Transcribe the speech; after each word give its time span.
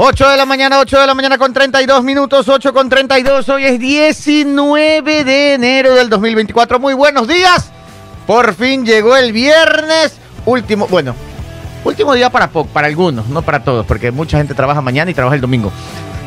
8 0.00 0.28
de 0.28 0.36
la 0.36 0.46
mañana, 0.46 0.78
8 0.78 1.00
de 1.00 1.06
la 1.08 1.14
mañana 1.14 1.38
con 1.38 1.52
32 1.52 2.04
minutos, 2.04 2.48
8 2.48 2.72
con 2.72 2.88
32. 2.88 3.48
Hoy 3.48 3.64
es 3.64 3.80
19 3.80 5.24
de 5.24 5.54
enero 5.54 5.92
del 5.92 6.08
2024. 6.08 6.78
Muy 6.78 6.94
buenos 6.94 7.26
días. 7.26 7.72
Por 8.24 8.54
fin 8.54 8.86
llegó 8.86 9.16
el 9.16 9.32
viernes. 9.32 10.12
Último, 10.46 10.86
bueno, 10.86 11.16
último 11.82 12.14
día 12.14 12.30
para, 12.30 12.48
para 12.48 12.86
algunos, 12.86 13.26
no 13.26 13.42
para 13.42 13.64
todos, 13.64 13.84
porque 13.86 14.12
mucha 14.12 14.38
gente 14.38 14.54
trabaja 14.54 14.80
mañana 14.80 15.10
y 15.10 15.14
trabaja 15.14 15.34
el 15.34 15.40
domingo. 15.40 15.72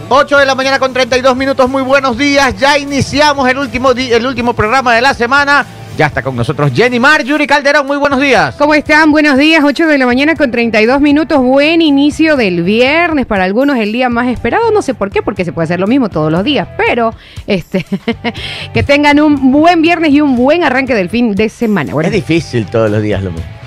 8 0.09 0.37
de 0.39 0.45
la 0.45 0.53
mañana 0.53 0.77
con 0.77 0.91
32 0.91 1.33
minutos. 1.37 1.69
Muy 1.69 1.81
buenos 1.81 2.17
días. 2.17 2.53
Ya 2.57 2.77
iniciamos 2.77 3.47
el 3.47 3.57
último, 3.57 3.91
el 3.91 4.25
último 4.25 4.53
programa 4.53 4.95
de 4.95 5.01
la 5.01 5.13
semana. 5.13 5.65
Ya 5.97 6.07
está 6.07 6.21
con 6.21 6.35
nosotros 6.35 6.71
Jenny 6.73 6.99
Marjorie 6.99 7.45
Calderón. 7.45 7.85
Muy 7.85 7.97
buenos 7.97 8.19
días. 8.21 8.55
¿Cómo 8.55 8.73
están? 8.73 9.11
Buenos 9.11 9.37
días. 9.37 9.63
8 9.63 9.87
de 9.87 9.97
la 9.97 10.05
mañana 10.05 10.35
con 10.35 10.49
32 10.49 11.01
minutos. 11.01 11.39
Buen 11.39 11.81
inicio 11.81 12.37
del 12.37 12.63
viernes. 12.63 13.25
Para 13.25 13.43
algunos 13.43 13.77
el 13.77 13.91
día 13.91 14.09
más 14.09 14.27
esperado. 14.27 14.71
No 14.71 14.81
sé 14.81 14.93
por 14.93 15.11
qué, 15.11 15.21
porque 15.21 15.45
se 15.45 15.51
puede 15.51 15.65
hacer 15.65 15.79
lo 15.79 15.87
mismo 15.87 16.09
todos 16.09 16.31
los 16.31 16.43
días. 16.43 16.67
Pero 16.77 17.13
este 17.45 17.85
que 18.73 18.83
tengan 18.83 19.19
un 19.19 19.51
buen 19.51 19.81
viernes 19.81 20.11
y 20.11 20.21
un 20.21 20.35
buen 20.35 20.63
arranque 20.63 20.95
del 20.95 21.09
fin 21.09 21.35
de 21.35 21.49
semana. 21.49 21.93
es 22.01 22.11
difícil 22.11 22.65
todos 22.67 22.89
los 22.89 23.01
días 23.01 23.21
lo 23.21 23.31
mismo. 23.31 23.60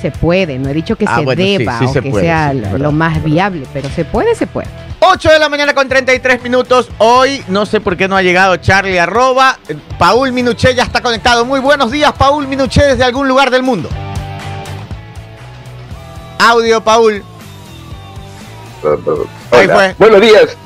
Se 0.00 0.12
puede, 0.12 0.58
no 0.58 0.68
he 0.68 0.74
dicho 0.74 0.94
que 0.96 1.04
ah, 1.08 1.16
se 1.18 1.34
deba 1.34 1.80
o 1.84 1.92
que 1.92 2.12
sea 2.12 2.52
lo 2.52 2.92
más 2.92 3.22
viable, 3.22 3.66
pero 3.72 3.88
se 3.88 4.04
puede, 4.04 4.34
se 4.36 4.46
puede. 4.46 4.68
8 5.00 5.30
de 5.30 5.38
la 5.38 5.48
mañana 5.48 5.74
con 5.74 5.88
33 5.88 6.42
minutos. 6.42 6.88
Hoy 6.98 7.42
no 7.48 7.66
sé 7.66 7.80
por 7.80 7.96
qué 7.96 8.06
no 8.08 8.16
ha 8.16 8.22
llegado 8.22 8.56
Charlie 8.56 8.98
arroba. 8.98 9.58
Paul 9.98 10.32
Minuché 10.32 10.74
ya 10.74 10.84
está 10.84 11.00
conectado. 11.00 11.44
Muy 11.44 11.60
buenos 11.60 11.90
días, 11.90 12.12
Paul 12.12 12.46
Minuché, 12.46 12.82
desde 12.82 13.04
algún 13.04 13.26
lugar 13.26 13.50
del 13.50 13.62
mundo. 13.62 13.88
Audio, 16.38 16.80
Paul. 16.80 17.22
Ahí 19.50 19.66
fue. 19.66 19.94
Buenos 19.98 20.20
días. 20.20 20.56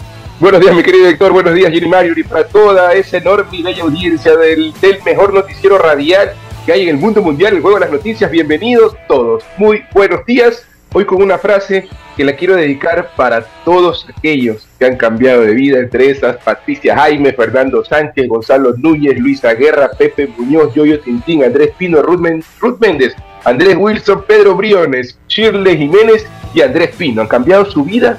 Buenos 0.41 0.61
días, 0.61 0.75
mi 0.75 0.83
querido 0.83 1.05
director. 1.05 1.33
Buenos 1.33 1.55
días, 1.55 1.73
Jenny 1.73 1.89
Mario. 1.89 2.15
Y 2.17 2.25
para 2.25 2.47
toda 2.47 2.93
esa 2.93 3.19
enorme 3.19 3.49
y 3.53 3.63
bella 3.63 3.83
audiencia 3.83 4.37
del, 4.37 4.75
del 4.81 5.03
mejor 5.05 5.33
noticiero 5.33 5.79
radial 5.79 6.33
que 6.65 6.73
hay 6.73 6.83
en 6.83 6.91
el 6.91 6.97
mundo 6.97 7.23
mundial, 7.23 7.55
el 7.55 7.61
juego 7.61 7.79
de 7.79 7.87
las 7.87 7.93
noticias. 7.93 8.31
Bienvenidos 8.31 8.95
todos. 9.09 9.43
Muy 9.57 9.85
buenos 9.93 10.25
días. 10.27 10.65
Hoy 10.93 11.05
con 11.05 11.23
una 11.23 11.39
frase 11.39 11.89
que 12.17 12.25
la 12.25 12.37
quiero 12.37 12.55
dedicar 12.55 13.11
para 13.17 13.45
todos 13.65 14.07
aquellos 14.15 14.69
que 14.79 14.85
han 14.85 14.97
cambiado 14.97 15.41
de 15.41 15.55
vida, 15.55 15.79
entre 15.79 16.11
esas 16.11 16.37
Patricia 16.37 16.95
Jaime, 16.95 17.33
Fernando 17.33 17.85
Sánchez, 17.85 18.29
Gonzalo 18.29 18.75
Núñez, 18.77 19.19
Luisa 19.19 19.55
Guerra, 19.55 19.91
Pepe 19.99 20.29
Muñoz, 20.37 20.75
Yoyo 20.75 21.01
Tintín, 21.01 21.43
Andrés 21.43 21.71
Pino, 21.79 22.03
Ruth, 22.03 22.79
Méndez, 22.79 23.15
Andrés 23.45 23.77
Wilson, 23.77 24.25
Pedro 24.29 24.55
Briones, 24.55 25.19
Shirley 25.29 25.79
Jiménez 25.79 26.27
y 26.55 26.61
Andrés 26.61 26.91
Pino. 26.97 27.23
Han 27.23 27.29
cambiado 27.29 27.65
su 27.65 27.85
vida 27.85 28.19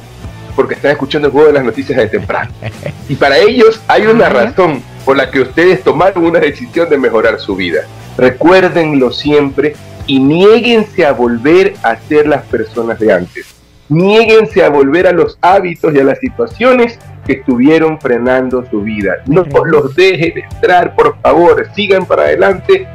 porque 0.56 0.74
están 0.74 0.92
escuchando 0.92 1.28
el 1.28 1.32
juego 1.32 1.48
de 1.48 1.54
las 1.54 1.64
noticias 1.64 1.98
de 1.98 2.08
temprano. 2.08 2.52
Y 3.08 3.16
para 3.16 3.38
ellos 3.38 3.82
hay 3.88 4.08
una 4.08 4.30
razón 4.30 4.82
por 5.06 5.18
la 5.18 5.30
que 5.30 5.42
ustedes 5.42 5.84
tomaron 5.84 6.26
una 6.26 6.40
decisión 6.40 6.90
de 6.90 6.98
mejorar 6.98 7.40
su 7.40 7.56
vida. 7.56 7.86
Recuérdenlo 8.18 9.12
siempre 9.12 9.76
y 10.06 10.20
niéguense 10.20 11.06
a 11.06 11.14
volver 11.14 11.74
a 11.84 11.96
ser 11.98 12.28
las 12.28 12.44
personas 12.44 13.00
de 13.00 13.14
antes. 13.14 13.56
Niéguense 13.90 14.64
a 14.64 14.70
volver 14.70 15.08
a 15.08 15.12
los 15.12 15.38
hábitos 15.42 15.94
y 15.94 16.00
a 16.00 16.04
las 16.04 16.20
situaciones 16.20 17.00
que 17.26 17.34
estuvieron 17.34 18.00
frenando 18.00 18.66
su 18.70 18.82
vida. 18.82 19.16
No 19.26 19.46
los 19.66 19.96
dejen 19.96 20.44
entrar, 20.52 20.96
por 20.96 21.18
favor, 21.22 21.68
sigan 21.76 22.06
para 22.06 22.24
adelante, 22.24 22.88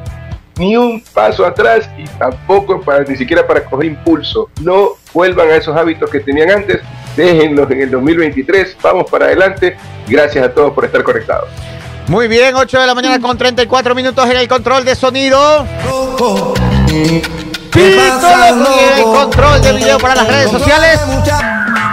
ni 0.58 0.76
un 0.76 1.02
paso 1.14 1.46
atrás 1.46 1.88
y 1.96 2.04
tampoco 2.18 2.80
para, 2.80 3.04
ni 3.04 3.16
siquiera 3.16 3.46
para 3.46 3.64
coger 3.64 3.86
impulso. 3.86 4.50
No 4.62 4.90
vuelvan 5.14 5.48
a 5.48 5.56
esos 5.56 5.76
hábitos 5.76 6.10
que 6.10 6.20
tenían 6.20 6.50
antes, 6.50 6.80
déjenlos 7.16 7.70
en 7.70 7.82
el 7.82 7.90
2023, 7.90 8.76
vamos 8.82 9.10
para 9.10 9.26
adelante. 9.26 9.76
Gracias 10.08 10.44
a 10.44 10.52
todos 10.52 10.72
por 10.72 10.84
estar 10.84 11.02
conectados. 11.02 11.48
Muy 12.08 12.26
bien, 12.26 12.54
8 12.54 12.80
de 12.80 12.86
la 12.86 12.94
mañana 12.94 13.20
con 13.20 13.36
34 13.36 13.94
minutos 13.94 14.28
en 14.30 14.38
el 14.38 14.48
control 14.48 14.82
de 14.82 14.94
sonido. 14.94 15.66
Pito 17.70 18.28
el 18.96 19.02
control 19.02 19.60
de 19.60 19.72
video 19.74 19.98
para 19.98 20.14
las 20.14 20.26
redes 20.26 20.50
sociales. 20.50 20.98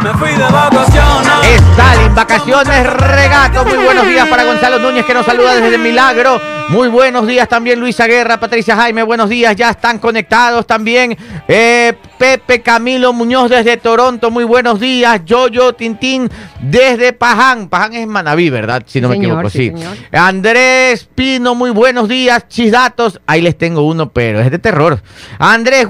Me 0.02 0.14
fui 0.14 0.32
de 0.32 0.44
vacaciones. 0.44 1.62
Stalin, 1.74 2.16
vacaciones, 2.16 2.94
regato. 2.94 3.66
Muy 3.66 3.84
buenos 3.84 4.08
días 4.08 4.26
para 4.30 4.46
Gonzalo 4.46 4.80
Núñez 4.80 5.06
que 5.06 5.14
nos 5.14 5.26
saluda 5.26 5.56
desde 5.56 5.78
Milagro. 5.78 6.40
Muy 6.70 6.88
buenos 6.90 7.28
días 7.28 7.48
también 7.48 7.80
Luisa 7.80 8.08
Guerra, 8.08 8.40
Patricia 8.40 8.76
Jaime, 8.76 9.04
buenos 9.04 9.30
días, 9.30 9.56
ya 9.56 9.70
están 9.70 10.00
conectados 10.00 10.66
también. 10.66 11.16
Eh, 11.48 11.94
Pepe 12.18 12.62
Camilo 12.62 13.14
Muñoz 13.14 13.50
desde 13.50 13.78
Toronto, 13.78 14.32
muy 14.32 14.44
buenos 14.44 14.80
días. 14.80 15.22
Yoyo 15.26 15.74
Tintín 15.74 16.30
desde 16.62 17.14
Paján. 17.14 17.70
Paján 17.70 17.94
es 17.94 18.08
Manaví, 18.08 18.50
¿verdad? 18.50 18.84
Si 18.86 19.00
no 19.00 19.10
me 19.10 19.18
equivoco, 19.18 19.50
sí. 19.50 19.72
Andrés 20.12 21.08
Pino, 21.14 21.54
muy 21.54 21.70
buenos 21.70 22.10
días. 22.10 22.48
Chisdatos, 22.48 23.22
ahí 23.28 23.42
les 23.42 23.58
tengo 23.58 23.84
uno, 23.84 24.10
pero 24.10 24.40
es 24.40 24.50
de 24.50 24.60
terror. 24.60 25.00
Andrés, 25.38 25.88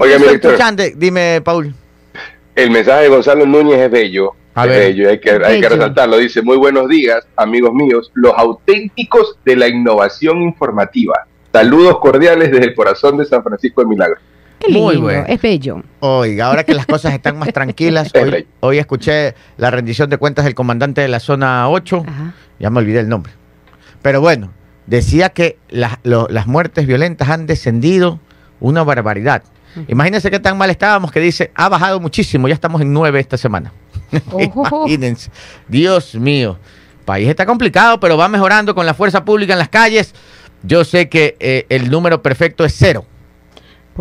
dime, 0.96 1.40
Paul. 1.42 1.74
El 2.54 2.70
mensaje 2.70 3.04
de 3.04 3.08
Gonzalo 3.08 3.46
Núñez 3.46 3.78
es 3.78 3.90
bello 3.90 4.34
hay 4.56 5.20
que, 5.20 5.30
hay 5.30 5.60
que 5.60 5.68
resaltarlo. 5.68 6.16
Dice, 6.16 6.42
muy 6.42 6.56
buenos 6.56 6.88
días, 6.88 7.26
amigos 7.36 7.72
míos, 7.74 8.10
los 8.14 8.32
auténticos 8.36 9.38
de 9.44 9.56
la 9.56 9.68
innovación 9.68 10.42
informativa. 10.42 11.26
Saludos 11.52 11.98
cordiales 11.98 12.50
desde 12.50 12.66
el 12.66 12.74
corazón 12.74 13.18
de 13.18 13.24
San 13.24 13.42
Francisco 13.42 13.82
de 13.82 13.88
Milagro. 13.88 14.16
Qué 14.58 14.72
Muy 14.72 14.96
bueno. 14.96 15.24
es 15.28 15.40
bello. 15.40 15.82
Oiga, 16.00 16.46
ahora 16.46 16.64
que 16.64 16.72
las 16.72 16.86
cosas 16.86 17.12
están 17.12 17.38
más 17.38 17.52
tranquilas, 17.52 18.10
hoy, 18.60 18.78
escuché 18.78 19.34
la 19.58 19.70
rendición 19.70 20.08
de 20.08 20.16
cuentas 20.16 20.46
del 20.46 20.54
comandante 20.54 21.02
de 21.02 21.08
la 21.08 21.20
zona 21.20 21.68
8, 21.68 22.04
ya 22.58 22.70
me 22.70 22.78
olvidé 22.78 23.00
el 23.00 23.08
nombre. 23.08 23.32
Pero 24.00 24.22
bueno, 24.22 24.52
decía 24.86 25.30
que 25.30 25.58
las 25.68 26.46
muertes 26.46 26.86
violentas 26.86 27.28
han 27.28 27.46
descendido 27.46 28.20
una 28.60 28.82
barbaridad. 28.82 29.42
Imagínense 29.88 30.30
qué 30.30 30.40
tan 30.40 30.56
mal 30.56 30.70
estábamos 30.70 31.12
que 31.12 31.20
dice, 31.20 31.50
ha 31.54 31.68
bajado 31.68 32.00
muchísimo, 32.00 32.48
ya 32.48 32.54
estamos 32.54 32.80
en 32.80 32.94
9 32.94 33.20
esta 33.20 33.36
semana. 33.36 33.72
Imagínense. 34.54 35.30
Dios 35.68 36.14
mío. 36.14 36.58
El 37.00 37.04
país 37.04 37.28
está 37.28 37.46
complicado, 37.46 38.00
pero 38.00 38.16
va 38.16 38.28
mejorando 38.28 38.74
con 38.74 38.86
la 38.86 38.94
fuerza 38.94 39.24
pública 39.24 39.52
en 39.52 39.58
las 39.60 39.68
calles. 39.68 40.14
Yo 40.62 40.84
sé 40.84 41.08
que 41.08 41.36
eh, 41.38 41.66
el 41.68 41.90
número 41.90 42.22
perfecto 42.22 42.64
es 42.64 42.74
cero. 42.76 43.04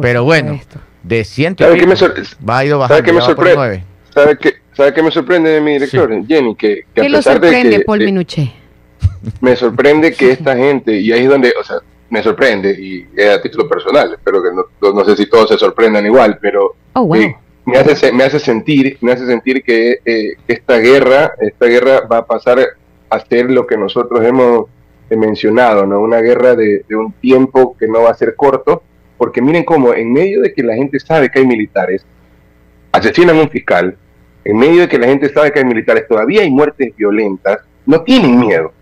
pero 0.01 0.23
bueno, 0.23 0.59
de 1.03 1.23
ciento 1.23 1.63
¿Sabe 1.63 1.79
qué 1.79 1.88
me 1.88 1.95
va 1.95 2.57
a 2.57 2.65
ir 2.65 2.73
bajando. 2.73 2.88
¿Sabe 2.88 3.03
qué 3.03 3.13
me 3.13 3.21
sorprende? 3.21 3.83
¿Sabe 4.13 4.38
qué, 4.38 4.53
¿Sabe 4.75 4.94
qué 4.94 5.03
me 5.03 5.11
sorprende 5.11 5.49
de 5.51 5.61
mi 5.61 5.73
director, 5.73 6.09
Jenny? 6.25 6.55
Que, 6.55 6.75
que 6.75 6.85
¿Qué 6.94 7.01
a 7.01 7.03
pesar 7.03 7.13
lo 7.13 7.21
sorprende, 7.21 7.69
de 7.69 7.77
que, 7.77 7.85
Paul 7.85 8.01
eh, 8.01 8.05
Minuché? 8.05 8.53
Me 9.41 9.55
sorprende 9.55 10.13
que 10.13 10.31
esta 10.31 10.55
gente, 10.55 10.99
y 10.99 11.11
ahí 11.11 11.23
es 11.23 11.29
donde, 11.29 11.53
o 11.59 11.63
sea, 11.63 11.77
me 12.09 12.21
sorprende, 12.21 12.71
y 12.79 13.07
es 13.15 13.29
a 13.29 13.41
título 13.41 13.67
personal, 13.67 14.13
espero 14.13 14.41
que 14.41 14.49
no, 14.51 14.94
no 14.94 15.05
sé 15.05 15.17
si 15.17 15.25
todos 15.27 15.49
se 15.49 15.57
sorprendan 15.57 16.05
igual, 16.05 16.38
pero 16.39 16.75
oh, 16.94 17.01
wow. 17.01 17.15
Eh, 17.15 17.35
me 17.65 17.77
hace, 17.77 18.11
me 18.11 18.23
hace 18.23 18.39
sentir, 18.39 18.97
me 19.01 19.11
hace 19.11 19.25
sentir 19.25 19.63
que 19.63 19.99
eh, 20.05 20.35
esta 20.47 20.77
guerra, 20.77 21.33
esta 21.39 21.65
guerra 21.65 22.01
va 22.01 22.19
a 22.19 22.25
pasar 22.25 22.59
a 23.09 23.19
ser 23.19 23.49
lo 23.49 23.65
que 23.65 23.77
nosotros 23.77 24.23
hemos 24.23 24.67
eh, 25.09 25.15
mencionado, 25.15 25.85
¿no? 25.85 25.99
Una 25.99 26.21
guerra 26.21 26.55
de, 26.55 26.85
un 26.91 27.13
tiempo 27.13 27.75
que 27.77 27.87
no 27.87 28.03
va 28.03 28.11
a 28.11 28.15
ser 28.15 28.35
corto, 28.35 28.83
porque 29.17 29.41
miren 29.41 29.63
cómo 29.63 29.93
en 29.93 30.13
medio 30.13 30.41
de 30.41 30.53
que 30.53 30.61
la 30.61 30.75
gente 30.75 30.99
sabe 30.99 31.29
que 31.29 31.39
hay 31.39 31.47
militares, 31.47 32.05
asesinan 32.91 33.37
a 33.37 33.41
un 33.41 33.49
fiscal, 33.49 33.97
en 34.43 34.57
medio 34.57 34.81
de 34.81 34.87
que 34.87 34.99
la 34.99 35.07
gente 35.07 35.33
sabe 35.33 35.51
que 35.51 35.59
hay 35.59 35.65
militares, 35.65 36.07
todavía 36.07 36.41
hay 36.41 36.51
muertes 36.51 36.95
violentas, 36.95 37.59
no 37.85 38.01
tienen 38.03 38.39
miedo. 38.39 38.73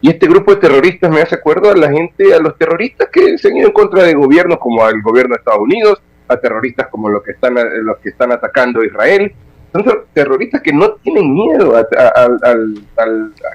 Y 0.00 0.10
este 0.10 0.26
grupo 0.26 0.54
de 0.54 0.60
terroristas 0.60 1.10
me 1.10 1.22
hace 1.22 1.36
acuerdo 1.36 1.70
a 1.70 1.76
la 1.76 1.90
gente, 1.90 2.34
a 2.34 2.38
los 2.38 2.58
terroristas 2.58 3.08
que 3.10 3.38
se 3.38 3.48
han 3.48 3.56
ido 3.56 3.68
en 3.68 3.72
contra 3.72 4.02
de 4.02 4.14
gobiernos 4.14 4.58
como 4.58 4.86
el 4.86 5.00
gobierno 5.02 5.34
de 5.34 5.38
Estados 5.38 5.62
Unidos, 5.62 6.02
a 6.28 6.36
terroristas 6.36 6.88
como 6.88 7.08
los 7.08 7.22
que 7.22 7.32
están, 7.32 7.54
los 7.54 7.98
que 7.98 8.10
están 8.10 8.32
atacando 8.32 8.80
a 8.80 8.86
Israel. 8.86 9.32
Son 9.72 9.84
terroristas 10.12 10.62
que 10.62 10.72
no 10.72 10.92
tienen 11.02 11.34
miedo 11.34 11.76
a, 11.76 11.84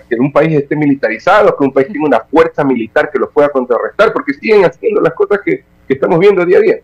que 0.10 0.16
un 0.16 0.34
país 0.34 0.54
esté 0.54 0.76
militarizado, 0.76 1.56
que 1.56 1.64
un 1.64 1.72
país 1.72 1.88
tenga 1.88 2.06
una 2.06 2.20
fuerza 2.20 2.64
militar 2.66 3.10
que 3.12 3.20
los 3.20 3.30
pueda 3.32 3.50
contrarrestar, 3.50 4.12
porque 4.12 4.34
siguen 4.34 4.66
haciendo 4.66 5.00
las 5.00 5.14
cosas 5.14 5.40
que, 5.46 5.64
estamos 5.88 6.20
viendo 6.20 6.46
día 6.46 6.58
a 6.58 6.62
día. 6.62 6.76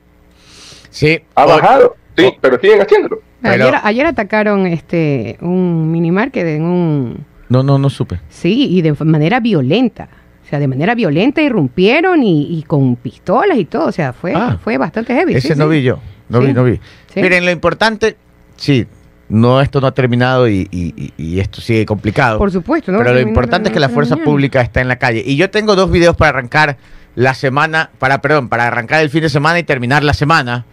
Sí. 0.90 1.22
Ha 1.36 1.46
bajado, 1.46 1.96
sí, 2.18 2.34
pero 2.42 2.58
siguen 2.60 2.82
haciéndolo. 2.82 3.22
Ayer, 3.44 4.06
atacaron 4.06 4.66
este 4.66 5.38
un 5.42 5.92
minimarket 5.92 6.48
en 6.48 6.64
un... 6.64 7.26
No, 7.50 7.62
no, 7.62 7.78
no 7.78 7.90
supe. 7.90 8.20
Sí, 8.30 8.68
y 8.72 8.82
de 8.82 8.94
manera 9.04 9.40
violenta. 9.40 10.08
O 10.46 10.48
sea, 10.48 10.60
de 10.60 10.68
manera 10.68 10.94
violenta 10.94 11.42
irrumpieron 11.42 12.22
y, 12.22 12.64
con 12.68 12.96
pistolas 12.98 13.58
y 13.58 13.66
todo. 13.66 13.88
O 13.88 13.92
sea, 13.92 14.14
fue, 14.14 14.34
ah. 14.36 14.60
fue 14.64 14.78
bastante 14.78 15.14
heavy. 15.16 15.34
Ese 15.34 15.56
no 15.56 15.68
vi 15.68 15.82
yo. 15.82 16.00
No 16.30 16.40
vi, 16.40 16.54
no 16.54 16.64
vi. 16.64 16.80
Miren, 17.16 17.46
lo 17.46 17.52
importante, 17.52 18.16
sí, 18.56 18.86
no, 19.28 19.60
esto 19.60 19.82
no 19.82 19.88
ha 19.88 19.94
terminado 19.94 20.48
y, 20.48 21.10
esto 21.40 21.62
sigue 21.62 21.86
complicado. 21.86 22.38
Por 22.38 22.52
supuesto, 22.52 22.92
¿no? 22.92 23.00
Pero 23.00 23.14
lo 23.14 23.22
importante 23.22 23.70
es 23.70 23.74
que 23.74 23.80
la 23.80 23.90
fuerza 23.90 24.18
pública 24.18 24.62
está 24.62 24.82
en 24.82 24.88
la 24.88 24.98
calle. 24.98 25.24
Y 25.26 25.36
yo 25.36 25.50
tengo 25.50 25.76
dos 25.76 25.90
videos 25.90 26.16
para 26.16 26.30
arrancar 26.30 26.78
la 27.16 27.34
semana, 27.34 27.90
para, 27.98 28.22
perdón, 28.22 28.50
para 28.50 28.68
arrancar 28.68 29.02
el 29.02 29.10
fin 29.10 29.22
de 29.22 29.30
semana 29.30 29.58
y 29.58 29.64
terminar 29.64 30.04
la 30.04 30.14
semana 30.14 30.66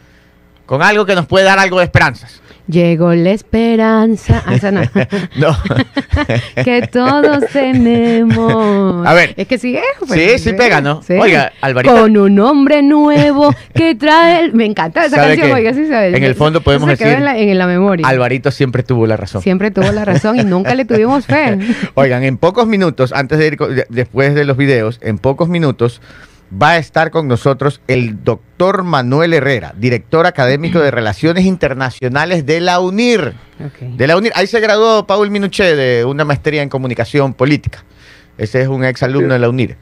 con 0.67 0.83
algo 0.83 1.07
que 1.07 1.15
nos 1.15 1.27
puede 1.27 1.47
dar 1.47 1.59
algo 1.59 1.79
de 1.79 1.85
esperanzas. 1.85 2.42
Llegó 2.69 3.13
la 3.15 3.31
esperanza. 3.31 4.43
Ah, 4.47 4.71
no. 4.71 4.81
no. 5.37 5.57
que 6.65 6.89
todos 6.91 7.45
tenemos. 7.53 9.07
A 9.07 9.15
ver. 9.15 9.35
Es 9.37 9.49
que 9.49 9.59
sí 9.59 9.77
pues, 10.07 10.13
sí, 10.13 10.51
sí 10.51 10.53
pega, 10.53 10.81
¿no? 10.81 11.01
Oiga, 11.21 11.53
Alvarito. 11.61 11.95
Con 11.95 12.17
un 12.17 12.39
hombre 12.39 12.83
nuevo 12.83 13.55
que 13.75 13.95
trae. 13.95 14.53
Me 14.53 14.65
encanta 14.65 15.05
esa 15.05 15.17
canción, 15.17 15.51
oiga, 15.53 15.75
sí 15.75 15.87
sabes. 15.89 16.15
En 16.15 16.23
el 16.23 16.35
fondo 16.35 16.61
podemos 16.61 16.89
decir. 16.89 17.09
en, 17.09 17.25
la, 17.25 17.37
en 17.37 17.59
la 17.59 17.67
memoria. 17.67 18.07
Alvarito 18.07 18.51
siempre 18.51 18.83
tuvo 18.83 19.07
la 19.07 19.17
razón. 19.17 19.43
Siempre 19.43 19.71
tuvo 19.71 19.91
la 19.91 20.05
razón 20.05 20.39
y 20.39 20.45
nunca 20.45 20.75
le 20.75 20.85
tuvimos 20.85 21.27
fe. 21.27 21.59
Oigan, 21.95 22.23
en 22.23 22.37
pocos 22.37 22.67
minutos, 22.67 23.13
antes 23.13 23.39
de 23.39 23.47
ir, 23.49 23.59
después 23.89 24.35
de 24.35 24.45
los 24.45 24.57
videos, 24.57 24.99
en 25.03 25.19
pocos 25.19 25.49
minutos 25.49 26.01
va 26.61 26.71
a 26.71 26.77
estar 26.79 27.11
con 27.11 27.29
nosotros 27.29 27.81
el 27.87 28.25
doctor 28.25 28.83
Manuel 28.83 29.33
Herrera, 29.33 29.75
director 29.77 30.27
académico 30.27 30.81
de 30.81 30.91
Relaciones 30.91 31.45
Internacionales 31.45 32.45
de 32.45 32.61
la 32.61 32.81
UNIR. 32.81 33.35
De 33.81 34.07
la 34.07 34.17
UNIR. 34.17 34.33
Ahí 34.35 34.47
se 34.47 34.61
graduó 34.61 35.07
Paul 35.07 35.31
Minuché 35.31 35.77
de 35.77 36.05
una 36.05 36.25
maestría 36.25 36.63
en 36.63 36.69
comunicación 36.69 37.35
política. 37.35 37.85
Ese 38.37 38.63
es 38.63 38.69
un 38.69 38.85
ex 38.85 39.03
alumno 39.03 39.35
de 39.35 39.39
la 39.39 39.49
UNIR. 39.49 39.77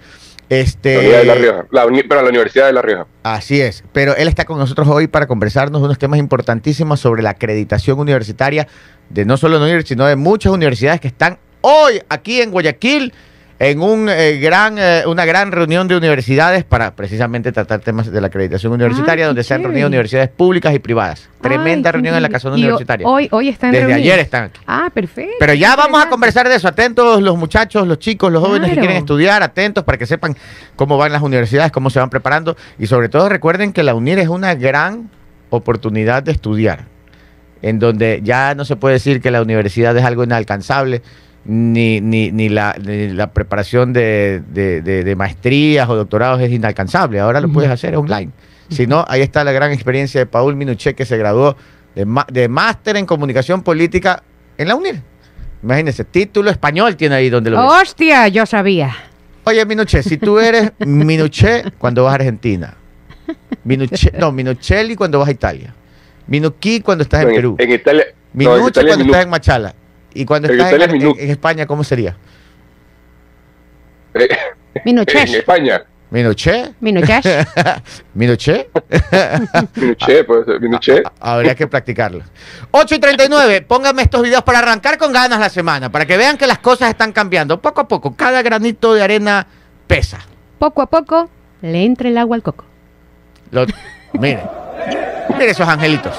Este, 0.49 0.94
la 0.94 0.99
Universidad 1.00 1.20
de 1.20 1.25
La 1.25 1.84
Rioja. 1.87 2.06
pero 2.08 2.22
la 2.22 2.28
Universidad 2.28 2.67
de 2.67 2.72
La 2.72 2.82
Rioja. 2.82 3.06
Así 3.22 3.61
es. 3.61 3.84
Pero 3.93 4.17
él 4.17 4.28
está 4.28 4.44
con 4.44 4.58
nosotros 4.58 4.88
hoy 4.88 5.06
para 5.06 5.26
conversarnos 5.26 5.81
de 5.81 5.87
unos 5.87 5.99
temas 5.99 6.19
importantísimos 6.19 7.00
sobre 7.00 7.22
la 7.22 7.31
acreditación 7.31 7.99
universitaria 8.00 8.67
de 9.08 9.25
no 9.25 9.37
solo 9.37 9.58
la 9.58 9.64
UNIR, 9.64 9.87
sino 9.87 10.06
de 10.06 10.17
muchas 10.17 10.52
universidades 10.52 11.00
que 11.00 11.08
están 11.08 11.38
hoy 11.61 12.02
aquí 12.08 12.40
en 12.40 12.50
Guayaquil 12.50 13.12
en 13.60 13.82
un, 13.82 14.08
eh, 14.08 14.38
gran, 14.38 14.78
eh, 14.78 15.02
una 15.06 15.26
gran 15.26 15.52
reunión 15.52 15.86
de 15.86 15.94
universidades 15.94 16.64
para 16.64 16.96
precisamente 16.96 17.52
tratar 17.52 17.80
temas 17.80 18.10
de 18.10 18.18
la 18.18 18.28
acreditación 18.28 18.72
universitaria, 18.72 19.26
donde 19.26 19.44
se 19.44 19.52
han 19.52 19.62
reunido 19.62 19.86
universidades 19.86 20.30
públicas 20.30 20.74
y 20.74 20.78
privadas. 20.78 21.28
Tremenda 21.42 21.92
reunión 21.92 22.14
en 22.14 22.22
la 22.22 22.30
Casa 22.30 22.48
Universitaria. 22.48 23.06
Hoy, 23.06 23.28
hoy 23.30 23.50
están 23.50 23.72
Desde 23.72 23.92
ayer 23.92 24.18
están 24.18 24.44
aquí. 24.44 24.60
Ah, 24.66 24.88
perfecto. 24.92 25.34
Pero 25.38 25.52
ya 25.52 25.76
vamos 25.76 26.02
a 26.02 26.08
conversar 26.08 26.48
de 26.48 26.54
eso. 26.54 26.68
Atentos 26.68 27.20
los 27.20 27.36
muchachos, 27.36 27.86
los 27.86 27.98
chicos, 27.98 28.32
los 28.32 28.42
jóvenes 28.42 28.70
que 28.70 28.78
quieren 28.78 28.96
estudiar, 28.96 29.42
atentos 29.42 29.84
para 29.84 29.98
que 29.98 30.06
sepan 30.06 30.34
cómo 30.74 30.96
van 30.96 31.12
las 31.12 31.20
universidades, 31.20 31.70
cómo 31.70 31.90
se 31.90 31.98
van 31.98 32.08
preparando. 32.08 32.56
Y 32.78 32.86
sobre 32.86 33.10
todo 33.10 33.28
recuerden 33.28 33.74
que 33.74 33.82
la 33.82 33.94
UNIR 33.94 34.20
es 34.20 34.28
una 34.28 34.54
gran 34.54 35.10
oportunidad 35.50 36.22
de 36.22 36.32
estudiar, 36.32 36.86
en 37.60 37.78
donde 37.78 38.20
ya 38.24 38.54
no 38.54 38.64
se 38.64 38.76
puede 38.76 38.94
decir 38.94 39.20
que 39.20 39.30
la 39.30 39.42
universidad 39.42 39.94
es 39.98 40.04
algo 40.04 40.24
inalcanzable 40.24 41.02
ni, 41.44 42.00
ni, 42.00 42.31
ni, 42.32 42.48
la, 42.48 42.76
la 42.78 43.32
preparación 43.32 43.92
de, 43.92 44.42
de, 44.52 45.16
maestrías 45.16 45.88
o 45.88 45.96
doctorados 45.96 46.40
es 46.40 46.50
inalcanzable. 46.52 47.20
Ahora 47.20 47.40
lo 47.40 47.50
puedes 47.50 47.70
hacer 47.70 47.96
online. 47.96 48.31
Si 48.69 48.87
no, 48.87 49.04
ahí 49.08 49.20
está 49.20 49.42
la 49.42 49.52
gran 49.52 49.72
experiencia 49.72 50.20
de 50.20 50.26
Paul 50.26 50.54
Minuché, 50.54 50.94
que 50.94 51.04
se 51.04 51.16
graduó 51.16 51.56
de, 51.94 52.06
de 52.31 52.48
máster 52.48 52.96
en 52.96 53.06
comunicación 53.06 53.62
política 53.62 54.22
en 54.58 54.69
la 54.69 54.76
UNIR. 54.76 55.02
Imagínense, 55.62 56.04
título 56.04 56.50
español 56.50 56.96
tiene 56.96 57.16
ahí 57.16 57.28
donde 57.28 57.50
lo 57.50 57.66
¡Hostia! 57.66 58.28
Yo 58.28 58.46
sabía. 58.46 58.94
Oye, 59.44 59.64
Minuché, 59.66 60.02
si 60.02 60.16
tú 60.16 60.38
eres 60.38 60.72
Minuché 60.78 61.64
cuando 61.78 62.04
vas 62.04 62.12
a 62.12 62.14
Argentina, 62.16 62.75
Minuché, 63.64 64.12
no, 64.19 64.32
Minuchelli 64.32 64.96
cuando 64.96 65.19
vas 65.19 65.28
a 65.28 65.32
Italia, 65.32 65.75
Minuquí 66.26 66.81
cuando 66.81 67.02
estás 67.02 67.25
en, 67.25 67.28
Perú, 67.28 67.56
en 67.58 67.72
Italia, 67.72 68.04
Minuche 68.32 68.84
cuando 68.86 69.04
estás 69.04 69.25
en 69.25 69.31
Machala, 69.31 69.75
y 70.14 70.24
cuando 70.24 70.48
estás 70.48 70.72
en, 70.72 71.30
España, 71.30 71.66
¿cómo 71.66 71.84
sería? 71.84 72.16
Eh, 74.14 74.28
Minuché. 74.84 75.22
En 75.22 75.34
España. 75.34 75.84
¿Minuché? 76.10 76.74
¿Minuché? 76.80 77.20
¿Minuché? 78.14 78.68
Minuché, 79.76 80.24
pues, 80.24 80.46
Minuché. 80.60 81.02
Habría 81.20 81.54
que 81.54 81.68
practicarlo. 81.68 82.24
8 82.72 82.94
y 82.96 82.98
39, 82.98 83.62
pónganme 83.62 84.02
estos 84.02 84.22
videos 84.22 84.42
para 84.42 84.58
arrancar 84.58 84.98
con 84.98 85.12
ganas 85.12 85.38
la 85.38 85.48
semana, 85.48 85.92
para 85.92 86.06
que 86.06 86.16
vean 86.16 86.36
que 86.36 86.48
las 86.48 86.58
cosas 86.58 86.90
están 86.90 87.12
cambiando. 87.12 87.60
Poco 87.62 87.82
a 87.82 87.88
poco, 87.88 88.16
cada 88.16 88.42
granito 88.42 88.92
de 88.92 89.02
arena 89.02 89.46
pesa. 89.86 90.18
Poco 90.58 90.82
a 90.82 90.86
poco, 90.86 91.30
le 91.62 91.84
entra 91.84 92.08
el 92.08 92.18
agua 92.18 92.34
al 92.34 92.42
coco. 92.42 92.64
Lo, 93.52 93.66
miren, 94.14 94.40
miren 95.28 95.50
esos 95.50 95.68
angelitos. 95.68 96.14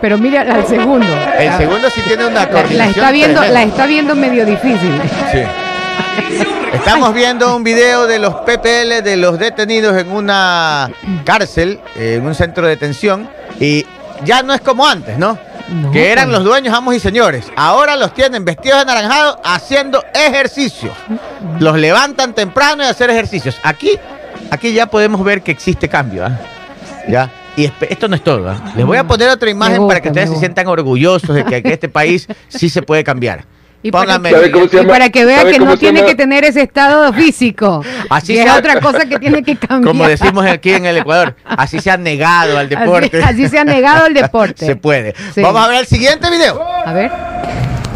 Pero 0.00 0.18
mira 0.18 0.42
al 0.42 0.66
segundo. 0.66 1.06
El 1.38 1.52
segundo 1.56 1.90
sí 1.90 2.00
tiene 2.02 2.26
una 2.26 2.48
coordinación. 2.48 2.78
La 2.78 2.90
está 2.90 3.12
viendo, 3.12 3.40
la 3.42 3.62
está 3.62 3.86
viendo 3.86 4.14
medio 4.14 4.44
difícil. 4.44 5.00
Sí. 5.32 5.42
Estamos 6.72 7.14
viendo 7.14 7.56
un 7.56 7.64
video 7.64 8.06
de 8.06 8.18
los 8.18 8.34
PPL 8.34 9.02
de 9.02 9.16
los 9.16 9.38
detenidos 9.38 9.96
en 9.96 10.10
una 10.10 10.90
cárcel, 11.24 11.80
en 11.96 12.26
un 12.26 12.34
centro 12.34 12.64
de 12.64 12.70
detención, 12.70 13.28
y 13.58 13.86
ya 14.24 14.42
no 14.42 14.52
es 14.52 14.60
como 14.60 14.86
antes, 14.86 15.18
¿no? 15.18 15.38
que 15.92 16.12
eran 16.12 16.26
pues. 16.26 16.38
los 16.38 16.44
dueños, 16.44 16.74
amos 16.74 16.94
y 16.94 17.00
señores. 17.00 17.50
Ahora 17.56 17.96
los 17.96 18.14
tienen 18.14 18.44
vestidos 18.44 18.80
de 18.80 18.84
naranjado 18.84 19.40
haciendo 19.42 20.04
ejercicios. 20.14 20.96
Los 21.58 21.76
levantan 21.76 22.34
temprano 22.34 22.84
y 22.84 22.86
hacer 22.86 23.10
ejercicios. 23.10 23.58
Aquí, 23.64 23.98
aquí 24.50 24.72
ya 24.72 24.86
podemos 24.86 25.24
ver 25.24 25.42
que 25.42 25.50
existe 25.50 25.88
cambio. 25.88 26.24
¿ah? 26.24 26.38
Ya 27.08 27.30
y 27.56 27.70
esto 27.88 28.08
no 28.08 28.16
es 28.16 28.22
todo. 28.22 28.48
¿ah? 28.50 28.72
Les 28.76 28.84
voy 28.84 28.98
a 28.98 29.04
poner 29.04 29.28
otra 29.30 29.50
imagen 29.50 29.86
para 29.88 30.00
que 30.00 30.08
ustedes 30.08 30.30
se 30.30 30.36
sientan 30.36 30.66
orgullosos 30.66 31.34
de 31.34 31.44
que, 31.44 31.62
este 31.64 31.88
país 31.88 32.28
sí 32.48 32.68
se 32.68 32.82
puede 32.82 33.02
cambiar. 33.02 33.44
Y 33.82 33.92
para, 33.92 34.18
que, 35.10 35.24
vea 35.24 35.44
que 35.44 35.60
no 35.60 35.76
tiene 35.76 36.04
que 36.04 36.16
tener 36.16 36.44
ese 36.44 36.62
estado 36.62 37.12
físico. 37.12 37.84
Así 38.10 38.36
es 38.36 38.50
otra 38.50 38.80
cosa 38.80 39.06
que 39.06 39.16
tiene 39.20 39.44
que 39.44 39.54
cambiar. 39.56 39.92
Como 39.92 40.08
decimos 40.08 40.44
aquí 40.44 40.72
en 40.72 40.86
el 40.86 40.96
Ecuador, 40.96 41.36
así 41.44 41.78
se 41.78 41.92
ha 41.92 41.96
negado 41.96 42.58
al 42.58 42.68
deporte. 42.68 43.22
Así, 43.22 43.48
se 43.48 43.60
ha 43.60 43.64
negado 43.64 44.06
al 44.06 44.14
deporte. 44.14 44.66
se 44.66 44.74
puede. 44.74 45.14
Vamos 45.36 45.62
a 45.62 45.68
ver 45.68 45.80
el 45.80 45.86
siguiente 45.86 46.28
video. 46.30 46.60
A 46.60 46.92
ver. 46.92 47.12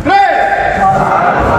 este 0.06 1.49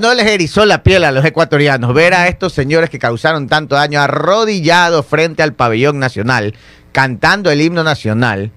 no 0.00 0.14
les 0.14 0.26
erizó 0.26 0.64
la 0.64 0.82
piel 0.82 1.04
a 1.04 1.12
los 1.12 1.24
ecuatorianos. 1.24 1.94
Ver 1.94 2.14
a 2.14 2.28
estos 2.28 2.52
señores 2.52 2.90
que 2.90 2.98
causaron 2.98 3.48
tanto 3.48 3.74
daño 3.74 4.00
arrodillados 4.00 5.06
frente 5.06 5.42
al 5.42 5.54
pabellón 5.54 5.98
nacional, 5.98 6.54
cantando 6.92 7.50
el 7.50 7.60
himno 7.60 7.84
nacional, 7.84 8.52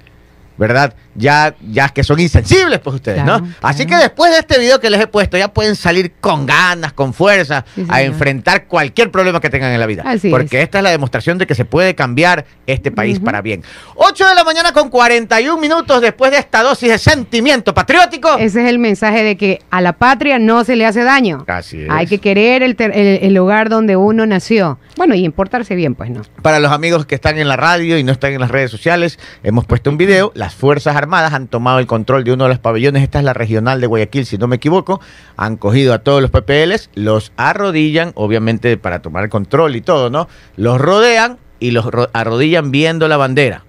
¿verdad? 0.58 0.94
Ya, 1.16 1.56
ya 1.62 1.90
que 1.90 2.04
son 2.04 2.20
insensibles, 2.20 2.80
pues 2.80 2.96
ustedes, 2.96 3.24
¿no? 3.24 3.42
Así 3.62 3.86
que 3.86 3.96
después 3.96 4.32
de 4.32 4.40
este 4.40 4.60
video 4.60 4.80
que 4.80 4.90
les 4.90 5.00
he 5.02 5.08
puesto, 5.08 5.38
ya 5.38 5.48
pueden 5.54 5.76
salir 5.76 6.14
con 6.20 6.46
ganas, 6.46 6.94
con 6.94 7.14
fuerza, 7.14 7.66
a 7.90 8.02
enfrentar 8.02 8.66
cualquier 8.66 9.12
problema 9.12 9.40
que 9.40 9.50
tengan 9.50 9.72
en 9.72 9.80
la 9.80 9.86
vida. 9.86 10.04
porque 10.30 10.62
esta 10.62 10.80
es 10.80 10.84
la 10.84 10.90
demostración 10.92 11.38
de 11.38 11.46
que 11.48 11.56
se 11.56 11.66
puede 11.66 11.96
cambiar 11.96 12.46
este 12.66 12.92
país 12.92 13.20
para 13.20 13.42
bien. 13.42 13.64
8 13.96 14.28
de 14.28 14.36
la 14.36 14.44
mañana 14.44 14.72
con 14.74 14.90
41 14.90 15.60
minutos 15.60 16.02
después 16.02 16.32
de 16.32 16.38
esta 16.38 16.64
dosis 16.64 16.90
de 16.90 16.98
sentimiento 16.98 17.74
patriótico. 17.74 18.38
Ese 18.38 18.64
es 18.64 18.70
el 18.70 18.80
mensaje 18.80 19.24
de 19.24 19.38
que 19.38 19.60
a 19.70 19.82
la 19.82 19.94
patria 19.94 20.40
no 20.40 20.64
se 20.64 20.76
le 20.76 20.86
hace 20.86 21.04
daño. 21.04 21.44
Así 21.48 21.84
es. 21.84 21.90
Hay 21.90 22.08
que 22.08 22.20
querer 22.20 22.64
el, 22.64 22.76
el 22.80 23.34
lugar 23.34 23.70
donde 23.70 23.96
uno 23.96 24.26
nació. 24.26 24.80
Bueno, 24.98 25.16
y 25.16 25.26
importarse 25.26 25.76
bien, 25.76 25.96
pues 25.96 26.10
no. 26.10 26.22
Para 26.42 26.60
los 26.60 26.72
amigos 26.72 27.06
que 27.06 27.16
están 27.16 27.38
en 27.38 27.48
la 27.48 27.56
radio 27.56 27.98
y 27.98 28.04
no 28.04 28.12
están 28.12 28.34
en 28.34 28.42
las 28.42 28.52
redes 28.52 28.72
sociales, 28.72 29.20
hemos 29.44 29.66
puesto 29.66 29.90
un 29.90 29.98
video. 29.98 30.32
Las 30.44 30.56
Fuerzas 30.56 30.98
Armadas 30.98 31.32
han 31.32 31.48
tomado 31.48 31.80
el 31.80 31.88
control 31.88 32.26
de 32.26 32.34
uno 32.34 32.44
de 32.44 32.50
los 32.50 32.60
pabellones. 32.60 33.02
Esta 33.02 33.20
es 33.20 33.24
la 33.24 33.32
regional 33.32 33.80
de 33.80 33.88
Guayaquil, 33.88 34.26
si 34.26 34.38
no 34.38 34.50
me 34.50 34.58
equivoco. 34.58 35.00
Han 35.38 35.56
cogido 35.56 35.94
a 35.94 36.00
todos 36.00 36.22
los 36.22 36.32
PPLs, 36.32 36.90
los 36.96 37.32
arrodillan, 37.38 38.12
obviamente 38.16 38.76
para 38.76 39.02
tomar 39.02 39.24
el 39.24 39.30
control 39.30 39.78
y 39.78 39.80
todo, 39.80 40.10
¿no? 40.10 40.28
Los 40.58 40.82
rodean 40.82 41.38
y 41.62 41.72
los 41.72 41.88
arrodillan 42.12 42.72
viendo 42.72 43.08
la 43.08 43.16
bandera. 43.16 43.64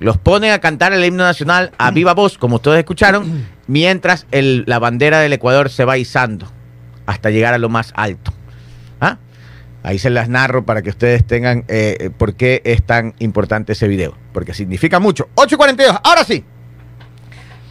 Los 0.00 0.16
ponen 0.16 0.52
a 0.52 0.60
cantar 0.60 0.94
el 0.94 1.04
himno 1.04 1.24
nacional 1.24 1.72
a 1.76 1.90
viva 1.90 2.14
voz, 2.14 2.38
como 2.38 2.56
ustedes 2.56 2.78
escucharon, 2.78 3.46
mientras 3.66 4.26
la 4.30 4.78
bandera 4.78 5.20
del 5.20 5.34
Ecuador 5.34 5.68
se 5.68 5.84
va 5.84 5.98
izando 5.98 6.50
hasta 7.04 7.28
llegar 7.28 7.52
a 7.52 7.58
lo 7.58 7.68
más 7.68 7.92
alto. 7.94 8.32
¿Ah? 9.84 9.90
Ahí 9.90 9.98
se 9.98 10.10
las 10.10 10.28
narro 10.28 10.64
para 10.64 10.82
que 10.82 10.90
ustedes 10.90 11.24
tengan 11.24 11.64
eh, 11.68 12.10
por 12.16 12.34
qué 12.34 12.62
es 12.64 12.82
tan 12.82 13.14
importante 13.18 13.74
ese 13.74 13.86
video. 13.86 14.16
Porque 14.32 14.54
significa 14.54 14.98
mucho. 14.98 15.28
8.42. 15.36 16.00
Ahora 16.02 16.24
sí. 16.24 16.44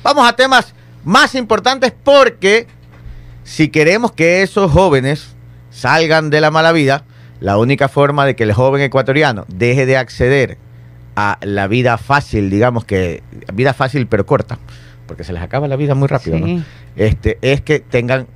Vamos 0.03 0.27
a 0.27 0.35
temas 0.35 0.73
más 1.03 1.35
importantes 1.35 1.93
porque 2.03 2.67
si 3.43 3.69
queremos 3.69 4.11
que 4.11 4.41
esos 4.43 4.71
jóvenes 4.71 5.35
salgan 5.69 6.29
de 6.29 6.41
la 6.41 6.51
mala 6.51 6.71
vida, 6.71 7.03
la 7.39 7.57
única 7.57 7.89
forma 7.89 8.25
de 8.25 8.35
que 8.35 8.43
el 8.43 8.53
joven 8.53 8.81
ecuatoriano 8.81 9.45
deje 9.47 9.85
de 9.85 9.97
acceder 9.97 10.57
a 11.15 11.37
la 11.41 11.67
vida 11.67 11.97
fácil, 11.97 12.49
digamos 12.49 12.85
que 12.85 13.21
vida 13.53 13.73
fácil 13.73 14.07
pero 14.07 14.25
corta, 14.25 14.59
porque 15.07 15.23
se 15.23 15.33
les 15.33 15.41
acaba 15.41 15.67
la 15.67 15.75
vida 15.75 15.95
muy 15.95 16.07
rápido, 16.07 16.39
este, 16.95 17.37
es 17.41 17.61
que 17.61 17.79
tengan 17.79 18.27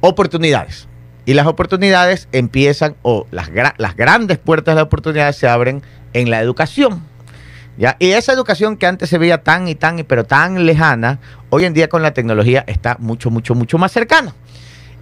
oportunidades. 0.00 0.88
Y 1.26 1.34
las 1.34 1.46
oportunidades 1.46 2.28
empiezan, 2.32 2.94
o 3.02 3.26
las, 3.32 3.50
grandes 3.96 4.38
puertas 4.38 4.76
de 4.76 4.82
oportunidades 4.82 5.36
se 5.36 5.48
abren 5.48 5.82
en 6.12 6.30
la 6.30 6.40
educación. 6.40 7.02
¿ya? 7.76 7.96
Y 7.98 8.12
esa 8.12 8.32
educación 8.32 8.76
que 8.76 8.86
antes 8.86 9.10
se 9.10 9.18
veía 9.18 9.42
tan 9.42 9.66
y 9.66 9.74
tan, 9.74 10.04
pero 10.04 10.24
tan 10.24 10.64
lejana, 10.64 11.18
hoy 11.50 11.64
en 11.64 11.74
día 11.74 11.88
con 11.88 12.00
la 12.00 12.14
tecnología 12.14 12.64
está 12.68 12.96
mucho, 13.00 13.30
mucho, 13.30 13.56
mucho 13.56 13.76
más 13.76 13.90
cercana. 13.90 14.34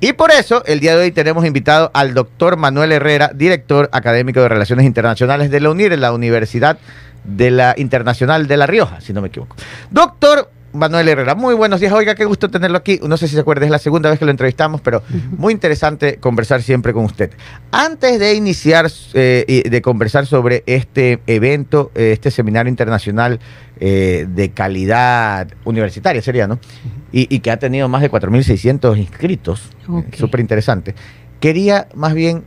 Y 0.00 0.14
por 0.14 0.30
eso, 0.30 0.64
el 0.64 0.80
día 0.80 0.96
de 0.96 1.02
hoy 1.02 1.12
tenemos 1.12 1.44
invitado 1.44 1.90
al 1.94 2.14
doctor 2.14 2.56
Manuel 2.56 2.92
Herrera, 2.92 3.30
director 3.34 3.90
académico 3.92 4.40
de 4.40 4.48
Relaciones 4.48 4.86
Internacionales 4.86 5.50
de 5.50 5.60
la 5.60 5.70
UNIR, 5.70 5.92
en 5.92 6.00
la 6.00 6.12
Universidad 6.12 6.78
de 7.24 7.50
la 7.50 7.74
Internacional 7.76 8.46
de 8.46 8.56
La 8.56 8.66
Rioja, 8.66 9.00
si 9.00 9.12
no 9.12 9.20
me 9.20 9.28
equivoco. 9.28 9.56
Doctor 9.90 10.50
Manuel 10.74 11.08
Herrera, 11.08 11.36
muy 11.36 11.54
buenos 11.54 11.80
días. 11.80 11.92
Oiga, 11.92 12.16
qué 12.16 12.24
gusto 12.24 12.50
tenerlo 12.50 12.76
aquí. 12.76 12.98
No 13.06 13.16
sé 13.16 13.28
si 13.28 13.34
se 13.34 13.40
acuerda, 13.40 13.64
es 13.64 13.70
la 13.70 13.78
segunda 13.78 14.10
vez 14.10 14.18
que 14.18 14.24
lo 14.24 14.32
entrevistamos, 14.32 14.80
pero 14.80 15.02
muy 15.38 15.52
interesante 15.52 16.16
conversar 16.16 16.62
siempre 16.62 16.92
con 16.92 17.04
usted. 17.04 17.30
Antes 17.70 18.18
de 18.18 18.34
iniciar 18.34 18.90
eh, 19.14 19.62
de 19.70 19.82
conversar 19.82 20.26
sobre 20.26 20.64
este 20.66 21.20
evento, 21.28 21.92
eh, 21.94 22.10
este 22.12 22.32
seminario 22.32 22.68
internacional 22.68 23.38
eh, 23.78 24.26
de 24.28 24.50
calidad 24.50 25.48
universitaria, 25.64 26.20
sería, 26.20 26.48
¿no? 26.48 26.58
Y, 27.12 27.38
que 27.38 27.52
ha 27.52 27.58
tenido 27.58 27.88
más 27.88 28.02
de 28.02 28.10
4.600 28.10 28.98
inscritos, 28.98 29.70
súper 30.12 30.40
interesante. 30.40 30.96
Quería 31.38 31.86
más 31.94 32.14
bien 32.14 32.42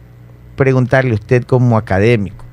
preguntarle 0.57 1.11
a 1.11 1.13
usted 1.13 1.43
como 1.43 1.77
académico, 1.77 2.43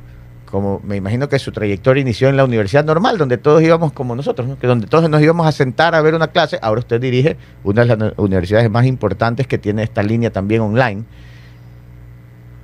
como 0.55 0.81
me 0.85 0.95
imagino 0.95 1.29
que 1.29 1.41
su 1.41 1.51
trayectoria 1.51 2.01
inició 2.01 2.29
en 2.29 2.37
la 2.37 2.45
universidad 2.45 2.85
normal, 2.85 3.19
donde 3.19 3.39
todos 3.39 3.61
íbamos 3.61 3.93
como 3.93 4.15
nosotros, 4.15 4.57
que 4.61 4.69
donde 4.69 4.87
todos 4.87 5.11
nos 5.11 5.21
íbamos 5.21 5.49
a 5.49 5.51
sentar 5.51 5.97
a 5.97 6.01
ver 6.01 6.15
una 6.15 6.29
clase. 6.29 6.61
Ahora 6.63 6.79
usted 6.79 7.01
dirige 7.01 7.37
una 7.65 7.85
de 7.85 7.97
las 7.97 8.13
universidades 8.17 8.71
más 8.71 8.87
importantes 8.87 9.49
que 9.49 9.59
tiene 9.59 9.83
esta 9.83 10.05
línea 10.05 10.31
también 10.31 10.61
online. 10.61 11.03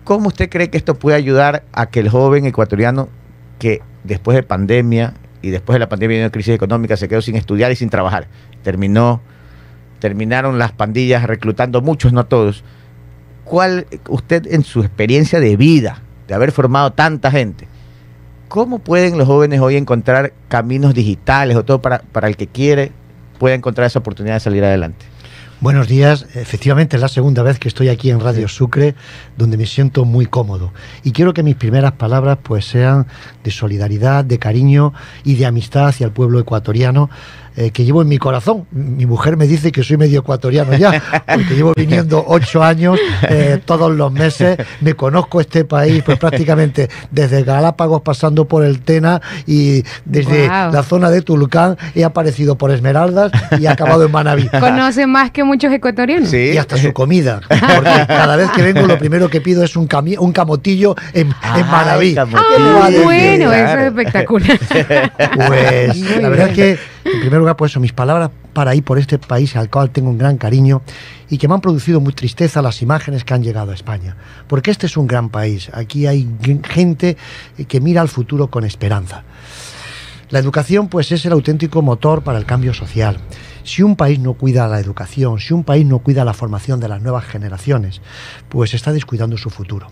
¿Cómo 0.04 0.28
usted 0.28 0.48
cree 0.48 0.70
que 0.70 0.78
esto 0.78 0.94
puede 0.94 1.16
ayudar 1.16 1.64
a 1.72 1.86
que 1.86 1.98
el 1.98 2.08
joven 2.08 2.46
ecuatoriano 2.46 3.08
que 3.58 3.82
después 4.04 4.36
de 4.36 4.44
pandemia 4.44 5.14
y 5.42 5.50
después 5.50 5.74
de 5.74 5.80
la 5.80 5.88
pandemia 5.88 6.18
y 6.18 6.20
una 6.20 6.30
crisis 6.30 6.54
económica 6.54 6.96
se 6.96 7.08
quedó 7.08 7.20
sin 7.22 7.34
estudiar 7.34 7.72
y 7.72 7.74
sin 7.74 7.90
trabajar, 7.90 8.28
terminó, 8.62 9.20
terminaron 9.98 10.60
las 10.60 10.70
pandillas 10.70 11.24
reclutando 11.24 11.80
muchos, 11.80 12.12
no 12.12 12.24
todos. 12.24 12.62
¿Cuál 13.42 13.88
usted 14.08 14.46
en 14.46 14.62
su 14.62 14.78
experiencia 14.78 15.40
de 15.40 15.56
vida, 15.56 16.02
de 16.28 16.34
haber 16.34 16.52
formado 16.52 16.92
tanta 16.92 17.32
gente, 17.32 17.66
¿Cómo 18.50 18.80
pueden 18.80 19.16
los 19.16 19.28
jóvenes 19.28 19.60
hoy 19.60 19.76
encontrar 19.76 20.32
caminos 20.48 20.92
digitales 20.92 21.56
o 21.56 21.64
todo 21.64 21.80
para, 21.80 22.00
para 22.00 22.26
el 22.26 22.36
que 22.36 22.48
quiere 22.48 22.90
pueda 23.38 23.54
encontrar 23.54 23.86
esa 23.86 24.00
oportunidad 24.00 24.34
de 24.34 24.40
salir 24.40 24.64
adelante? 24.64 25.06
Buenos 25.60 25.86
días. 25.86 26.26
Efectivamente, 26.34 26.96
es 26.96 27.00
la 27.00 27.06
segunda 27.06 27.44
vez 27.44 27.60
que 27.60 27.68
estoy 27.68 27.90
aquí 27.90 28.10
en 28.10 28.18
Radio 28.18 28.48
Sucre, 28.48 28.96
donde 29.36 29.56
me 29.56 29.66
siento 29.66 30.04
muy 30.04 30.26
cómodo. 30.26 30.72
Y 31.04 31.12
quiero 31.12 31.32
que 31.32 31.44
mis 31.44 31.54
primeras 31.54 31.92
palabras 31.92 32.38
pues 32.42 32.64
sean 32.64 33.06
de 33.44 33.52
solidaridad, 33.52 34.24
de 34.24 34.40
cariño 34.40 34.94
y 35.22 35.36
de 35.36 35.46
amistad 35.46 35.86
hacia 35.86 36.06
el 36.06 36.12
pueblo 36.12 36.40
ecuatoriano, 36.40 37.08
eh, 37.56 37.70
que 37.70 37.84
llevo 37.84 38.02
en 38.02 38.08
mi 38.08 38.18
corazón. 38.18 38.66
Mi 38.70 39.06
mujer 39.06 39.36
me 39.36 39.46
dice 39.46 39.72
que 39.72 39.82
soy 39.82 39.96
medio 39.96 40.20
ecuatoriano 40.20 40.74
ya, 40.74 41.02
porque 41.26 41.54
llevo 41.54 41.72
viniendo 41.74 42.24
ocho 42.26 42.62
años 42.62 42.98
eh, 43.28 43.60
todos 43.64 43.94
los 43.94 44.12
meses. 44.12 44.58
Me 44.80 44.94
conozco 44.94 45.40
este 45.40 45.64
país, 45.64 46.02
pues 46.04 46.18
prácticamente 46.18 46.88
desde 47.10 47.42
Galápagos 47.42 48.02
pasando 48.02 48.46
por 48.46 48.64
el 48.64 48.80
Tena 48.80 49.20
y 49.46 49.82
desde 50.04 50.46
la 50.46 50.82
zona 50.82 51.10
de 51.10 51.22
Tulcán 51.22 51.76
he 51.94 52.04
aparecido 52.04 52.56
por 52.56 52.70
Esmeraldas 52.70 53.32
y 53.58 53.64
he 53.64 53.68
acabado 53.68 54.04
en 54.04 54.12
Manaví. 54.12 54.48
Conoce 54.48 55.06
más 55.06 55.30
que 55.30 55.44
muchos 55.44 55.72
ecuatorianos. 55.72 56.32
Y 56.32 56.56
hasta 56.56 56.76
su 56.76 56.92
comida. 56.92 57.40
Porque 57.48 58.04
cada 58.06 58.36
vez 58.36 58.50
que 58.50 58.62
vengo 58.62 58.86
lo 58.86 58.98
primero 58.98 59.28
que 59.28 59.40
pido 59.40 59.64
es 59.64 59.76
un, 59.76 59.88
un 60.18 60.32
camotillo 60.32 60.94
en, 61.12 61.28
Manaví. 61.70 62.16
Ah, 62.16 62.90
bueno, 63.04 63.52
eso 63.52 63.78
es 63.78 63.86
espectacular. 63.86 64.58
Pues 65.46 66.20
la 66.20 66.28
verdad 66.28 66.48
es 66.48 66.54
que 66.54 66.78
en 67.04 67.20
primer 67.20 67.38
lugar, 67.38 67.56
pues 67.56 67.72
eso, 67.72 67.80
mis 67.80 67.92
palabras 67.92 68.30
para 68.52 68.74
ir 68.74 68.84
por 68.84 68.98
este 68.98 69.18
país 69.18 69.56
al 69.56 69.70
cual 69.70 69.90
tengo 69.90 70.10
un 70.10 70.18
gran 70.18 70.36
cariño 70.36 70.82
y 71.28 71.38
que 71.38 71.48
me 71.48 71.54
han 71.54 71.60
producido 71.60 72.00
muy 72.00 72.12
tristeza 72.12 72.62
las 72.62 72.82
imágenes 72.82 73.24
que 73.24 73.34
han 73.34 73.42
llegado 73.42 73.70
a 73.70 73.74
España. 73.74 74.16
Porque 74.48 74.70
este 74.70 74.86
es 74.86 74.96
un 74.96 75.06
gran 75.06 75.28
país. 75.28 75.70
Aquí 75.72 76.06
hay 76.06 76.28
gente 76.68 77.16
que 77.68 77.80
mira 77.80 78.00
al 78.00 78.08
futuro 78.08 78.48
con 78.48 78.64
esperanza. 78.64 79.24
La 80.30 80.38
educación, 80.38 80.88
pues, 80.88 81.10
es 81.10 81.24
el 81.26 81.32
auténtico 81.32 81.82
motor 81.82 82.22
para 82.22 82.38
el 82.38 82.46
cambio 82.46 82.72
social. 82.72 83.18
Si 83.64 83.82
un 83.82 83.96
país 83.96 84.18
no 84.20 84.34
cuida 84.34 84.68
la 84.68 84.78
educación, 84.80 85.38
si 85.40 85.52
un 85.52 85.64
país 85.64 85.84
no 85.84 85.98
cuida 85.98 86.24
la 86.24 86.34
formación 86.34 86.80
de 86.80 86.88
las 86.88 87.02
nuevas 87.02 87.24
generaciones, 87.24 88.00
pues 88.48 88.74
está 88.74 88.92
descuidando 88.92 89.36
su 89.36 89.50
futuro. 89.50 89.88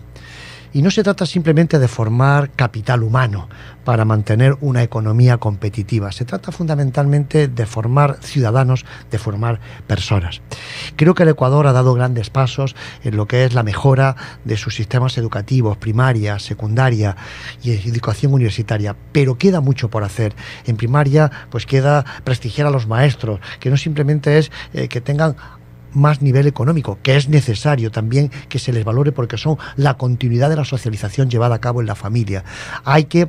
Y 0.72 0.82
no 0.82 0.90
se 0.90 1.02
trata 1.02 1.26
simplemente 1.26 1.78
de 1.78 1.88
formar 1.88 2.50
capital 2.50 3.02
humano 3.02 3.48
para 3.84 4.04
mantener 4.04 4.56
una 4.60 4.82
economía 4.82 5.38
competitiva. 5.38 6.12
Se 6.12 6.26
trata 6.26 6.52
fundamentalmente 6.52 7.48
de 7.48 7.64
formar 7.64 8.18
ciudadanos, 8.20 8.84
de 9.10 9.18
formar 9.18 9.60
personas. 9.86 10.42
Creo 10.96 11.14
que 11.14 11.22
el 11.22 11.30
Ecuador 11.30 11.66
ha 11.66 11.72
dado 11.72 11.94
grandes 11.94 12.28
pasos 12.28 12.76
en 13.02 13.16
lo 13.16 13.26
que 13.26 13.44
es 13.44 13.54
la 13.54 13.62
mejora 13.62 14.14
de 14.44 14.58
sus 14.58 14.74
sistemas 14.74 15.16
educativos, 15.16 15.78
primaria, 15.78 16.38
secundaria 16.38 17.16
y 17.62 17.70
educación 17.70 18.34
universitaria, 18.34 18.94
pero 19.12 19.38
queda 19.38 19.62
mucho 19.62 19.88
por 19.88 20.04
hacer. 20.04 20.34
En 20.66 20.76
primaria, 20.76 21.30
pues 21.50 21.64
queda 21.64 22.04
prestigiar 22.24 22.66
a 22.66 22.70
los 22.70 22.86
maestros, 22.86 23.40
que 23.58 23.70
no 23.70 23.78
simplemente 23.78 24.38
es 24.38 24.50
eh, 24.74 24.88
que 24.88 25.00
tengan 25.00 25.36
más 25.98 26.22
nivel 26.22 26.46
económico, 26.46 26.98
que 27.02 27.16
es 27.16 27.28
necesario 27.28 27.90
también 27.90 28.30
que 28.48 28.58
se 28.58 28.72
les 28.72 28.84
valore 28.84 29.12
porque 29.12 29.36
son 29.36 29.58
la 29.76 29.94
continuidad 29.94 30.48
de 30.48 30.56
la 30.56 30.64
socialización 30.64 31.28
llevada 31.28 31.56
a 31.56 31.60
cabo 31.60 31.80
en 31.80 31.86
la 31.86 31.94
familia. 31.94 32.44
Hay 32.84 33.04
que 33.04 33.28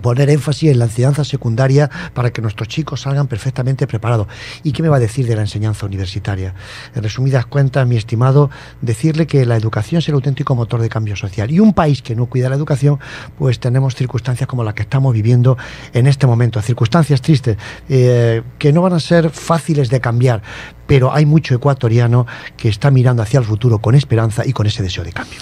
poner 0.00 0.30
énfasis 0.30 0.70
en 0.70 0.78
la 0.78 0.86
enseñanza 0.86 1.24
secundaria 1.24 1.90
para 2.14 2.30
que 2.30 2.42
nuestros 2.42 2.68
chicos 2.68 3.02
salgan 3.02 3.26
perfectamente 3.26 3.86
preparados. 3.86 4.26
¿Y 4.62 4.72
qué 4.72 4.82
me 4.82 4.88
va 4.88 4.96
a 4.96 5.00
decir 5.00 5.26
de 5.26 5.36
la 5.36 5.42
enseñanza 5.42 5.86
universitaria? 5.86 6.54
En 6.94 7.02
resumidas 7.02 7.46
cuentas, 7.46 7.86
mi 7.86 7.96
estimado, 7.96 8.50
decirle 8.80 9.26
que 9.26 9.44
la 9.46 9.56
educación 9.56 9.98
es 10.00 10.08
el 10.08 10.14
auténtico 10.14 10.54
motor 10.54 10.80
de 10.80 10.88
cambio 10.88 11.16
social. 11.16 11.50
Y 11.50 11.60
un 11.60 11.72
país 11.72 12.02
que 12.02 12.14
no 12.16 12.26
cuida 12.26 12.48
la 12.48 12.56
educación, 12.56 12.98
pues 13.38 13.60
tenemos 13.60 13.94
circunstancias 13.94 14.46
como 14.46 14.64
las 14.64 14.74
que 14.74 14.82
estamos 14.82 15.12
viviendo 15.12 15.56
en 15.92 16.06
este 16.06 16.26
momento, 16.26 16.60
circunstancias 16.62 17.20
tristes, 17.20 17.56
eh, 17.88 18.42
que 18.58 18.72
no 18.72 18.82
van 18.82 18.92
a 18.92 19.00
ser 19.00 19.30
fáciles 19.30 19.90
de 19.90 20.00
cambiar, 20.00 20.42
pero 20.86 21.12
hay 21.12 21.26
mucho 21.26 21.54
ecuatoriano 21.54 22.26
que 22.56 22.68
está 22.68 22.90
mirando 22.90 23.22
hacia 23.22 23.38
el 23.38 23.44
futuro 23.44 23.78
con 23.78 23.94
esperanza 23.94 24.44
y 24.46 24.52
con 24.52 24.66
ese 24.66 24.82
deseo 24.82 25.04
de 25.04 25.12
cambio. 25.12 25.38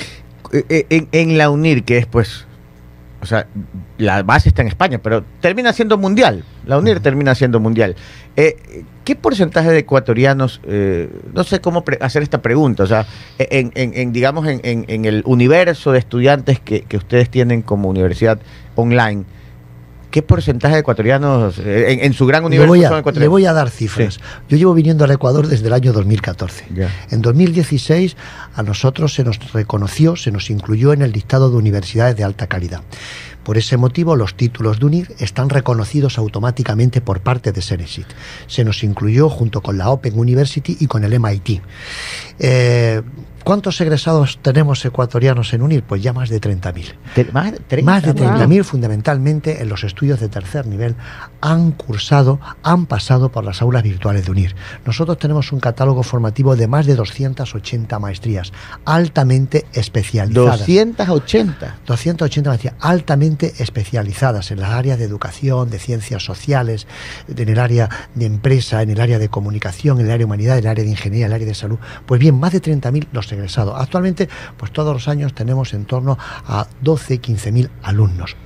Eh, 0.53 0.65
eh, 0.69 0.87
en, 0.91 1.09
en 1.13 1.39
la 1.39 1.51
UNIR, 1.51 1.85
que 1.85 1.99
es 1.99 2.07
pues 2.07 2.48
o 3.21 3.27
sea, 3.27 3.47
la 3.99 4.23
base 4.23 4.49
está 4.49 4.63
en 4.63 4.69
España, 4.69 4.99
pero 5.03 5.25
termina 5.41 5.73
siendo 5.73 5.99
mundial. 5.99 6.45
La 6.67 6.79
UNIR 6.79 7.01
termina 7.01 7.35
siendo 7.35 7.59
mundial. 7.59 7.97
Eh, 8.37 8.85
¿Qué 9.05 9.17
porcentaje 9.17 9.71
de 9.71 9.79
ecuatorianos, 9.79 10.61
eh, 10.65 11.09
no 11.33 11.43
sé 11.43 11.61
cómo 11.61 11.83
hacer 12.01 12.23
esta 12.23 12.43
pregunta, 12.43 12.83
o 12.83 12.87
sea, 12.87 13.07
en, 13.39 14.13
digamos, 14.13 14.47
en, 14.47 15.05
el 15.05 15.23
universo 15.25 15.93
de 15.93 15.99
estudiantes 15.99 16.61
que, 16.61 16.85
ustedes 16.95 17.31
tienen 17.31 17.63
como 17.63 17.89
universidad 17.89 18.39
online, 18.75 19.25
¿Qué 20.19 20.23
porcentaje 20.23 20.75
de 20.75 20.81
ecuatorianos 20.81 21.61
eh, 21.61 22.01
en, 22.03 22.13
su 22.13 22.27
gran 22.27 22.45
universo 22.45 22.75
le 22.75 22.79
voy 22.81 22.85
a, 22.85 22.89
son 22.89 22.99
ecuatorianos? 22.99 23.23
Le 23.23 23.29
voy 23.29 23.47
a 23.47 23.53
dar 23.53 23.71
cifras. 23.71 24.19
Yo 24.49 24.57
llevo 24.57 24.75
viniendo 24.75 25.05
al 25.05 25.13
Ecuador 25.13 25.47
desde 25.47 25.69
el 25.69 25.73
año 25.73 25.93
2014. 25.93 26.65
En 27.13 27.23
2016 27.23 28.17
a 28.53 28.65
nosotros 28.65 29.15
se 29.15 29.23
nos 29.23 29.53
reconoció, 29.53 30.17
se 30.17 30.33
nos 30.33 30.51
incluyó 30.51 30.93
en 30.93 31.03
el 31.03 31.13
listado 31.13 31.53
de 31.53 31.57
universidades 31.57 32.17
de 32.17 32.25
alta 32.25 32.49
calidad. 32.49 32.81
Por 33.45 33.59
ese 33.59 33.77
motivo, 33.77 34.17
los 34.17 34.35
títulos 34.35 34.81
de 34.81 34.87
UNIR 34.87 35.15
están 35.21 35.51
reconocidos 35.51 36.19
automáticamente 36.19 37.01
por 37.01 37.21
parte 37.21 37.53
de 37.53 37.63
Senesit. 37.63 38.09
Se 38.49 38.65
nos 38.65 38.83
incluyó 38.83 39.29
junto 39.29 39.61
con 39.61 39.79
la 39.79 39.89
Open 39.91 40.19
University 40.19 40.77
y 40.81 40.89
con 40.89 41.05
el 41.05 41.19
MIT. 41.21 41.63
Eh, 42.41 43.03
¿Cuántos 43.49 43.81
egresados 43.81 44.41
tenemos 44.43 44.85
ecuatorianos 44.85 45.55
en 45.55 45.63
UNIR? 45.63 45.83
Pues 45.83 46.03
ya 46.03 46.13
más 46.13 46.29
de 46.29 46.39
30.000. 46.39 47.33
Más, 47.33 47.55
más 47.83 48.03
de 48.03 48.15
30.000 48.15 48.63
fundamentalmente 48.63 49.63
en 49.63 49.71
los 49.71 49.85
estudios 49.85 50.21
de 50.21 50.29
tercer 50.29 50.67
nivel 50.67 50.97
han 51.41 51.73
cursado, 51.73 52.41
han 52.63 52.85
pasado 52.85 53.33
por 53.33 53.45
las 53.45 53.63
aulas 53.63 53.85
virtuales 53.85 54.27
de 54.27 54.33
UNIR. 54.33 54.55
Nosotros 54.85 55.17
tenemos 55.17 55.51
un 55.51 55.61
catálogo 55.61 56.03
formativo 56.03 56.57
de 56.57 56.69
más 56.69 56.85
de 56.85 56.95
280 56.95 57.99
maestrías 57.99 58.53
altamente 58.85 59.65
especializadas. 59.73 60.59
280. 60.59 61.79
280 61.87 62.51
maestrías 62.51 62.75
altamente 62.81 63.55
especializadas 63.61 64.51
en 64.51 64.61
las 64.61 64.73
áreas 64.73 64.99
de 64.99 65.07
educación, 65.07 65.71
de 65.71 65.79
ciencias 65.79 66.23
sociales, 66.23 66.87
en 67.35 67.49
el 67.49 67.59
área 67.59 67.89
de 68.15 68.27
empresa, 68.27 68.83
en 68.83 68.91
el 68.91 69.01
área 69.01 69.19
de 69.19 69.31
comunicación, 69.31 70.01
en 70.01 70.05
el 70.05 70.11
área 70.11 70.19
de 70.19 70.25
humanidad, 70.27 70.59
en 70.59 70.65
el 70.65 70.71
área 70.71 70.85
de 70.85 70.91
ingeniería, 70.91 71.25
en 71.25 71.33
el 71.33 71.37
área 71.37 71.49
de 71.49 71.55
salud. 71.55 71.79
Pues 72.05 72.21
bien, 72.21 72.39
más 72.39 72.53
de 72.53 72.61
30.000 72.61 73.07
los 73.11 73.25
egresados. 73.33 73.38
Actualmente, 73.77 74.29
pues 74.57 74.73
todos 74.73 74.93
los 74.93 75.09
años 75.09 75.35
tenemos 75.35 75.75
en 75.75 75.85
torno 75.85 76.19
a 76.47 76.67
12, 76.83 77.19
15 77.19 77.53
mil 77.53 77.71
alumnos. 77.83 78.37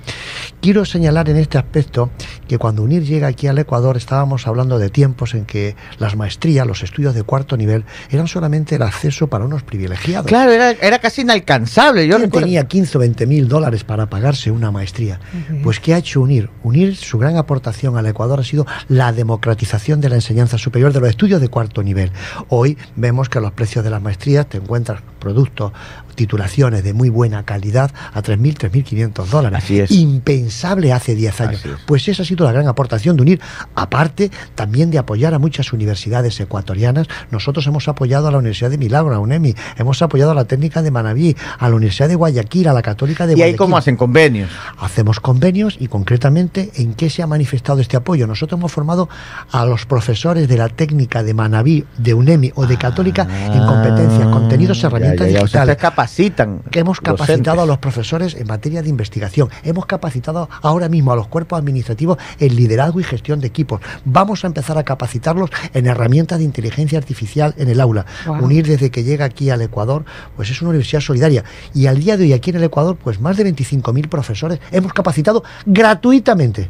Quiero 0.61 0.85
señalar 0.85 1.29
en 1.29 1.37
este 1.37 1.57
aspecto 1.57 2.09
que 2.47 2.57
cuando 2.57 2.83
UNIR 2.83 3.03
llega 3.03 3.27
aquí 3.27 3.47
al 3.47 3.57
Ecuador 3.57 3.97
estábamos 3.97 4.47
hablando 4.47 4.79
de 4.79 4.89
tiempos 4.89 5.33
en 5.33 5.45
que 5.45 5.75
las 5.99 6.15
maestrías, 6.15 6.65
los 6.65 6.83
estudios 6.83 7.13
de 7.15 7.23
cuarto 7.23 7.57
nivel, 7.57 7.83
eran 8.09 8.27
solamente 8.27 8.75
el 8.75 8.81
acceso 8.81 9.27
para 9.27 9.45
unos 9.45 9.63
privilegiados. 9.63 10.27
Claro, 10.27 10.51
era, 10.51 10.99
casi 10.99 11.21
inalcanzable. 11.21 12.07
Yo 12.07 12.29
tenía 12.29 12.65
15 12.65 12.97
o 12.97 13.01
20 13.01 13.27
mil 13.27 13.47
dólares 13.47 13.83
para 13.83 14.09
pagarse 14.09 14.51
una 14.51 14.71
maestría. 14.71 15.19
Pues 15.63 15.79
¿qué 15.79 15.93
ha 15.93 15.97
hecho 15.97 16.21
UNIR? 16.21 16.49
UNIR, 16.63 16.95
su 16.95 17.17
gran 17.17 17.35
aportación 17.37 17.97
al 17.97 18.05
Ecuador 18.05 18.39
ha 18.39 18.43
sido 18.43 18.65
la 18.87 19.11
democratización 19.11 19.99
de 19.99 20.09
la 20.09 20.15
enseñanza 20.15 20.57
superior, 20.57 20.93
de 20.93 20.99
los 20.99 21.09
estudios 21.09 21.41
de 21.41 21.49
cuarto 21.49 21.83
nivel. 21.83 22.11
Hoy 22.49 22.77
vemos 22.95 23.29
que 23.29 23.39
los 23.39 23.51
precios 23.51 23.83
de 23.83 23.89
las 23.89 24.01
maestrías 24.01 24.47
te 24.47 24.59
encuentras 24.73 25.03
productos 25.19 25.71
titulaciones 26.15 26.83
de 26.83 26.93
muy 26.93 27.09
buena 27.09 27.43
calidad 27.43 27.91
a 28.13 28.21
3.000, 28.21 28.57
3.500 28.57 29.25
dólares. 29.25 29.63
Así 29.63 29.79
es. 29.79 29.91
Impensable 29.91 30.93
hace 30.93 31.15
10 31.15 31.41
años. 31.41 31.61
Pues 31.85 32.07
esa 32.07 32.23
ha 32.23 32.25
sido 32.25 32.45
la 32.45 32.51
gran 32.51 32.67
aportación 32.67 33.15
de 33.15 33.21
unir, 33.21 33.41
aparte 33.75 34.31
también 34.55 34.91
de 34.91 34.97
apoyar 34.97 35.33
a 35.33 35.39
muchas 35.39 35.73
universidades 35.73 36.39
ecuatorianas. 36.39 37.07
Nosotros 37.31 37.65
hemos 37.67 37.87
apoyado 37.87 38.27
a 38.27 38.31
la 38.31 38.37
Universidad 38.37 38.69
de 38.69 38.77
Milagro, 38.77 39.13
a 39.13 39.19
UNEMI, 39.19 39.55
hemos 39.77 40.01
apoyado 40.01 40.31
a 40.31 40.35
la 40.35 40.45
técnica 40.45 40.81
de 40.81 40.91
Manabí, 40.91 41.35
a 41.59 41.69
la 41.69 41.75
Universidad 41.75 42.07
de 42.07 42.15
Guayaquil, 42.15 42.67
a 42.67 42.73
la 42.73 42.81
Católica 42.81 43.27
de 43.27 43.33
Guayaquil. 43.33 43.51
¿Y 43.51 43.53
ahí 43.53 43.57
cómo 43.57 43.77
hacen 43.77 43.95
convenios? 43.95 44.49
Hacemos 44.79 45.19
convenios 45.19 45.77
y 45.79 45.87
concretamente 45.87 46.71
en 46.75 46.93
qué 46.93 47.09
se 47.09 47.21
ha 47.23 47.27
manifestado 47.27 47.79
este 47.79 47.97
apoyo. 47.97 48.27
Nosotros 48.27 48.59
hemos 48.59 48.71
formado 48.71 49.09
a 49.51 49.65
los 49.65 49.85
profesores 49.85 50.47
de 50.47 50.57
la 50.57 50.69
técnica 50.69 51.23
de 51.23 51.33
Manabí, 51.33 51.85
de 51.97 52.13
UNEMI 52.13 52.51
o 52.55 52.65
de 52.65 52.77
Católica 52.77 53.27
en 53.53 53.65
competencias, 53.65 54.27
contenidos, 54.27 54.83
herramientas 54.83 55.27
digitales 55.27 55.77
capacitan. 56.03 56.59
Que 56.69 56.79
hemos 56.79 56.99
capacitado 56.99 57.61
a 57.61 57.65
los 57.65 57.77
profesores 57.77 58.35
en 58.35 58.47
materia 58.47 58.81
de 58.81 58.89
investigación. 58.89 59.49
Hemos 59.63 59.85
capacitado 59.85 60.49
ahora 60.61 60.89
mismo 60.89 61.13
a 61.13 61.15
los 61.15 61.27
cuerpos 61.27 61.59
administrativos 61.59 62.17
en 62.39 62.55
liderazgo 62.55 62.99
y 62.99 63.03
gestión 63.03 63.39
de 63.39 63.47
equipos. 63.47 63.79
Vamos 64.03 64.43
a 64.43 64.47
empezar 64.47 64.77
a 64.77 64.83
capacitarlos 64.83 65.49
en 65.73 65.87
herramientas 65.87 66.39
de 66.39 66.45
inteligencia 66.45 66.97
artificial 66.97 67.53
en 67.57 67.69
el 67.69 67.79
aula. 67.79 68.05
Unir 68.27 68.67
desde 68.67 68.91
que 68.91 69.03
llega 69.03 69.25
aquí 69.25 69.49
al 69.49 69.61
Ecuador, 69.61 70.03
pues 70.35 70.49
es 70.49 70.61
una 70.61 70.71
universidad 70.71 71.01
solidaria. 71.01 71.45
Y 71.73 71.87
al 71.87 71.99
día 71.99 72.17
de 72.17 72.25
hoy 72.25 72.33
aquí 72.33 72.49
en 72.49 72.57
el 72.57 72.63
Ecuador, 72.63 72.97
pues 73.01 73.21
más 73.21 73.37
de 73.37 73.45
25.000 73.45 74.09
profesores 74.09 74.59
hemos 74.71 74.93
capacitado 74.93 75.43
gratuitamente 75.65 76.69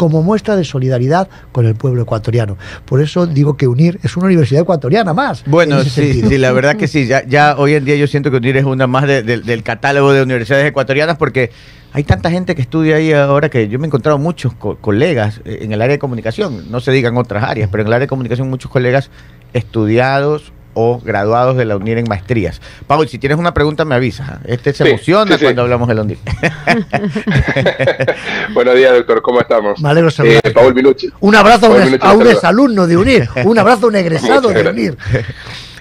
como 0.00 0.22
muestra 0.22 0.56
de 0.56 0.64
solidaridad 0.64 1.28
con 1.52 1.66
el 1.66 1.74
pueblo 1.74 2.00
ecuatoriano. 2.00 2.56
Por 2.86 3.02
eso 3.02 3.26
digo 3.26 3.58
que 3.58 3.68
UNIR 3.68 4.00
es 4.02 4.16
una 4.16 4.24
universidad 4.28 4.62
ecuatoriana 4.62 5.12
más. 5.12 5.44
Bueno, 5.44 5.84
sí, 5.84 6.22
sí, 6.26 6.38
la 6.38 6.52
verdad 6.52 6.76
que 6.76 6.88
sí. 6.88 7.06
Ya, 7.06 7.22
ya, 7.26 7.54
hoy 7.58 7.74
en 7.74 7.84
día 7.84 7.96
yo 7.96 8.06
siento 8.06 8.30
que 8.30 8.38
UNIR 8.38 8.56
es 8.56 8.64
una 8.64 8.86
más 8.86 9.06
del 9.06 9.62
catálogo 9.62 10.14
de 10.14 10.22
universidades 10.22 10.64
ecuatorianas 10.64 11.18
porque 11.18 11.50
hay 11.92 12.02
tanta 12.04 12.30
gente 12.30 12.54
que 12.54 12.62
estudia 12.62 12.96
ahí 12.96 13.12
ahora 13.12 13.50
que 13.50 13.68
yo 13.68 13.78
me 13.78 13.84
he 13.84 13.88
encontrado 13.88 14.16
muchos 14.16 14.54
colegas 14.54 15.42
eh, 15.44 15.58
en 15.60 15.72
el 15.72 15.82
área 15.82 15.96
de 15.96 15.98
comunicación, 15.98 16.70
no 16.70 16.80
se 16.80 16.92
digan 16.92 17.18
otras 17.18 17.44
áreas, 17.44 17.68
pero 17.70 17.82
en 17.82 17.88
el 17.88 17.92
área 17.92 18.06
de 18.06 18.08
comunicación 18.08 18.48
muchos 18.48 18.70
colegas 18.70 19.10
estudiados 19.52 20.54
o 20.74 21.00
graduados 21.00 21.56
de 21.56 21.64
la 21.64 21.76
UNIR 21.76 21.98
en 21.98 22.06
maestrías. 22.08 22.60
Paul, 22.86 23.08
si 23.08 23.18
tienes 23.18 23.38
una 23.38 23.52
pregunta 23.52 23.84
me 23.84 23.94
avisa. 23.94 24.40
Este 24.44 24.72
se 24.72 24.88
emociona 24.88 25.38
cuando 25.38 25.62
hablamos 25.62 25.88
de 25.88 25.94
la 25.94 26.02
UNIR. 26.02 26.18
Buenos 28.54 28.74
días, 28.74 28.92
doctor. 28.92 29.22
¿Cómo 29.22 29.40
estamos? 29.40 29.80
Me 29.80 29.88
alegro 29.88 30.10
eh, 30.24 30.40
Paul 30.54 30.74
Minucci. 30.74 31.10
Un 31.20 31.34
abrazo 31.34 31.66
a 31.66 32.14
un, 32.14 32.26
exalumno 32.26 32.86
de 32.86 32.96
UNIR. 32.96 33.28
Un 33.44 33.58
abrazo 33.58 33.86
a 33.86 33.88
un 33.88 33.96
egresado 33.96 34.48
de 34.48 34.68
UNIR. 34.68 34.96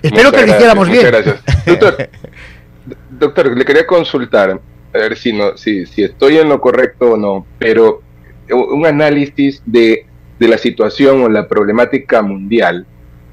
Espero 0.01 0.31
que 0.31 0.46
lo 0.46 0.53
hiciéramos 0.53 0.89
bien. 0.89 1.05
Gracias. 1.05 1.41
Doctor, 1.65 2.10
doctor, 3.10 3.58
le 3.58 3.65
quería 3.65 3.86
consultar, 3.86 4.51
a 4.51 4.98
ver 4.98 5.17
si, 5.17 5.34
no, 5.34 5.58
si, 5.58 5.86
si 5.86 6.03
estoy 6.03 6.38
en 6.38 6.50
lo 6.50 6.60
correcto 6.60 7.12
o 7.12 7.17
no, 7.17 7.46
pero 7.60 8.01
un 8.50 8.86
análisis 8.86 9.62
de, 9.65 10.05
de 10.39 10.48
la 10.48 10.58
situación 10.58 11.22
o 11.22 11.29
la 11.29 11.48
problemática 11.48 12.22
mundial. 12.22 12.86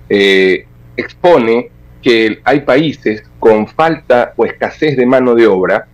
Eh, 0.08 0.66
expone 0.96 1.70
que 2.02 2.40
hay 2.44 2.60
países 2.60 3.22
con 3.38 3.66
falta 3.66 4.32
o 4.36 4.44
escasez 4.44 4.96
de 4.96 5.06
mano 5.06 5.34
de 5.34 5.46
obra 5.46 5.86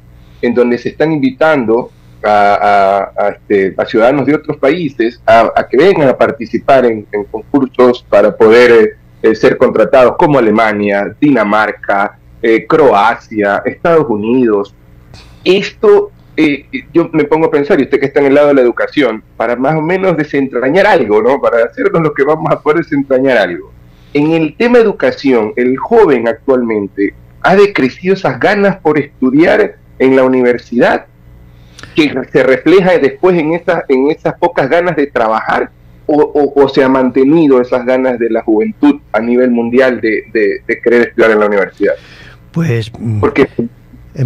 en 0.42 0.54
donde 0.54 0.76
se 0.76 0.90
están 0.90 1.12
invitando 1.12 1.90
a, 2.24 3.34
este, 3.34 3.74
ciudadanos 3.86 4.26
de 4.26 4.34
otros 4.34 4.56
países 4.58 5.20
a, 5.26 5.66
que 5.68 5.76
vengan 5.76 6.08
a 6.08 6.16
participar 6.16 6.84
en, 6.84 7.06
concursos 7.30 8.04
para 8.08 8.36
poder 8.36 8.98
eh, 9.22 9.34
ser 9.34 9.56
contratados 9.56 10.16
como 10.16 10.38
Alemania, 10.38 11.16
Dinamarca, 11.20 12.18
eh, 12.40 12.66
Croacia, 12.66 13.62
Estados 13.64 14.06
Unidos. 14.08 14.74
Esto 15.44 16.10
eh, 16.36 16.66
yo 16.92 17.08
me 17.12 17.24
pongo 17.24 17.46
a 17.46 17.50
pensar, 17.50 17.80
y 17.80 17.84
usted 17.84 17.98
que 17.98 18.06
está 18.06 18.20
en 18.20 18.26
el 18.26 18.34
lado 18.34 18.48
de 18.48 18.54
la 18.54 18.60
educación, 18.60 19.22
para 19.36 19.56
más 19.56 19.74
o 19.76 19.80
menos 19.80 20.16
desentrañar 20.16 20.86
algo, 20.86 21.22
¿no? 21.22 21.40
Para 21.40 21.64
hacernos 21.64 22.02
lo 22.02 22.12
que 22.14 22.22
vamos 22.22 22.52
a 22.52 22.60
poder 22.60 22.78
desentrañar 22.78 23.38
algo 23.38 23.72
en 24.14 24.32
el 24.32 24.54
tema 24.56 24.78
educación, 24.78 25.52
el 25.56 25.76
joven 25.76 26.28
actualmente 26.28 27.14
ha 27.42 27.56
decrecido 27.56 28.14
esas 28.14 28.38
ganas 28.38 28.76
por 28.76 28.98
estudiar 28.98 29.76
en 29.98 30.16
la 30.16 30.24
universidad, 30.24 31.06
que 31.96 32.12
se 32.32 32.42
refleja 32.42 32.98
después 32.98 33.36
en 33.38 33.54
esas, 33.54 33.84
en 33.88 34.10
esas 34.10 34.34
pocas 34.38 34.68
ganas 34.68 34.96
de 34.96 35.06
trabajar, 35.06 35.70
o, 36.06 36.68
se 36.68 36.82
ha 36.84 36.88
mantenido 36.88 37.60
esas 37.60 37.86
ganas 37.86 38.18
de 38.18 38.28
la 38.28 38.42
juventud 38.42 39.00
a 39.12 39.20
nivel 39.20 39.50
mundial 39.50 40.00
de, 40.00 40.24
de, 40.32 40.80
querer 40.82 41.08
estudiar 41.08 41.30
en 41.30 41.40
la 41.40 41.46
universidad. 41.46 41.94
Pues, 42.50 42.92
mm, 42.98 43.20
porque 43.20 43.48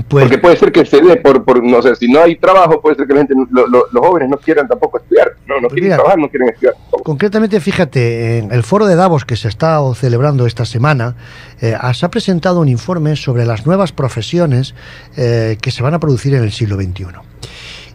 Porque 0.08 0.38
puede 0.38 0.56
ser 0.56 0.72
que 0.72 0.84
se 0.84 1.00
dé 1.00 1.16
por, 1.16 1.44
por, 1.44 1.62
no 1.62 1.80
sé, 1.80 1.94
si 1.94 2.10
no 2.10 2.20
hay 2.20 2.36
trabajo, 2.36 2.80
puede 2.80 2.96
ser 2.96 3.06
que 3.06 3.14
la 3.14 3.20
gente, 3.20 3.34
los 3.52 3.84
jóvenes 3.92 4.28
no 4.28 4.36
quieran 4.36 4.66
tampoco 4.66 4.98
estudiar, 4.98 5.34
no, 5.46 5.60
no 5.60 5.68
pues 5.68 5.74
quieren 5.74 5.96
trabajar, 5.96 6.18
no 6.18 6.28
quieren 6.28 6.48
estudiar. 6.48 6.74
Concretamente, 7.04 7.60
fíjate, 7.60 8.38
en 8.38 8.50
el 8.50 8.64
foro 8.64 8.86
de 8.86 8.96
Davos 8.96 9.24
que 9.24 9.36
se 9.36 9.46
está 9.46 9.80
celebrando 9.94 10.44
esta 10.44 10.64
semana, 10.64 11.14
eh, 11.60 11.76
se 11.94 12.04
ha 12.04 12.10
presentado 12.10 12.60
un 12.60 12.68
informe 12.68 13.14
sobre 13.14 13.46
las 13.46 13.64
nuevas 13.64 13.92
profesiones 13.92 14.74
eh, 15.16 15.56
que 15.62 15.70
se 15.70 15.84
van 15.84 15.94
a 15.94 16.00
producir 16.00 16.34
en 16.34 16.42
el 16.42 16.50
siglo 16.50 16.74
XXI. 16.76 17.06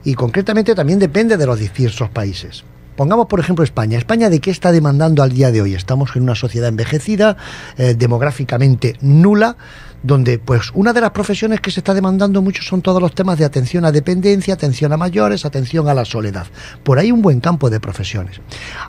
Y 0.05 0.13
concretamente 0.13 0.73
también 0.73 0.97
depende 0.97 1.35
de 1.35 1.45
los 1.45 1.59
diversos 1.59 2.09
países. 2.09 2.63
Pongamos, 2.95 3.27
por 3.27 3.39
ejemplo, 3.41 3.65
España. 3.65 3.97
¿España 3.97 4.29
de 4.29 4.39
qué 4.39 4.51
está 4.51 4.71
demandando 4.71 5.23
al 5.23 5.31
día 5.31 5.51
de 5.51 5.61
hoy? 5.61 5.75
Estamos 5.75 6.15
en 6.15 6.23
una 6.23 6.35
sociedad 6.35 6.69
envejecida, 6.69 7.37
demográficamente 7.77 8.95
nula, 9.01 9.55
donde 10.03 10.39
pues 10.39 10.71
una 10.73 10.93
de 10.93 11.01
las 11.01 11.11
profesiones 11.11 11.61
que 11.61 11.71
se 11.71 11.79
está 11.79 11.93
demandando 11.93 12.41
mucho 12.41 12.63
son 12.63 12.81
todos 12.81 13.01
los 13.01 13.13
temas 13.13 13.37
de 13.37 13.45
atención 13.45 13.85
a 13.85 13.91
dependencia, 13.91 14.53
atención 14.53 14.93
a 14.93 14.97
mayores, 14.97 15.45
atención 15.45 15.87
a 15.87 15.93
la 15.93 16.05
soledad. 16.05 16.47
Por 16.83 16.99
ahí 16.99 17.11
un 17.11 17.21
buen 17.21 17.39
campo 17.39 17.69
de 17.69 17.79
profesiones. 17.79 18.41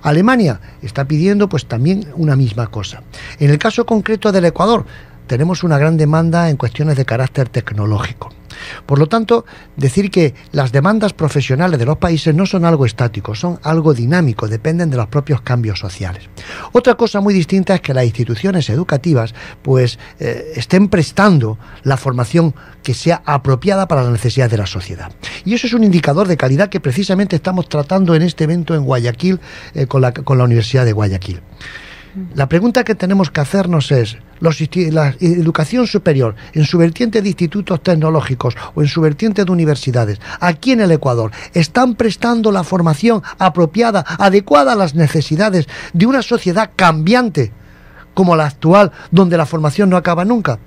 Alemania 0.03 0.61
está 0.83 1.07
pidiendo 1.07 1.49
pues 1.49 1.67
también 1.67 2.07
una 2.17 2.37
misma 2.37 2.69
cosa. 2.69 3.03
En 3.39 3.51
el 3.51 3.59
caso 3.59 3.85
concreto 3.87 4.33
del 4.33 4.47
Ecuador, 4.47 4.87
tenemos 5.27 5.63
una 5.65 5.79
gran 5.79 5.97
demanda 5.97 6.51
en 6.51 6.57
cuestiones 6.57 6.97
de 6.97 7.05
carácter 7.05 7.49
tecnológico. 7.49 8.31
Por 8.87 8.99
lo 8.99 9.07
tanto, 9.07 9.45
decir 9.77 10.11
que 10.11 10.35
las 10.53 10.73
demandas 10.73 11.13
profesionales 11.13 11.79
de 11.79 11.87
los 11.87 11.99
países 11.99 12.35
no 12.35 12.47
son 12.47 12.65
algo 12.65 12.87
estático, 12.87 13.35
son 13.35 13.59
algo 13.63 13.95
dinámico, 13.95 14.49
dependen 14.49 14.91
de 14.91 14.97
los 14.97 15.07
propios 15.07 15.41
cambios 15.43 15.79
sociales. 15.79 16.29
Otra 16.73 16.95
cosa 16.95 17.21
muy 17.21 17.35
distinta 17.35 17.75
es 17.75 17.81
que 17.81 17.95
las 17.95 18.05
instituciones 18.05 18.69
educativas 18.71 19.35
pues 19.63 19.99
eh, 20.19 20.53
estén 20.57 20.89
prestando 20.89 21.59
la 21.83 21.97
formación 21.97 22.55
que 22.83 22.95
sea 22.95 23.23
apropiada 23.25 23.87
para 23.89 24.03
las 24.03 24.13
necesidades 24.13 24.51
de 24.51 24.59
la 24.59 24.67
sociedad. 24.67 25.13
Y 25.45 25.55
eso 25.55 25.67
es 25.67 25.73
un 25.73 25.85
indicador 25.85 26.29
de 26.29 26.37
calidad 26.37 26.69
que 26.69 26.81
precisamente 26.81 27.37
estamos 27.37 27.69
tratando 27.69 28.15
en 28.15 28.23
este 28.23 28.45
evento 28.45 28.75
en 28.75 28.85
Guayaquil 28.85 29.41
eh, 29.75 29.87
con, 29.87 30.03
la, 30.03 30.13
con 30.13 30.39
la 30.39 30.45
Universidad 30.45 30.85
de 30.85 30.93
Guayaquil. 30.93 31.41
La 32.35 32.49
pregunta 32.49 32.85
que 32.85 32.95
tenemos 32.95 33.31
que 33.31 33.41
hacernos 33.41 33.91
es, 33.91 34.19
la 34.41 35.15
educación 35.21 35.87
superior, 35.87 36.35
en 36.53 36.65
su 36.65 36.77
vertiente 36.77 37.23
de 37.23 37.29
institutos 37.29 37.83
tecnológicos 37.83 38.55
o 38.75 38.83
en 38.83 38.89
su 38.89 39.01
vertiente 39.01 39.45
de 39.45 39.53
universidades, 39.53 40.21
aquí 40.41 40.73
en 40.73 40.81
el 40.81 40.91
Ecuador, 40.91 41.31
están 41.55 41.95
prestando 41.95 42.53
la 42.53 42.65
formación 42.65 43.23
apropiada, 43.39 44.05
adecuada 44.19 44.73
a 44.73 44.77
las 44.77 44.95
necesidades 44.95 45.69
de 45.95 46.07
una 46.07 46.23
sociedad 46.23 46.71
cambiante 46.77 47.53
como 48.15 48.37
la 48.37 48.47
actual, 48.47 48.93
donde 49.11 49.39
la 49.39 49.47
formación 49.47 49.89
no 49.89 49.97
acaba 49.97 50.25
nunca 50.25 50.59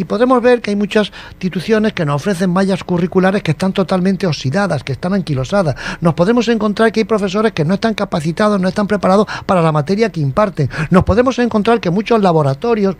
y 0.00 0.04
podemos 0.04 0.40
ver 0.40 0.62
que 0.62 0.70
hay 0.70 0.76
muchas 0.76 1.12
instituciones 1.32 1.92
que 1.92 2.06
nos 2.06 2.16
ofrecen 2.16 2.48
mallas 2.48 2.82
curriculares 2.84 3.42
que 3.42 3.50
están 3.50 3.74
totalmente 3.74 4.26
oxidadas, 4.26 4.82
que 4.82 4.92
están 4.92 5.12
anquilosadas. 5.12 5.74
Nos 6.00 6.14
podemos 6.14 6.48
encontrar 6.48 6.90
que 6.90 7.00
hay 7.00 7.04
profesores 7.04 7.52
que 7.52 7.66
no 7.66 7.74
están 7.74 7.92
capacitados, 7.92 8.58
no 8.58 8.68
están 8.68 8.86
preparados 8.86 9.26
para 9.44 9.60
la 9.60 9.72
materia 9.72 10.08
que 10.08 10.20
imparten. 10.20 10.70
Nos 10.88 11.04
podemos 11.04 11.38
encontrar 11.38 11.80
que 11.80 11.90
muchos 11.90 12.22
laboratorios 12.22 12.96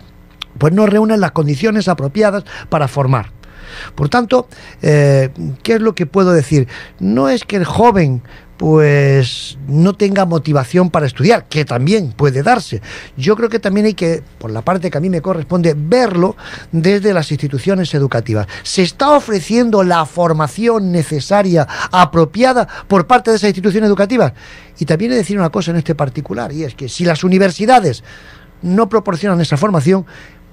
pues 0.59 0.73
no 0.73 0.85
reúnen 0.85 1.19
las 1.19 1.31
condiciones 1.31 1.87
apropiadas 1.87 2.43
para 2.69 2.87
formar. 2.87 3.31
Por 3.95 4.07
tanto, 4.07 4.47
eh, 4.83 5.31
¿qué 5.63 5.73
es 5.73 5.81
lo 5.81 5.95
que 5.95 6.05
puedo 6.05 6.31
decir? 6.33 6.67
No 6.99 7.29
es 7.29 7.45
que 7.45 7.55
el 7.55 7.65
joven 7.65 8.21
pues 8.61 9.57
no 9.67 9.93
tenga 9.95 10.27
motivación 10.27 10.91
para 10.91 11.07
estudiar, 11.07 11.45
que 11.45 11.65
también 11.65 12.11
puede 12.11 12.43
darse. 12.43 12.79
Yo 13.17 13.35
creo 13.35 13.49
que 13.49 13.57
también 13.57 13.87
hay 13.87 13.95
que, 13.95 14.21
por 14.37 14.51
la 14.51 14.61
parte 14.61 14.91
que 14.91 14.99
a 14.99 15.01
mí 15.01 15.09
me 15.09 15.19
corresponde, 15.19 15.73
verlo 15.75 16.35
desde 16.71 17.11
las 17.11 17.31
instituciones 17.31 17.91
educativas. 17.95 18.45
¿Se 18.61 18.83
está 18.83 19.15
ofreciendo 19.15 19.81
la 19.81 20.05
formación 20.05 20.91
necesaria, 20.91 21.67
apropiada 21.91 22.67
por 22.87 23.07
parte 23.07 23.31
de 23.31 23.37
esas 23.37 23.49
instituciones 23.49 23.87
educativas? 23.87 24.33
Y 24.77 24.85
también 24.85 25.09
he 25.09 25.15
de 25.15 25.21
decir 25.21 25.39
una 25.39 25.49
cosa 25.49 25.71
en 25.71 25.77
este 25.77 25.95
particular, 25.95 26.51
y 26.51 26.63
es 26.63 26.75
que 26.75 26.87
si 26.87 27.03
las 27.03 27.23
universidades 27.23 28.03
no 28.61 28.87
proporcionan 28.89 29.41
esa 29.41 29.57
formación, 29.57 30.05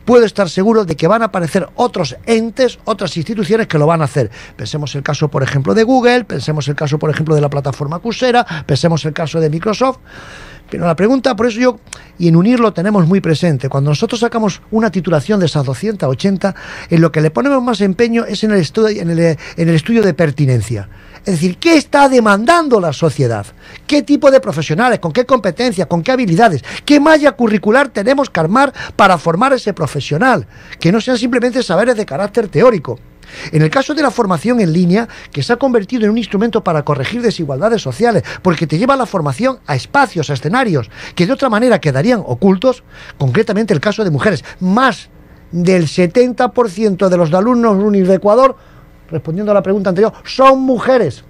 puedo 0.09 0.25
estar 0.25 0.49
seguro 0.49 0.87
de 0.87 0.97
que 0.97 1.07
van 1.07 1.21
a 1.21 1.27
aparecer 1.27 1.69
otros 1.75 2.17
entes, 2.25 2.79
otras 2.87 3.15
instituciones 3.19 3.67
que 3.67 3.77
lo 3.77 3.87
van 3.87 4.01
a 4.01 4.05
hacer. 4.05 4.31
Pensemos 4.57 4.95
el 4.95 5.03
caso, 5.03 5.29
por 5.29 5.43
ejemplo, 5.43 5.75
de 5.75 5.83
Google, 5.83 6.25
pensemos 6.25 6.67
el 6.67 6.75
caso, 6.75 6.99
por 6.99 7.11
ejemplo, 7.11 7.35
de 7.35 7.43
la 7.43 7.51
plataforma 7.51 7.99
Coursera, 7.99 8.47
pensemos 8.65 9.05
el 9.05 9.13
caso 9.13 9.39
de 9.39 9.51
Microsoft. 9.51 9.99
Pero 10.71 10.87
la 10.87 10.97
pregunta, 10.97 11.37
por 11.37 11.45
eso 11.45 11.61
yo, 11.61 11.81
y 12.19 12.29
en 12.29 12.37
unirlo 12.37 12.73
tenemos 12.73 13.07
muy 13.07 13.21
presente, 13.21 13.69
cuando 13.69 13.91
nosotros 13.91 14.21
sacamos 14.21 14.63
una 14.71 14.91
titulación 14.91 15.41
de 15.41 15.47
esas 15.47 15.67
280, 15.67 16.55
en 16.89 17.03
lo 17.03 17.13
que 17.13 17.21
le 17.21 17.31
ponemos 17.31 17.63
más 17.63 17.83
empeño 17.83 18.25
es 18.25 18.43
en 18.45 18.53
el 18.53 18.61
estudio, 18.61 19.03
en 19.03 19.11
el, 19.11 19.19
en 19.19 19.39
el 19.57 19.75
estudio 19.75 20.03
de 20.03 20.15
pertinencia. 20.15 20.89
Es 21.29 21.35
decir, 21.35 21.59
¿qué 21.59 21.77
está 21.77 22.09
demandando 22.09 22.81
la 22.81 22.91
sociedad? 22.95 23.45
¿Qué 23.87 24.03
tipo 24.03 24.31
de 24.31 24.41
profesionales? 24.41 24.99
¿Con 24.99 25.13
qué 25.13 25.27
competencias? 25.27 25.87
¿Con 25.87 26.03
qué 26.03 26.13
habilidades? 26.13 26.65
¿Qué 26.87 27.01
malla 27.01 27.33
curricular 27.33 27.91
tenemos 27.91 28.31
que 28.31 28.41
armar 28.41 28.73
para 28.97 29.19
formar 29.19 29.53
ese 29.53 29.75
profesional? 29.75 30.47
Que 30.81 30.91
no 30.91 31.03
sean 31.03 31.19
simplemente 31.19 31.63
saberes 31.63 31.97
de 31.97 32.07
carácter 32.07 32.49
teórico. 32.49 32.99
En 33.53 33.61
el 33.61 33.69
caso 33.69 33.93
de 33.95 34.01
la 34.01 34.11
formación 34.11 34.59
en 34.61 34.73
línea, 34.73 35.07
que 35.31 35.43
se 35.43 35.53
ha 35.53 35.57
convertido 35.57 36.07
en 36.07 36.13
un 36.13 36.17
instrumento 36.17 36.65
para 36.65 36.83
corregir 36.83 37.21
desigualdades 37.21 37.83
sociales, 37.83 38.23
porque 38.41 38.67
te 38.67 38.79
lleva 38.79 38.97
la 38.97 39.05
formación 39.05 39.59
a 39.67 39.77
espacios, 39.77 40.31
a 40.31 40.33
escenarios, 40.33 40.91
que 41.15 41.27
de 41.27 41.35
otra 41.35 41.51
manera 41.51 41.79
quedarían 41.79 42.23
ocultos, 42.25 42.85
concretamente 43.19 43.75
el 43.75 43.81
caso 43.81 44.03
de 44.03 44.11
mujeres, 44.11 44.47
más 44.61 45.11
del 45.53 45.89
70% 45.89 47.11
de 47.11 47.17
los 47.19 47.35
alumnos 47.35 47.77
UNIS 47.77 48.09
de 48.09 48.15
Ecuador 48.15 48.57
respondiendo 49.11 49.53
a 49.53 49.55
la 49.55 49.63
pregunta 49.63 49.91
anterior, 49.91 50.13
son 50.25 50.61
mujeres. 50.61 51.25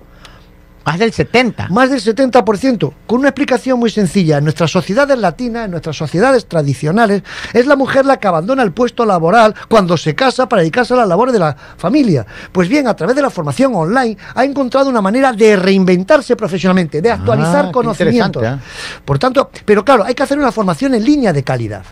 Más 0.89 0.99
del 0.99 1.13
70. 1.13 1.69
Más 1.69 1.91
del 1.91 2.01
70%. 2.01 2.93
Con 3.07 3.19
una 3.19 3.29
explicación 3.29 3.79
muy 3.79 3.91
sencilla. 3.91 4.39
En 4.39 4.45
nuestras 4.45 4.71
sociedades 4.71 5.19
latinas, 5.19 5.67
en 5.67 5.73
nuestras 5.73 5.95
sociedades 5.95 6.47
tradicionales, 6.47 7.23
es 7.53 7.67
la 7.67 7.77
mujer 7.77 8.07
la 8.07 8.17
que 8.17 8.27
abandona 8.27 8.63
el 8.63 8.73
puesto 8.73 9.05
laboral 9.05 9.55
cuando 9.69 9.99
se 9.99 10.15
casa 10.15 10.49
para 10.49 10.63
dedicarse 10.63 10.95
a 10.95 10.97
la 10.97 11.05
labor 11.05 11.31
de 11.31 11.41
la 11.41 11.55
familia. 11.77 12.25
Pues 12.53 12.71
bien, 12.71 12.87
a 12.87 12.97
través 12.97 13.15
de 13.17 13.21
la 13.21 13.29
formación 13.29 13.75
online 13.75 14.17
ha 14.35 14.45
encontrado 14.47 14.89
una 14.89 15.03
manera 15.03 15.35
de 15.35 15.57
reinventarse 15.57 16.37
profesionalmente, 16.37 17.03
de 17.03 17.11
actualizar 17.11 17.67
ah, 17.67 17.71
conocimientos. 17.71 18.43
¿eh? 18.43 18.57
Por 19.05 19.19
tanto, 19.19 19.51
pero 19.67 19.85
claro, 19.85 20.05
hay 20.05 20.15
que 20.15 20.23
hacer 20.23 20.39
una 20.39 20.53
formación 20.53 20.95
en 20.95 21.05
línea 21.05 21.35
de 21.35 21.43
calidad. 21.43 21.85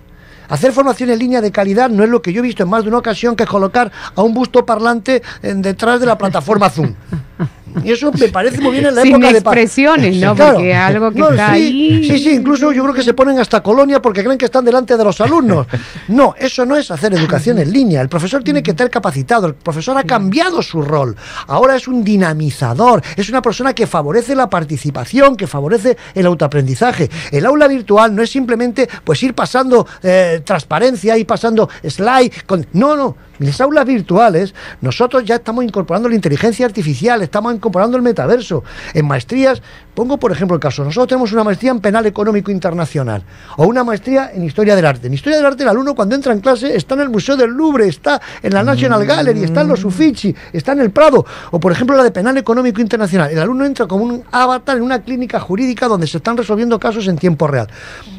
Hacer 0.49 0.73
formación 0.73 1.11
en 1.11 1.19
línea 1.19 1.41
de 1.41 1.51
calidad 1.51 1.91
no 1.91 2.05
es 2.05 2.11
lo 2.11 2.23
que 2.23 2.33
yo 2.33 2.41
he 2.41 2.43
visto 2.43 2.63
en 2.63 2.69
más 2.69 2.83
de 2.83 2.89
una 2.89 2.99
ocasión 2.99 3.37
que 3.37 3.45
es 3.45 3.49
colocar 3.49 3.91
a 4.15 4.23
un 4.23 4.35
busto 4.35 4.65
parlante 4.65 5.23
detrás 5.43 6.01
de 6.01 6.07
la 6.07 6.17
plataforma 6.19 6.71
Zoom. 6.71 6.95
Y 7.85 7.93
eso 7.93 8.11
me 8.13 8.29
parece 8.29 8.61
muy 8.61 8.73
bien 8.73 8.87
en 8.87 8.95
la 8.95 9.03
época 9.03 9.33
de 9.33 9.39
expresiones, 9.39 10.17
¿no? 10.17 10.35
Porque 10.35 10.75
algo 10.75 11.13
que 11.13 11.21
está 11.21 11.55
sí, 11.55 11.63
ahí. 11.63 12.05
Sí, 12.05 12.19
sí, 12.19 12.31
incluso 12.35 12.73
yo 12.73 12.83
creo 12.83 12.95
que 12.95 13.03
se 13.03 13.13
ponen 13.15 13.39
hasta 13.39 13.63
colonia 13.63 14.01
porque 14.01 14.23
creen 14.23 14.39
que 14.39 14.47
están 14.47 14.65
delante 14.65 14.97
de 14.97 15.05
los 15.05 15.21
alumnos. 15.21 15.67
No, 16.09 16.35
eso 16.39 16.65
no 16.65 16.77
es 16.77 16.91
hacer 16.91 17.13
educación 17.13 17.59
en 17.59 17.71
línea. 17.71 18.01
El 18.01 18.09
profesor 18.09 18.43
tiene 18.43 18.63
que 18.63 18.71
estar 18.71 18.89
capacitado. 18.89 19.47
El 19.49 19.55
profesor 19.55 19.99
ha 19.99 20.05
cambiado 20.05 20.63
su 20.63 20.81
rol. 20.81 21.17
Ahora 21.49 21.77
es 21.77 21.87
un 21.87 22.03
dinamizador. 22.03 23.03
Es 23.17 23.29
una 23.29 23.43
persona 23.43 23.75
que 23.75 23.87
favorece 23.87 24.35
la 24.35 24.49
participación, 24.49 25.37
que 25.37 25.47
favorece 25.47 25.97
el 26.15 26.27
autoaprendizaje. 26.27 27.11
El 27.31 27.45
aula 27.45 27.69
virtual 27.69 28.15
no 28.15 28.23
es 28.23 28.31
simplemente 28.31 28.89
pues 29.05 29.23
ir 29.23 29.35
pasando 29.35 29.87
eh, 30.03 30.41
transparencia 30.45 31.19
y 31.19 31.25
pasando 31.25 31.69
slide. 31.85 32.33
Con... 32.47 32.67
No, 32.73 32.97
no. 32.97 33.17
En 33.39 33.47
las 33.47 33.61
aulas 33.61 33.85
virtuales, 33.85 34.55
nosotros 34.81 35.25
ya 35.25 35.37
estamos 35.37 35.65
incorporando 35.65 36.09
la 36.09 36.15
inteligencia 36.15 36.67
artificial, 36.67 37.23
estamos 37.23 37.55
incorporando 37.55 37.97
el 37.97 38.03
metaverso. 38.03 38.65
En 38.95 39.07
maestrías, 39.07 39.63
pongo 39.95 40.19
por 40.19 40.33
ejemplo 40.33 40.55
el 40.55 40.61
caso, 40.61 40.85
nosotros 40.85 41.09
tenemos 41.09 41.33
una 41.33 41.45
maestría 41.45 41.71
en 41.71 41.81
penal 41.81 42.07
económico 42.07 42.51
internacional 42.51 43.23
o 43.57 43.67
una 43.67 43.85
maestría 43.85 44.31
en 44.33 44.45
historia 44.45 44.75
del 44.75 44.87
arte. 44.87 45.07
En 45.07 45.15
historia 45.15 45.37
del 45.37 45.47
arte, 45.47 45.63
el 45.63 45.69
alumno 45.69 45.95
cuando 45.95 46.15
entra 46.15 46.33
en 46.33 46.41
clase 46.41 46.77
está 46.77 46.95
en 46.95 47.03
el 47.03 47.11
Museo 47.11 47.37
del 47.37 47.51
Louvre, 47.51 47.89
está 47.89 48.21
en 48.43 48.53
la 48.55 48.63
National 48.63 49.05
Gallery, 49.05 49.45
está 49.45 49.63
en 49.63 49.69
los 49.69 49.85
Uffizi, 49.85 50.35
está 50.53 50.73
en 50.73 50.81
el 50.81 50.91
Prado. 50.91 51.25
O 51.51 51.61
por 51.61 51.73
ejemplo 51.73 51.97
la 51.97 52.03
de 52.03 52.11
penal 52.11 52.37
económico 52.39 52.81
internacional. 52.81 53.31
El 53.31 53.39
alumno 53.39 53.65
entra 53.65 53.87
como 53.87 54.05
un 54.05 54.25
avatar 54.31 54.77
en 54.77 54.83
una 54.83 55.03
clínica 55.03 55.41
jurídica 55.41 55.89
donde 55.89 56.07
se 56.07 56.19
están 56.19 56.37
resolviendo 56.37 56.79
casos 56.79 57.07
en 57.09 57.17
tiempo 57.17 57.47
real. 57.47 57.69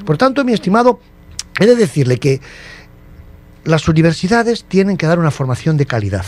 Por 0.06 0.18
tanto, 0.18 0.44
mi 0.44 0.54
estimado, 0.54 1.00
he 1.60 1.66
de 1.66 1.76
decirle 1.76 2.18
que 2.18 2.42
las 3.68 3.88
universidades 3.90 4.64
tienen 4.64 4.96
que 4.96 5.08
dar 5.08 5.20
una 5.20 5.30
formación 5.30 5.76
de 5.76 5.86
calidad. 5.86 6.26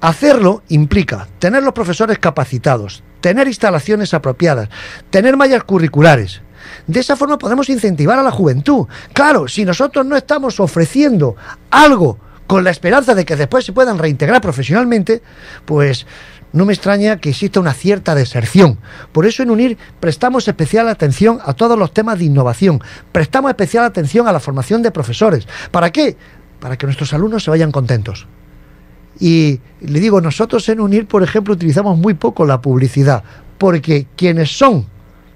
Hacerlo 0.00 0.64
implica 0.68 1.28
tener 1.38 1.62
los 1.62 1.72
profesores 1.72 2.18
capacitados, 2.18 3.04
tener 3.20 3.46
instalaciones 3.46 4.12
apropiadas, 4.12 4.68
tener 5.10 5.36
mallas 5.36 5.62
curriculares. 5.62 6.42
De 6.88 6.98
esa 6.98 7.14
forma 7.14 7.38
podemos 7.38 7.68
incentivar 7.68 8.18
a 8.18 8.24
la 8.24 8.32
juventud. 8.32 8.88
Claro, 9.12 9.46
si 9.46 9.64
nosotros 9.64 10.04
no 10.04 10.16
estamos 10.16 10.58
ofreciendo 10.58 11.36
algo 11.70 12.18
con 12.48 12.64
la 12.64 12.70
esperanza 12.70 13.14
de 13.14 13.24
que 13.24 13.36
después 13.36 13.64
se 13.64 13.72
puedan 13.72 13.98
reintegrar 13.98 14.40
profesionalmente, 14.40 15.22
pues 15.64 16.06
no 16.52 16.64
me 16.64 16.72
extraña 16.72 17.18
que 17.18 17.30
exista 17.30 17.60
una 17.60 17.72
cierta 17.72 18.14
deserción. 18.14 18.78
Por 19.12 19.26
eso 19.26 19.42
en 19.42 19.50
UNIR 19.50 19.78
prestamos 20.00 20.46
especial 20.48 20.88
atención 20.88 21.38
a 21.44 21.54
todos 21.54 21.78
los 21.78 21.92
temas 21.92 22.18
de 22.18 22.26
innovación, 22.26 22.80
prestamos 23.12 23.50
especial 23.50 23.84
atención 23.84 24.28
a 24.28 24.32
la 24.32 24.40
formación 24.40 24.82
de 24.82 24.90
profesores. 24.90 25.46
¿Para 25.70 25.90
qué? 25.90 26.16
Para 26.60 26.76
que 26.76 26.86
nuestros 26.86 27.12
alumnos 27.12 27.44
se 27.44 27.50
vayan 27.50 27.72
contentos. 27.72 28.26
Y 29.18 29.60
le 29.80 30.00
digo, 30.00 30.20
nosotros 30.20 30.68
en 30.68 30.80
UNIR, 30.80 31.06
por 31.06 31.22
ejemplo, 31.22 31.54
utilizamos 31.54 31.98
muy 31.98 32.14
poco 32.14 32.44
la 32.46 32.60
publicidad, 32.60 33.22
porque 33.58 34.06
quienes 34.16 34.56
son 34.56 34.86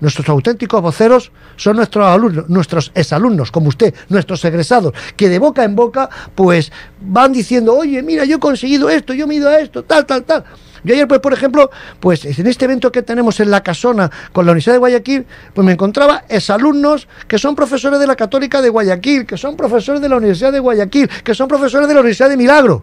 Nuestros 0.01 0.29
auténticos 0.29 0.83
voceros 0.83 1.33
son 1.57 1.77
nuestros 1.77 2.07
alumnos, 2.07 2.49
nuestros 2.49 2.93
exalumnos, 2.95 3.51
como 3.51 3.69
usted, 3.69 3.95
nuestros 4.09 4.45
egresados, 4.45 4.93
que 5.17 5.29
de 5.29 5.39
boca 5.39 5.65
en 5.65 5.75
boca, 5.75 6.11
pues 6.35 6.71
van 7.01 7.33
diciendo, 7.33 7.75
oye, 7.75 8.03
mira, 8.03 8.25
yo 8.25 8.37
he 8.37 8.41
conseguido 8.41 8.91
esto, 8.91 9.15
yo 9.15 9.27
me 9.27 9.35
he 9.35 9.37
ido 9.39 9.49
a 9.49 9.59
esto, 9.59 9.85
tal, 9.85 10.05
tal, 10.05 10.25
tal. 10.25 10.45
Yo 10.85 10.95
ayer, 10.95 11.09
pues, 11.09 11.21
por 11.21 11.33
ejemplo, 11.33 11.71
pues 12.01 12.25
en 12.25 12.47
este 12.47 12.65
evento 12.65 12.93
que 12.93 13.03
tenemos 13.03 13.41
en 13.41 13.51
la 13.51 13.63
Casona 13.63 14.11
con 14.33 14.47
la 14.47 14.53
Universidad 14.53 14.75
de 14.75 14.79
Guayaquil, 14.79 15.27
pues 15.55 15.65
me 15.65 15.73
encontraba 15.73 16.25
exalumnos 16.29 17.09
que 17.27 17.39
son 17.39 17.55
profesores 17.55 17.99
de 18.01 18.07
la 18.07 18.17
Católica 18.17 18.61
de 18.61 18.69
Guayaquil, 18.69 19.27
que 19.27 19.37
son 19.37 19.57
profesores 19.57 20.01
de 20.01 20.09
la 20.09 20.17
Universidad 20.17 20.53
de 20.53 20.61
Guayaquil, 20.61 21.09
que 21.09 21.35
son 21.35 21.49
profesores 21.49 21.89
de 21.89 21.95
la 21.95 22.01
Universidad 22.01 22.29
de 22.29 22.37
Milagro. 22.37 22.83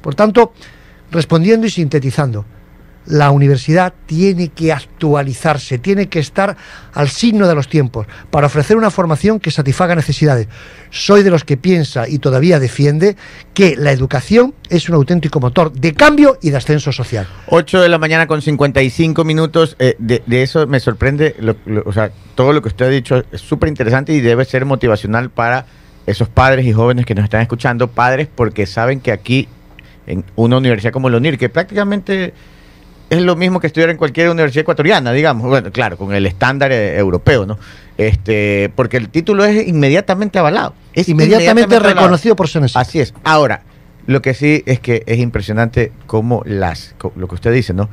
Por 0.00 0.14
tanto, 0.14 0.52
respondiendo 1.10 1.66
y 1.66 1.70
sintetizando, 1.70 2.44
la 3.06 3.30
universidad 3.30 3.92
tiene 4.06 4.48
que 4.48 4.72
actualizarse, 4.72 5.78
tiene 5.78 6.08
que 6.08 6.18
estar 6.18 6.56
al 6.92 7.08
signo 7.08 7.46
de 7.46 7.54
los 7.54 7.68
tiempos 7.68 8.06
para 8.30 8.46
ofrecer 8.46 8.76
una 8.76 8.90
formación 8.90 9.40
que 9.40 9.50
satisfaga 9.50 9.94
necesidades. 9.94 10.48
Soy 10.90 11.22
de 11.22 11.30
los 11.30 11.44
que 11.44 11.56
piensa 11.56 12.08
y 12.08 12.18
todavía 12.18 12.58
defiende 12.58 13.16
que 13.52 13.76
la 13.76 13.92
educación 13.92 14.54
es 14.70 14.88
un 14.88 14.94
auténtico 14.94 15.40
motor 15.40 15.72
de 15.72 15.92
cambio 15.92 16.38
y 16.40 16.50
de 16.50 16.56
ascenso 16.56 16.92
social. 16.92 17.26
8 17.48 17.80
de 17.80 17.88
la 17.88 17.98
mañana 17.98 18.26
con 18.26 18.42
55 18.42 19.24
minutos. 19.24 19.76
Eh, 19.78 19.96
de, 19.98 20.22
eso 20.42 20.66
me 20.66 20.80
sorprende, 20.80 21.34
o 21.84 21.92
sea, 21.92 22.10
todo 22.34 22.52
lo 22.52 22.62
que 22.62 22.68
usted 22.68 22.86
ha 22.86 22.90
dicho 22.90 23.24
es 23.32 23.40
súper 23.40 23.68
interesante 23.68 24.12
y 24.12 24.20
debe 24.20 24.44
ser 24.44 24.64
motivacional 24.64 25.30
para 25.30 25.66
esos 26.06 26.28
padres 26.28 26.66
y 26.66 26.72
jóvenes 26.72 27.06
que 27.06 27.14
nos 27.14 27.24
están 27.24 27.40
escuchando, 27.40 27.88
padres 27.88 28.28
porque 28.34 28.66
saben 28.66 29.00
que 29.00 29.12
aquí 29.12 29.48
en 30.06 30.24
una 30.36 30.58
universidad 30.58 30.92
como 30.92 31.08
la 31.08 31.16
UNIR, 31.16 31.38
que 31.38 31.48
prácticamente 31.48 32.34
es 33.10 33.22
lo 33.22 33.36
mismo 33.36 33.60
que 33.60 33.66
estudiar 33.66 33.90
en 33.90 33.96
cualquier 33.96 34.30
universidad 34.30 34.62
ecuatoriana, 34.62 35.12
digamos. 35.12 35.46
Bueno, 35.46 35.70
claro, 35.70 35.96
con 35.96 36.14
el 36.14 36.26
estándar 36.26 36.72
eh, 36.72 36.96
europeo, 36.98 37.46
¿no? 37.46 37.58
Este, 37.96 38.72
porque 38.74 38.96
el 38.96 39.08
título 39.08 39.44
es 39.44 39.66
inmediatamente 39.68 40.38
avalado. 40.38 40.74
Es 40.92 41.08
inmediatamente, 41.08 41.78
reconocido 41.78 42.34
por 42.34 42.48
SENESI. 42.48 42.78
Así 42.78 43.00
es. 43.00 43.14
Ahora, 43.22 43.62
lo 44.06 44.20
que 44.20 44.34
sí 44.34 44.62
es 44.66 44.80
que 44.80 45.02
es 45.06 45.18
impresionante 45.18 45.92
cómo 46.06 46.42
las, 46.44 46.94
lo 47.16 47.28
que 47.28 47.34
usted 47.34 47.52
dice, 47.52 47.72
¿no? 47.72 47.88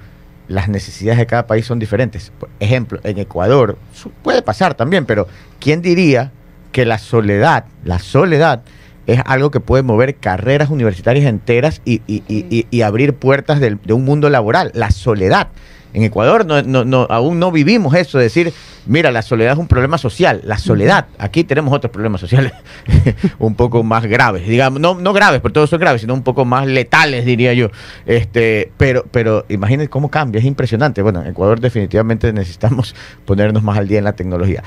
Las 0.47 0.69
necesidades 0.69 1.19
de 1.19 1.27
cada 1.27 1.47
país 1.47 1.65
son 1.65 1.79
diferentes. 1.79 2.31
Por 2.37 2.49
ejemplo, 2.59 2.99
en 3.03 3.19
Ecuador, 3.19 3.77
puede 4.23 4.41
pasar 4.41 4.73
también, 4.73 5.05
pero 5.05 5.27
¿quién 5.59 5.81
diría 5.81 6.31
que 6.71 6.85
la 6.85 6.97
soledad, 6.97 7.65
la 7.83 7.99
soledad, 7.99 8.61
es 9.07 9.21
algo 9.25 9.51
que 9.51 9.59
puede 9.59 9.83
mover 9.83 10.15
carreras 10.15 10.69
universitarias 10.69 11.25
enteras 11.25 11.81
y, 11.85 12.81
abrir 12.81 13.13
puertas 13.13 13.59
de, 13.59 13.77
un 13.93 14.05
mundo 14.05 14.29
laboral. 14.29 14.71
La 14.73 14.91
soledad. 14.91 15.49
En 15.93 16.03
Ecuador 16.03 16.45
no, 16.45 16.61
no, 16.61 16.85
no, 16.85 17.05
aún 17.09 17.37
no 17.37 17.51
vivimos 17.51 17.93
eso, 17.95 18.17
de 18.17 18.23
decir, 18.25 18.53
mira, 18.85 19.11
la 19.11 19.21
soledad 19.21 19.53
es 19.53 19.59
un 19.59 19.67
problema 19.67 19.97
social. 19.97 20.41
La 20.45 20.57
soledad, 20.57 21.07
aquí 21.17 21.43
tenemos 21.43 21.73
otros 21.73 21.91
problemas 21.91 22.21
sociales 22.21 22.53
un 23.39 23.55
poco 23.55 23.83
más 23.83 24.05
graves, 24.05 24.47
digamos, 24.47 24.79
no, 24.79 24.95
no 24.95 25.11
graves, 25.11 25.41
porque 25.41 25.55
todos 25.55 25.69
son 25.69 25.81
graves, 25.81 25.99
sino 25.99 26.13
un 26.13 26.23
poco 26.23 26.45
más 26.45 26.65
letales, 26.65 27.25
diría 27.25 27.53
yo. 27.53 27.71
Este, 28.05 28.71
pero, 28.77 29.05
pero 29.11 29.45
imagínense 29.49 29.89
cómo 29.89 30.09
cambia, 30.09 30.39
es 30.39 30.45
impresionante. 30.45 31.01
Bueno, 31.01 31.21
en 31.23 31.27
Ecuador 31.27 31.59
definitivamente 31.59 32.31
necesitamos 32.31 32.95
ponernos 33.25 33.61
más 33.61 33.77
al 33.77 33.89
día 33.89 33.97
en 33.97 34.05
la 34.05 34.13
tecnología. 34.13 34.63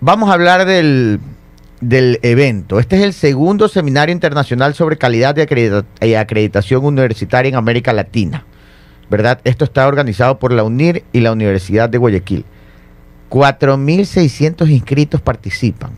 Vamos 0.00 0.28
a 0.28 0.32
hablar 0.32 0.64
del, 0.64 1.20
del 1.80 2.18
evento. 2.22 2.78
Este 2.78 2.96
es 2.96 3.02
el 3.02 3.12
segundo 3.12 3.68
seminario 3.68 4.12
internacional 4.12 4.74
sobre 4.74 4.98
calidad 4.98 5.36
y 6.00 6.14
acreditación 6.14 6.84
universitaria 6.84 7.48
en 7.48 7.56
América 7.56 7.92
Latina. 7.92 8.44
¿verdad? 9.10 9.40
Esto 9.44 9.64
está 9.64 9.86
organizado 9.86 10.38
por 10.38 10.52
la 10.52 10.64
UNIR 10.64 11.04
y 11.12 11.20
la 11.20 11.32
Universidad 11.32 11.88
de 11.88 11.98
Guayaquil. 11.98 12.44
4.600 13.30 14.68
inscritos 14.70 15.20
participan. 15.20 15.90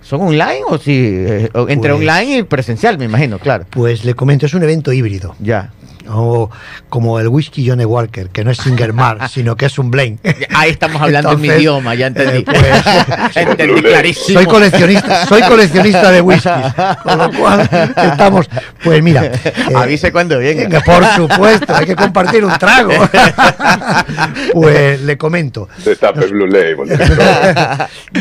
¿Son 0.00 0.20
online 0.20 0.60
o 0.68 0.78
si 0.78 0.92
eh, 0.92 1.50
entre 1.68 1.90
pues 1.90 2.00
online 2.00 2.38
y 2.38 2.42
presencial, 2.44 2.96
me 2.96 3.06
imagino, 3.06 3.38
claro? 3.40 3.66
Pues 3.70 4.04
le 4.04 4.14
comento, 4.14 4.46
es 4.46 4.54
un 4.54 4.62
evento 4.62 4.92
híbrido. 4.92 5.34
Ya. 5.40 5.72
O 6.08 6.50
como 6.88 7.18
el 7.20 7.28
whisky 7.28 7.68
Johnny 7.68 7.84
Walker, 7.84 8.28
que 8.30 8.44
no 8.44 8.50
es 8.50 8.58
Singer 8.58 8.92
Mar, 8.92 9.28
sino 9.30 9.56
que 9.56 9.66
es 9.66 9.78
un 9.78 9.90
blend. 9.90 10.18
Ahí 10.54 10.70
estamos 10.70 11.00
hablando 11.00 11.32
en 11.32 11.40
mi 11.40 11.48
idioma, 11.48 11.94
ya 11.94 12.08
entendí. 12.08 12.38
Eh, 12.38 12.44
pues, 12.44 13.36
entendí 13.36 13.82
clarísimo. 13.82 14.40
Soy 14.40 14.46
coleccionista, 14.46 15.26
soy 15.26 15.42
coleccionista 15.42 16.10
de 16.10 16.20
whisky. 16.20 16.48
Con 17.02 17.18
lo 17.18 17.32
cual 17.32 17.68
estamos, 17.96 18.48
pues 18.82 19.02
mira. 19.02 19.26
Eh, 19.26 19.52
Avise 19.74 20.12
cuando 20.12 20.38
venga. 20.38 20.80
Por 20.80 21.04
supuesto, 21.14 21.74
hay 21.74 21.86
que 21.86 21.96
compartir 21.96 22.44
un 22.44 22.52
trago. 22.58 22.92
pues 24.52 25.00
le 25.00 25.16
comento. 25.16 25.68
Blue 26.30 26.46
Label. 26.46 26.98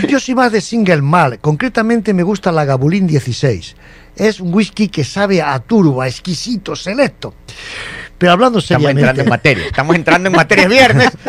Yo 0.08 0.20
soy 0.20 0.36
más 0.36 0.52
de 0.52 0.62
Single 0.62 1.02
Malt. 1.02 1.42
Concretamente 1.42 2.14
me 2.14 2.24
gusta 2.24 2.52
la 2.52 2.66
Gabulín 2.66 3.08
16 3.08 3.76
es 4.16 4.40
un 4.40 4.54
whisky 4.54 4.88
que 4.88 5.04
sabe 5.04 5.42
a 5.42 5.60
turba, 5.60 6.08
exquisito, 6.08 6.76
selecto. 6.76 7.34
Pero 8.18 8.32
hablando 8.32 8.62
seriamente. 8.62 9.02
Estamos 9.02 9.10
entrando 9.10 9.22
en 9.22 9.30
materia. 9.30 9.66
Estamos 9.66 9.96
entrando 9.96 10.30
en 10.30 10.36
materia 10.36 10.68
viernes. 10.68 11.12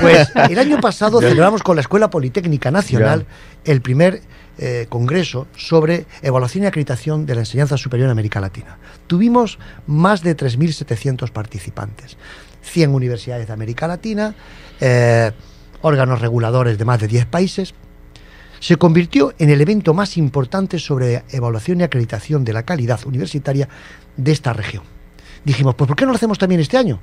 Pues 0.00 0.30
el 0.50 0.58
año 0.58 0.80
pasado 0.80 1.20
celebramos 1.20 1.62
con 1.62 1.76
la 1.76 1.82
Escuela 1.82 2.10
Politécnica 2.10 2.70
Nacional 2.70 3.26
el 3.64 3.80
primer 3.80 4.22
eh, 4.58 4.86
congreso 4.88 5.46
sobre 5.56 6.06
evaluación 6.22 6.64
y 6.64 6.66
acreditación 6.66 7.24
de 7.24 7.34
la 7.34 7.40
enseñanza 7.40 7.76
superior 7.76 8.06
en 8.06 8.12
América 8.12 8.40
Latina. 8.40 8.78
Tuvimos 9.06 9.58
más 9.86 10.22
de 10.22 10.36
3.700 10.36 11.30
participantes, 11.30 12.16
100 12.62 12.94
universidades 12.94 13.46
de 13.46 13.52
América 13.52 13.86
Latina, 13.86 14.34
eh, 14.80 15.30
órganos 15.80 16.20
reguladores 16.20 16.78
de 16.78 16.84
más 16.84 17.00
de 17.00 17.08
10 17.08 17.26
países, 17.26 17.74
se 18.62 18.76
convirtió 18.76 19.34
en 19.38 19.50
el 19.50 19.60
evento 19.60 19.92
más 19.92 20.16
importante 20.16 20.78
sobre 20.78 21.24
evaluación 21.30 21.80
y 21.80 21.82
acreditación 21.82 22.44
de 22.44 22.52
la 22.52 22.62
calidad 22.62 23.04
universitaria 23.04 23.68
de 24.16 24.30
esta 24.30 24.52
región. 24.52 24.84
Dijimos, 25.44 25.74
pues 25.74 25.88
¿por 25.88 25.96
qué 25.96 26.04
no 26.04 26.12
lo 26.12 26.16
hacemos 26.16 26.38
también 26.38 26.60
este 26.60 26.78
año? 26.78 27.00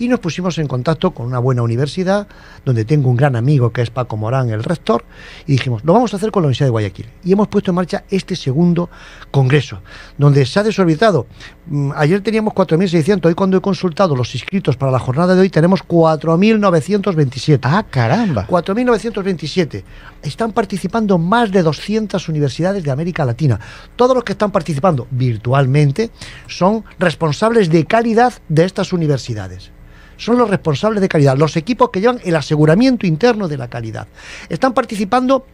Y 0.00 0.08
nos 0.08 0.18
pusimos 0.18 0.56
en 0.58 0.66
contacto 0.66 1.12
con 1.12 1.26
una 1.26 1.38
buena 1.38 1.62
universidad, 1.62 2.26
donde 2.64 2.86
tengo 2.86 3.10
un 3.10 3.16
gran 3.16 3.36
amigo 3.36 3.70
que 3.70 3.82
es 3.82 3.90
Paco 3.90 4.16
Morán, 4.16 4.48
el 4.48 4.64
rector, 4.64 5.04
y 5.46 5.52
dijimos, 5.52 5.84
lo 5.84 5.92
vamos 5.92 6.12
a 6.14 6.16
hacer 6.16 6.30
con 6.30 6.42
la 6.42 6.46
Universidad 6.46 6.68
de 6.68 6.70
Guayaquil. 6.70 7.06
Y 7.22 7.32
hemos 7.32 7.48
puesto 7.48 7.70
en 7.70 7.74
marcha 7.74 8.04
este 8.08 8.34
segundo 8.34 8.88
congreso, 9.30 9.82
donde 10.16 10.46
se 10.46 10.58
ha 10.58 10.62
desorbitado. 10.62 11.26
Mm, 11.66 11.92
ayer 11.94 12.22
teníamos 12.22 12.54
4.600, 12.54 13.26
hoy 13.26 13.34
cuando 13.34 13.58
he 13.58 13.60
consultado 13.60 14.16
los 14.16 14.34
inscritos 14.34 14.78
para 14.78 14.90
la 14.90 14.98
jornada 14.98 15.34
de 15.34 15.42
hoy 15.42 15.50
tenemos 15.50 15.86
4.927. 15.86 17.60
Ah, 17.62 17.84
caramba. 17.88 18.46
4.927. 18.48 19.84
Están 20.22 20.52
participando 20.52 21.18
más 21.18 21.52
de 21.52 21.62
200 21.62 22.26
universidades 22.30 22.82
de 22.82 22.90
América 22.90 23.26
Latina. 23.26 23.60
Todos 23.96 24.14
los 24.14 24.24
que 24.24 24.32
están 24.32 24.50
participando 24.50 25.06
virtualmente 25.10 26.10
son 26.46 26.84
responsables 26.98 27.68
de 27.68 27.84
calidad 27.84 28.32
de 28.48 28.64
estas 28.64 28.94
universidades 28.94 29.72
son 30.20 30.36
los 30.38 30.50
responsables 30.50 31.00
de 31.00 31.08
calidad, 31.08 31.36
los 31.36 31.56
equipos 31.56 31.90
que 31.90 32.00
llevan 32.00 32.20
el 32.22 32.36
aseguramiento 32.36 33.06
interno 33.06 33.48
de 33.48 33.56
la 33.56 33.68
calidad. 33.68 34.06
Están 34.48 34.74
participando 34.74 35.46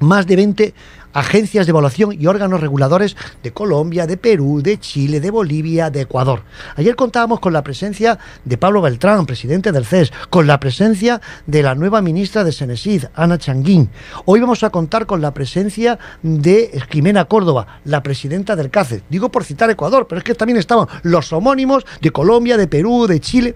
más 0.00 0.26
de 0.26 0.36
20 0.36 0.74
agencias 1.14 1.66
de 1.66 1.70
evaluación 1.70 2.16
y 2.18 2.26
órganos 2.26 2.60
reguladores 2.60 3.16
de 3.42 3.52
Colombia, 3.52 4.06
de 4.06 4.16
Perú, 4.16 4.62
de 4.62 4.78
Chile, 4.78 5.20
de 5.20 5.30
Bolivia, 5.30 5.90
de 5.90 6.02
Ecuador. 6.02 6.42
Ayer 6.76 6.96
contábamos 6.96 7.40
con 7.40 7.52
la 7.52 7.62
presencia 7.62 8.18
de 8.44 8.56
Pablo 8.56 8.80
Beltrán, 8.80 9.26
presidente 9.26 9.72
del 9.72 9.84
CES, 9.84 10.12
con 10.30 10.46
la 10.46 10.58
presencia 10.58 11.20
de 11.46 11.62
la 11.62 11.74
nueva 11.74 12.00
ministra 12.00 12.44
de 12.44 12.52
Senesid, 12.52 13.04
Ana 13.14 13.38
Changuín. 13.38 13.90
Hoy 14.24 14.40
vamos 14.40 14.62
a 14.62 14.70
contar 14.70 15.04
con 15.06 15.20
la 15.20 15.34
presencia 15.34 15.98
de 16.22 16.82
Jimena 16.90 17.26
Córdoba, 17.26 17.80
la 17.84 18.02
presidenta 18.02 18.56
del 18.56 18.70
CACE. 18.70 19.02
Digo 19.10 19.30
por 19.30 19.44
citar 19.44 19.70
Ecuador, 19.70 20.06
pero 20.08 20.18
es 20.18 20.24
que 20.24 20.34
también 20.34 20.58
estaban 20.58 20.88
los 21.02 21.32
homónimos 21.32 21.84
de 22.00 22.10
Colombia, 22.10 22.56
de 22.56 22.68
Perú, 22.68 23.06
de 23.06 23.20
Chile 23.20 23.54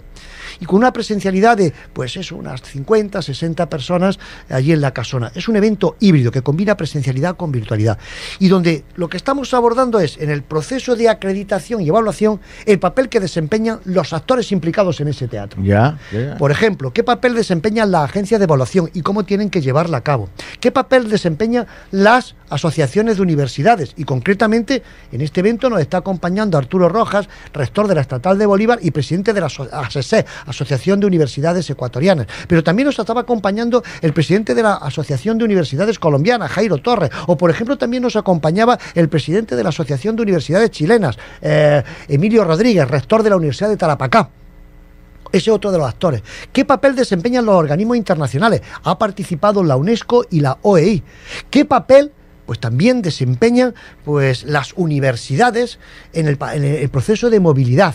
y 0.59 0.65
con 0.65 0.77
una 0.77 0.93
presencialidad 0.93 1.57
de, 1.57 1.73
pues 1.93 2.17
eso, 2.17 2.35
unas 2.35 2.61
50, 2.61 3.21
60 3.21 3.69
personas 3.69 4.19
allí 4.49 4.71
en 4.71 4.81
la 4.81 4.93
casona. 4.93 5.31
Es 5.35 5.47
un 5.47 5.55
evento 5.55 5.95
híbrido 5.99 6.31
que 6.31 6.41
combina 6.41 6.77
presencialidad 6.77 7.35
con 7.35 7.51
virtualidad 7.51 7.97
y 8.39 8.47
donde 8.47 8.83
lo 8.95 9.09
que 9.09 9.17
estamos 9.17 9.53
abordando 9.53 9.99
es 9.99 10.17
en 10.17 10.29
el 10.29 10.43
proceso 10.43 10.95
de 10.95 11.09
acreditación 11.09 11.81
y 11.81 11.89
evaluación 11.89 12.39
el 12.65 12.79
papel 12.79 13.09
que 13.09 13.19
desempeñan 13.19 13.79
los 13.85 14.13
actores 14.13 14.51
implicados 14.51 14.99
en 15.01 15.07
ese 15.07 15.27
teatro. 15.27 15.61
Ya, 15.63 15.97
Por 16.37 16.51
ejemplo, 16.51 16.91
¿qué 16.91 17.03
papel 17.03 17.33
desempeña 17.33 17.85
la 17.85 18.03
agencia 18.03 18.37
de 18.37 18.45
evaluación 18.45 18.89
y 18.93 19.01
cómo 19.01 19.23
tienen 19.23 19.49
que 19.49 19.61
llevarla 19.61 19.97
a 19.97 20.01
cabo? 20.01 20.29
¿Qué 20.59 20.71
papel 20.71 21.09
desempeñan 21.09 21.67
las 21.91 22.35
asociaciones 22.49 23.17
de 23.17 23.23
universidades? 23.23 23.93
Y 23.97 24.03
concretamente, 24.03 24.83
en 25.11 25.21
este 25.21 25.41
evento 25.41 25.69
nos 25.69 25.81
está 25.81 25.97
acompañando 25.97 26.57
Arturo 26.57 26.89
Rojas, 26.89 27.29
rector 27.53 27.87
de 27.87 27.95
la 27.95 28.01
Estatal 28.01 28.37
de 28.37 28.45
Bolívar 28.45 28.79
y 28.81 28.91
presidente 28.91 29.33
de 29.33 29.41
la 29.41 29.47
ASESE, 29.47 30.25
Asociación 30.47 30.99
de 30.99 31.07
Universidades 31.07 31.69
Ecuatorianas. 31.69 32.27
Pero 32.47 32.63
también 32.63 32.87
nos 32.87 32.97
estaba 32.97 33.21
acompañando 33.21 33.83
el 34.01 34.13
presidente 34.13 34.55
de 34.55 34.63
la 34.63 34.75
Asociación 34.75 35.37
de 35.37 35.45
Universidades 35.45 35.99
Colombianas, 35.99 36.51
Jairo 36.51 36.77
Torres. 36.77 37.11
O, 37.27 37.37
por 37.37 37.51
ejemplo, 37.51 37.77
también 37.77 38.03
nos 38.03 38.15
acompañaba 38.15 38.77
el 38.95 39.09
presidente 39.09 39.55
de 39.55 39.63
la 39.63 39.69
Asociación 39.69 40.15
de 40.15 40.23
Universidades 40.23 40.71
Chilenas, 40.71 41.17
eh, 41.41 41.83
Emilio 42.07 42.43
Rodríguez, 42.43 42.87
rector 42.87 43.23
de 43.23 43.29
la 43.29 43.37
Universidad 43.37 43.69
de 43.69 43.77
Tarapacá. 43.77 44.29
Ese 45.31 45.51
otro 45.51 45.71
de 45.71 45.77
los 45.77 45.87
actores. 45.87 46.23
¿Qué 46.53 46.63
papel 46.63 46.95
desempeñan 46.95 47.45
los 47.45 47.55
organismos 47.55 47.97
internacionales? 47.97 48.61
Ha 48.83 48.97
participado 48.97 49.61
la 49.61 49.75
UNESCO 49.75 50.25
y 50.29 50.39
la 50.39 50.57
OEI. 50.61 51.03
¿Qué 51.49 51.65
papel 51.65 52.13
pues 52.47 52.59
también 52.59 53.01
desempeñan 53.01 53.75
pues 54.05 54.45
las 54.45 54.73
universidades 54.77 55.79
en 56.13 56.27
el, 56.27 56.39
en 56.53 56.63
el 56.63 56.89
proceso 56.89 57.29
de 57.29 57.41
movilidad. 57.41 57.93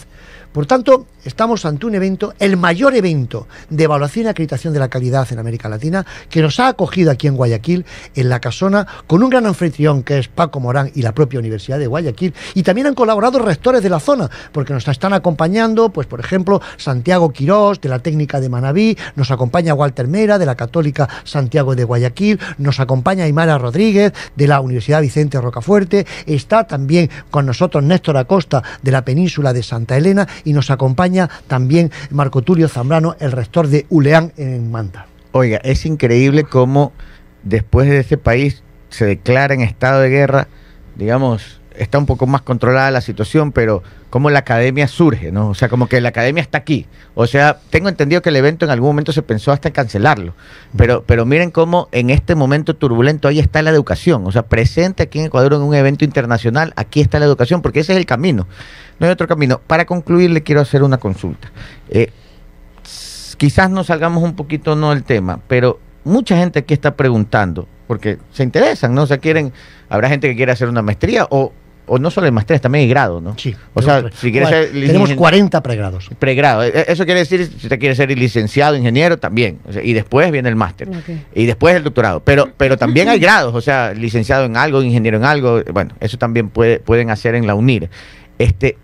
Por 0.52 0.66
tanto, 0.66 1.06
estamos 1.24 1.64
ante 1.64 1.86
un 1.86 1.94
evento, 1.94 2.34
el 2.38 2.56
mayor 2.56 2.94
evento 2.94 3.46
de 3.70 3.84
evaluación 3.84 4.26
y 4.26 4.28
acreditación 4.28 4.72
de 4.72 4.80
la 4.80 4.88
calidad 4.88 5.26
en 5.30 5.38
América 5.38 5.68
Latina, 5.68 6.04
que 6.28 6.42
nos 6.42 6.58
ha 6.60 6.68
acogido 6.68 7.10
aquí 7.10 7.26
en 7.26 7.36
Guayaquil, 7.36 7.84
en 8.14 8.28
la 8.28 8.40
casona, 8.40 8.86
con 9.06 9.22
un 9.22 9.30
gran 9.30 9.46
anfitrión 9.46 10.02
que 10.02 10.18
es 10.18 10.28
Paco 10.28 10.60
Morán 10.60 10.90
y 10.94 11.02
la 11.02 11.12
propia 11.12 11.38
Universidad 11.38 11.78
de 11.78 11.86
Guayaquil, 11.86 12.34
y 12.54 12.62
también 12.62 12.88
han 12.88 12.94
colaborado 12.94 13.38
rectores 13.38 13.82
de 13.82 13.90
la 13.90 14.00
zona, 14.00 14.30
porque 14.52 14.72
nos 14.72 14.86
están 14.88 15.12
acompañando, 15.12 15.90
pues 15.90 16.06
por 16.06 16.20
ejemplo, 16.20 16.60
Santiago 16.76 17.32
Quirós, 17.32 17.80
de 17.80 17.88
la 17.88 18.00
técnica 18.00 18.40
de 18.40 18.48
Manabí, 18.48 18.96
nos 19.16 19.30
acompaña 19.30 19.74
Walter 19.74 20.08
Mera, 20.08 20.38
de 20.38 20.46
la 20.46 20.56
Católica 20.56 21.08
Santiago 21.24 21.74
de 21.74 21.84
Guayaquil, 21.84 22.40
nos 22.58 22.80
acompaña 22.80 23.24
Aymara 23.24 23.58
Rodríguez, 23.58 24.12
de 24.36 24.48
la 24.48 24.60
Universidad 24.60 25.00
Vicente 25.00 25.40
Rocafuerte, 25.40 26.06
está 26.26 26.66
también 26.66 27.10
con 27.30 27.46
nosotros 27.46 27.82
Néstor 27.84 28.16
Acosta, 28.16 28.62
de 28.82 28.90
la 28.90 29.04
península 29.04 29.52
de 29.52 29.62
Santa 29.62 29.96
Elena, 29.96 30.26
y 30.44 30.52
nos 30.52 30.70
acompaña 30.70 31.11
también 31.46 31.90
Marco 32.10 32.42
Tulio 32.42 32.68
Zambrano, 32.68 33.16
el 33.20 33.32
rector 33.32 33.68
de 33.68 33.86
Uleán 33.88 34.32
en 34.36 34.70
Manta. 34.70 35.06
Oiga, 35.32 35.58
es 35.64 35.86
increíble 35.86 36.44
cómo 36.44 36.92
después 37.42 37.88
de 37.88 37.98
ese 37.98 38.18
país 38.18 38.62
se 38.90 39.06
declara 39.06 39.54
en 39.54 39.62
estado 39.62 40.00
de 40.00 40.10
guerra, 40.10 40.48
digamos, 40.96 41.60
está 41.76 41.98
un 41.98 42.06
poco 42.06 42.26
más 42.26 42.42
controlada 42.42 42.90
la 42.90 43.00
situación, 43.00 43.52
pero 43.52 43.82
cómo 44.10 44.30
la 44.30 44.40
academia 44.40 44.88
surge, 44.88 45.32
¿no? 45.32 45.48
O 45.48 45.54
sea, 45.54 45.68
como 45.68 45.86
que 45.86 46.00
la 46.00 46.10
academia 46.10 46.42
está 46.42 46.58
aquí. 46.58 46.86
O 47.14 47.26
sea, 47.26 47.58
tengo 47.70 47.88
entendido 47.88 48.20
que 48.20 48.28
el 48.28 48.36
evento 48.36 48.64
en 48.64 48.70
algún 48.70 48.90
momento 48.90 49.12
se 49.12 49.22
pensó 49.22 49.52
hasta 49.52 49.70
cancelarlo. 49.70 50.34
Pero, 50.76 51.04
pero 51.06 51.24
miren 51.24 51.50
cómo 51.50 51.88
en 51.92 52.10
este 52.10 52.34
momento 52.34 52.76
turbulento 52.76 53.28
ahí 53.28 53.38
está 53.38 53.62
la 53.62 53.70
educación. 53.70 54.26
O 54.26 54.32
sea, 54.32 54.42
presente 54.42 55.02
aquí 55.04 55.18
en 55.18 55.26
Ecuador 55.26 55.54
en 55.54 55.62
un 55.62 55.74
evento 55.74 56.04
internacional, 56.04 56.72
aquí 56.76 57.00
está 57.00 57.18
la 57.18 57.24
educación, 57.24 57.62
porque 57.62 57.80
ese 57.80 57.92
es 57.92 57.98
el 57.98 58.06
camino. 58.06 58.46
No 59.02 59.08
hay 59.08 59.12
otro 59.12 59.26
camino. 59.26 59.60
Para 59.66 59.84
concluir, 59.84 60.30
le 60.30 60.42
quiero 60.42 60.60
hacer 60.60 60.84
una 60.84 60.96
consulta. 60.96 61.50
Eh, 61.90 62.10
quizás 63.36 63.68
nos 63.68 63.88
salgamos 63.88 64.22
un 64.22 64.36
poquito 64.36 64.76
no 64.76 64.90
del 64.90 65.02
tema, 65.02 65.40
pero 65.48 65.80
mucha 66.04 66.36
gente 66.36 66.60
aquí 66.60 66.72
está 66.72 66.94
preguntando, 66.94 67.66
porque 67.88 68.18
se 68.30 68.44
interesan, 68.44 68.94
¿no? 68.94 69.02
O 69.02 69.06
sea, 69.06 69.18
quieren, 69.18 69.52
habrá 69.88 70.08
gente 70.08 70.28
que 70.28 70.36
quiere 70.36 70.52
hacer 70.52 70.68
una 70.68 70.82
maestría 70.82 71.26
o 71.30 71.52
o 71.86 71.98
no 71.98 72.10
solo 72.10 72.26
hay 72.26 72.30
maestrías, 72.30 72.60
también 72.60 72.84
hay 72.84 72.88
grado, 72.88 73.20
¿no? 73.20 73.36
Sí. 73.36 73.54
O 73.74 73.82
sea, 73.82 74.04
si 74.14 74.30
quieres 74.30 74.48
ser 74.48 74.70
Tenemos 74.70 75.12
40 75.14 75.62
pregrados. 75.62 76.08
Pregrado. 76.18 76.62
E, 76.62 76.68
e, 76.68 76.84
eso 76.88 77.04
quiere 77.04 77.20
decir, 77.20 77.44
si 77.44 77.66
usted 77.66 77.78
quiere 77.78 77.94
ser 77.96 78.16
licenciado, 78.16 78.76
ingeniero, 78.76 79.18
también. 79.18 79.58
y 79.82 79.92
después 79.92 80.30
viene 80.30 80.48
el 80.48 80.56
máster. 80.56 80.88
Y 81.34 81.46
después 81.46 81.74
el 81.74 81.82
doctorado. 81.82 82.20
Pero, 82.20 82.50
pero 82.56 82.76
también 82.78 83.08
hay 83.08 83.18
grados, 83.18 83.54
o 83.54 83.60
sea, 83.60 83.92
licenciado 83.94 84.44
en 84.44 84.56
algo, 84.56 84.82
ingeniero 84.82 85.16
en 85.16 85.24
algo. 85.24 85.62
Bueno, 85.72 85.94
eso 86.00 86.18
también 86.18 86.50
puede, 86.50 86.78
pueden 86.78 87.10
hacer 87.10 87.34
en 87.34 87.46
la 87.46 87.54
UNIR. 87.54 87.90
Este, 88.38 88.78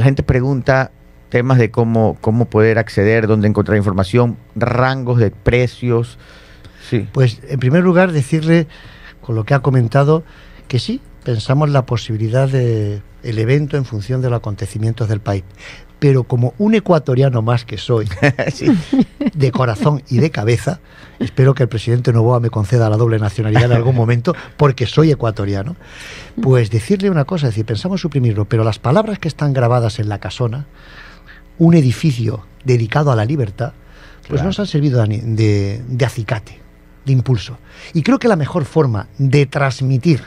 la 0.00 0.04
gente 0.04 0.22
pregunta 0.22 0.92
temas 1.28 1.58
de 1.58 1.70
cómo, 1.70 2.16
cómo 2.22 2.46
poder 2.46 2.78
acceder, 2.78 3.26
dónde 3.26 3.46
encontrar 3.46 3.76
información, 3.76 4.38
rangos 4.56 5.18
de 5.18 5.30
precios. 5.30 6.18
Sí. 6.88 7.06
Pues 7.12 7.42
en 7.46 7.60
primer 7.60 7.82
lugar 7.82 8.10
decirle, 8.10 8.66
con 9.20 9.34
lo 9.34 9.44
que 9.44 9.52
ha 9.52 9.60
comentado, 9.60 10.24
que 10.68 10.78
sí, 10.78 11.02
pensamos 11.22 11.68
la 11.68 11.84
posibilidad 11.84 12.48
de 12.48 13.02
el 13.22 13.38
evento 13.38 13.76
en 13.76 13.84
función 13.84 14.22
de 14.22 14.30
los 14.30 14.38
acontecimientos 14.38 15.06
del 15.06 15.20
país. 15.20 15.44
Pero 16.00 16.24
como 16.24 16.54
un 16.58 16.74
ecuatoriano 16.74 17.42
más 17.42 17.64
que 17.64 17.78
soy, 17.78 18.08
de 19.34 19.52
corazón 19.52 20.02
y 20.10 20.18
de 20.18 20.30
cabeza, 20.30 20.80
espero 21.20 21.54
que 21.54 21.62
el 21.62 21.68
presidente 21.68 22.12
Novoa 22.12 22.40
me 22.40 22.50
conceda 22.50 22.90
la 22.90 22.96
doble 22.96 23.18
nacionalidad 23.18 23.66
en 23.66 23.72
algún 23.72 23.94
momento, 23.94 24.34
porque 24.56 24.86
soy 24.86 25.12
ecuatoriano, 25.12 25.76
pues 26.42 26.70
decirle 26.70 27.10
una 27.10 27.24
cosa, 27.24 27.46
es 27.46 27.54
decir, 27.54 27.66
pensamos 27.66 28.00
suprimirlo, 28.00 28.46
pero 28.46 28.64
las 28.64 28.78
palabras 28.78 29.18
que 29.18 29.28
están 29.28 29.52
grabadas 29.52 30.00
en 30.00 30.08
la 30.08 30.18
casona, 30.18 30.66
un 31.58 31.74
edificio 31.74 32.46
dedicado 32.64 33.12
a 33.12 33.16
la 33.16 33.24
libertad, 33.24 33.74
pues 34.28 34.42
nos 34.42 34.58
han 34.58 34.66
servido 34.66 35.04
de, 35.04 35.82
de 35.86 36.04
acicate, 36.04 36.58
de 37.04 37.12
impulso. 37.12 37.58
Y 37.92 38.02
creo 38.02 38.18
que 38.18 38.28
la 38.28 38.36
mejor 38.36 38.64
forma 38.64 39.08
de 39.18 39.46
transmitir 39.46 40.22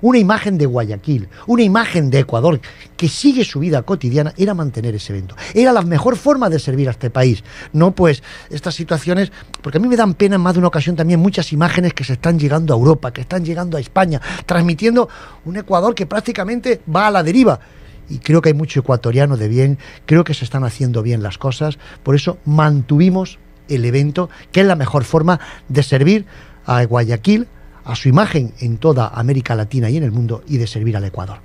una 0.00 0.18
imagen 0.18 0.58
de 0.58 0.66
Guayaquil, 0.66 1.28
una 1.46 1.62
imagen 1.62 2.10
de 2.10 2.20
Ecuador 2.20 2.60
que 2.96 3.08
sigue 3.08 3.44
su 3.44 3.60
vida 3.60 3.82
cotidiana, 3.82 4.32
era 4.36 4.54
mantener 4.54 4.94
ese 4.94 5.12
evento. 5.12 5.36
Era 5.54 5.72
la 5.72 5.82
mejor 5.82 6.16
forma 6.16 6.50
de 6.50 6.58
servir 6.58 6.88
a 6.88 6.92
este 6.92 7.10
país. 7.10 7.44
No 7.72 7.92
pues 7.92 8.22
estas 8.50 8.74
situaciones, 8.74 9.32
porque 9.62 9.78
a 9.78 9.80
mí 9.80 9.88
me 9.88 9.96
dan 9.96 10.14
pena 10.14 10.36
en 10.36 10.42
más 10.42 10.54
de 10.54 10.58
una 10.58 10.68
ocasión 10.68 10.96
también 10.96 11.20
muchas 11.20 11.52
imágenes 11.52 11.94
que 11.94 12.04
se 12.04 12.14
están 12.14 12.38
llegando 12.38 12.74
a 12.74 12.76
Europa, 12.76 13.12
que 13.12 13.22
están 13.22 13.44
llegando 13.44 13.76
a 13.76 13.80
España, 13.80 14.20
transmitiendo 14.46 15.08
un 15.44 15.56
Ecuador 15.56 15.94
que 15.94 16.06
prácticamente 16.06 16.80
va 16.94 17.06
a 17.06 17.10
la 17.10 17.22
deriva 17.22 17.60
y 18.08 18.18
creo 18.18 18.42
que 18.42 18.48
hay 18.48 18.54
mucho 18.54 18.80
ecuatoriano 18.80 19.36
de 19.36 19.48
bien, 19.48 19.78
creo 20.04 20.24
que 20.24 20.34
se 20.34 20.44
están 20.44 20.64
haciendo 20.64 21.02
bien 21.02 21.22
las 21.22 21.38
cosas, 21.38 21.78
por 22.02 22.16
eso 22.16 22.38
mantuvimos 22.44 23.38
el 23.68 23.84
evento, 23.84 24.28
que 24.52 24.60
es 24.60 24.66
la 24.66 24.74
mejor 24.74 25.04
forma 25.04 25.40
de 25.68 25.82
servir 25.82 26.26
a 26.66 26.84
Guayaquil, 26.84 27.46
a 27.84 27.94
su 27.96 28.08
imagen 28.08 28.52
en 28.60 28.78
toda 28.78 29.08
América 29.08 29.54
Latina 29.54 29.90
y 29.90 29.96
en 29.96 30.04
el 30.04 30.12
mundo 30.12 30.42
y 30.46 30.58
de 30.58 30.66
servir 30.66 30.96
al 30.96 31.04
Ecuador. 31.04 31.38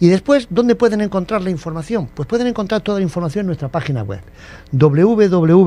Y 0.00 0.08
después, 0.08 0.48
¿dónde 0.50 0.74
pueden 0.74 1.00
encontrar 1.00 1.42
la 1.42 1.50
información? 1.50 2.08
Pues 2.14 2.26
pueden 2.26 2.46
encontrar 2.46 2.80
toda 2.80 2.98
la 2.98 3.04
información 3.04 3.42
en 3.42 3.46
nuestra 3.48 3.68
página 3.68 4.02
web 4.02 4.20
www.unir.net. 4.72 5.62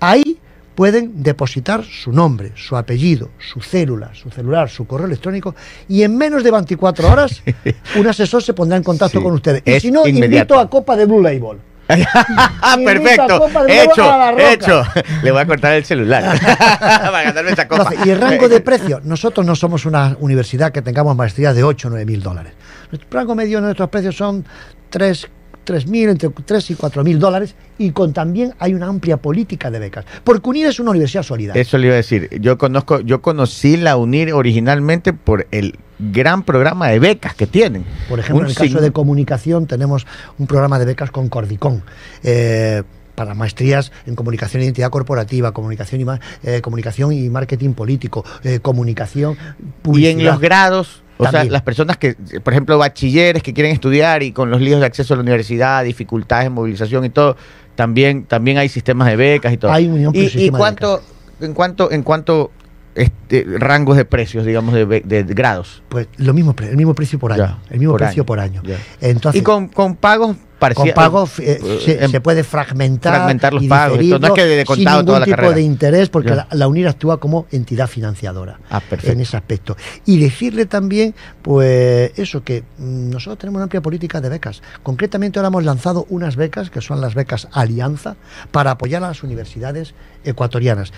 Ahí 0.00 0.38
pueden 0.74 1.22
depositar 1.22 1.84
su 1.84 2.12
nombre, 2.12 2.52
su 2.56 2.76
apellido, 2.76 3.30
su 3.38 3.60
célula, 3.60 4.14
su 4.14 4.30
celular, 4.30 4.68
su 4.68 4.86
correo 4.86 5.06
electrónico 5.06 5.54
y 5.88 6.02
en 6.02 6.16
menos 6.16 6.42
de 6.42 6.50
24 6.50 7.10
horas 7.10 7.42
un 7.96 8.06
asesor 8.06 8.42
se 8.42 8.54
pondrá 8.54 8.76
en 8.76 8.82
contacto 8.82 9.22
con 9.22 9.34
ustedes. 9.34 9.62
Y 9.66 9.80
si 9.80 9.90
no, 9.90 10.06
invito 10.06 10.58
a 10.58 10.68
Copa 10.68 10.96
de 10.96 11.06
Blue 11.06 11.22
Label. 11.22 11.58
Perfecto, 12.84 13.48
hecho, 13.68 14.38
hecho. 14.38 14.82
Le 15.22 15.30
voy 15.30 15.40
a 15.40 15.46
cortar 15.46 15.74
el 15.74 15.84
celular. 15.84 16.38
Y 18.04 18.10
el 18.10 18.20
rango 18.20 18.48
de 18.48 18.60
precio, 18.64 19.00
nosotros 19.04 19.44
no 19.46 19.54
somos 19.54 19.84
una 19.84 20.16
universidad 20.20 20.72
que 20.72 20.82
tengamos 20.82 21.16
maestría 21.16 21.52
de 21.52 21.62
8 21.62 21.88
o 21.88 21.90
9 21.90 22.06
mil 22.06 22.22
dólares. 22.22 22.52
Nuestro 22.90 23.08
rango 23.10 23.34
medio 23.34 23.58
de 23.58 23.62
nuestros 23.64 23.88
precios 23.88 24.16
son 24.16 24.44
3 24.90 25.28
3.000, 25.64 26.10
entre 26.10 26.28
3 26.28 26.70
y 26.70 26.74
4.000 26.74 27.18
dólares, 27.18 27.54
y 27.78 27.90
con 27.90 28.12
también 28.12 28.54
hay 28.58 28.74
una 28.74 28.86
amplia 28.86 29.16
política 29.16 29.70
de 29.70 29.78
becas. 29.78 30.04
Porque 30.24 30.48
UNIR 30.48 30.66
es 30.66 30.80
una 30.80 30.90
universidad 30.90 31.22
solidaria. 31.22 31.60
Eso 31.60 31.78
le 31.78 31.86
iba 31.86 31.94
a 31.94 31.96
decir. 31.96 32.28
Yo 32.40 32.58
conozco, 32.58 33.00
yo 33.00 33.22
conocí 33.22 33.76
la 33.76 33.96
UNIR 33.96 34.32
originalmente 34.32 35.12
por 35.12 35.46
el 35.50 35.78
gran 35.98 36.42
programa 36.42 36.88
de 36.88 36.98
becas 36.98 37.34
que 37.34 37.46
tienen. 37.46 37.84
Por 38.08 38.18
ejemplo, 38.18 38.44
en 38.44 38.50
el 38.50 38.56
caso 38.56 38.80
de 38.80 38.92
comunicación 38.92 39.66
tenemos 39.66 40.06
un 40.38 40.46
programa 40.46 40.78
de 40.78 40.84
becas 40.84 41.10
con 41.10 41.28
Cordicón. 41.28 41.82
Eh, 42.22 42.82
para 43.14 43.34
maestrías 43.34 43.92
en 44.06 44.14
comunicación 44.14 44.62
e 44.62 44.64
identidad 44.64 44.90
corporativa, 44.90 45.52
comunicación 45.52 46.00
y, 46.00 46.06
eh, 46.48 46.60
comunicación 46.62 47.12
y 47.12 47.28
marketing 47.28 47.74
político, 47.74 48.24
eh, 48.42 48.60
comunicación, 48.60 49.36
publicidad. 49.82 50.18
Y 50.18 50.20
en 50.20 50.24
los 50.24 50.40
grados, 50.40 51.01
o 51.18 51.28
sea, 51.28 51.44
las 51.44 51.62
personas 51.62 51.96
que, 51.96 52.14
por 52.42 52.52
ejemplo, 52.52 52.78
bachilleres 52.78 53.42
que 53.42 53.52
quieren 53.52 53.72
estudiar 53.72 54.22
y 54.22 54.32
con 54.32 54.50
los 54.50 54.60
líos 54.60 54.80
de 54.80 54.86
acceso 54.86 55.14
a 55.14 55.16
la 55.16 55.22
universidad, 55.22 55.84
dificultades 55.84 56.46
en 56.46 56.52
movilización 56.52 57.04
y 57.04 57.10
todo, 57.10 57.36
también, 57.74 58.24
también 58.24 58.58
hay 58.58 58.68
sistemas 58.68 59.08
de 59.08 59.16
becas 59.16 59.52
y 59.52 59.56
todo. 59.56 59.72
Hay 59.72 59.86
un 59.86 60.14
y, 60.14 60.30
y 60.34 60.50
cuánto, 60.50 61.00
en 61.40 61.54
cuanto, 61.54 61.90
en 61.90 62.02
cuanto 62.02 62.50
este, 62.94 63.46
rangos 63.58 63.96
de 63.96 64.04
precios, 64.04 64.44
digamos, 64.44 64.74
de, 64.74 65.24
grados. 65.28 65.82
Pues 65.88 66.08
lo 66.18 66.34
mismo, 66.34 66.54
el 66.58 66.76
mismo 66.76 66.94
precio 66.94 67.18
por 67.18 67.32
año. 67.32 67.58
el 67.70 67.78
mismo 67.78 67.96
precio 67.96 68.26
por 68.26 68.38
año. 68.40 68.62
Entonces, 69.00 69.40
y 69.40 69.44
con, 69.44 69.68
con 69.68 69.96
pagos 69.96 70.36
con 70.74 70.90
pagos 70.92 71.38
eh, 71.38 71.60
eh, 71.86 72.08
se, 72.08 72.20
puede 72.20 72.44
fragmentar, 72.44 73.14
fragmentar 73.14 73.52
los 73.52 73.64
pagos. 73.64 73.98
no 73.98 74.26
es 74.26 74.32
que 74.32 74.44
de 74.44 74.64
contado 74.64 75.00
sin 75.00 75.06
ningún 75.06 75.24
tipo 75.24 75.52
de 75.52 75.62
interés, 75.62 76.08
porque 76.08 76.36
la, 76.50 76.68
UNIR 76.68 76.88
actúa 76.88 77.18
como 77.18 77.46
entidad 77.50 77.88
financiadora 77.88 78.58
ah, 78.70 78.80
en 79.02 79.20
ese 79.20 79.36
aspecto. 79.36 79.76
Y 80.06 80.18
decirle 80.18 80.66
también, 80.66 81.14
pues 81.42 82.12
eso, 82.16 82.42
que 82.42 82.62
mm, 82.78 83.10
nosotros 83.10 83.38
tenemos 83.38 83.56
una 83.56 83.64
amplia 83.64 83.82
política 83.82 84.20
de 84.20 84.28
becas. 84.28 84.62
Concretamente 84.82 85.38
ahora 85.38 85.48
hemos 85.48 85.64
lanzado 85.64 86.06
unas 86.08 86.36
becas, 86.36 86.70
que 86.70 86.80
son 86.80 87.00
las 87.00 87.14
becas 87.14 87.48
Alianza, 87.52 88.16
para 88.50 88.72
apoyar 88.72 89.02
a 89.04 89.08
las 89.08 89.22
universidades 89.22 89.94
ecuatorianas 90.24 90.92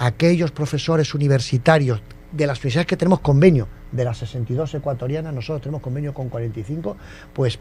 aquellos 0.00 0.50
profesores 0.50 1.14
universitarios 1.14 2.00
de 2.32 2.46
las 2.46 2.58
universidades 2.58 2.86
que 2.86 2.96
tenemos 2.96 3.20
convenio, 3.20 3.68
de 3.92 4.04
las 4.04 4.18
62 4.18 4.74
ecuatorianas, 4.74 5.34
nosotros 5.34 5.62
tenemos 5.62 5.82
convenio 5.82 6.14
con 6.14 6.28
45, 6.28 6.96
pues 7.34 7.58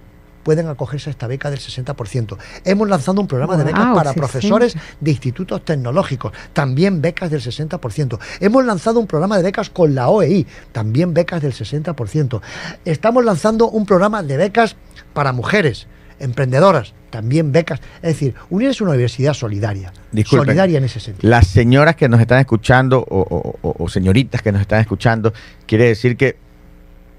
pueden 0.50 0.68
acogerse 0.68 1.12
a 1.12 1.12
esta 1.12 1.28
beca 1.28 1.52
del 1.52 1.60
60%. 1.60 2.36
Hemos 2.66 2.90
lanzado 2.90 3.22
un 3.22 3.28
programa 3.28 3.56
de 3.56 3.66
becas 3.66 3.96
para 3.96 4.14
profesores 4.14 4.76
de 5.00 5.12
institutos 5.12 5.64
tecnológicos, 5.64 6.34
también 6.54 7.04
becas 7.04 7.30
del 7.30 7.40
60%. 7.40 8.18
Hemos 8.40 8.66
lanzado 8.66 9.00
un 9.00 9.06
programa 9.06 9.38
de 9.38 9.44
becas 9.44 9.70
con 9.70 9.94
la 9.94 10.10
OEI, 10.10 10.48
también 10.72 11.14
becas 11.14 11.44
del 11.44 11.54
60%. 11.54 12.42
Estamos 12.84 13.24
lanzando 13.24 13.70
un 13.70 13.86
programa 13.86 14.24
de 14.24 14.38
becas 14.38 14.76
para 15.14 15.34
mujeres 15.34 15.86
emprendedoras, 16.18 16.96
también 17.12 17.52
becas. 17.52 17.80
Es 17.98 18.14
decir, 18.14 18.34
UNIR 18.50 18.72
es 18.72 18.82
una 18.82 18.94
universidad 18.94 19.36
solidaria. 19.36 19.94
solidaria 20.26 20.80
en 20.80 20.86
ese 20.86 21.00
sentido. 21.00 21.30
Las 21.30 21.46
señoras 21.46 21.96
que 21.96 22.10
nos 22.10 22.20
están 22.20 22.40
escuchando 22.40 23.06
o, 23.08 23.88
señoritas 23.88 24.42
que 24.42 24.52
nos 24.52 24.62
están 24.62 24.82
escuchando, 24.82 25.32
quiere 25.68 25.86
decir 25.86 26.18
que 26.18 26.38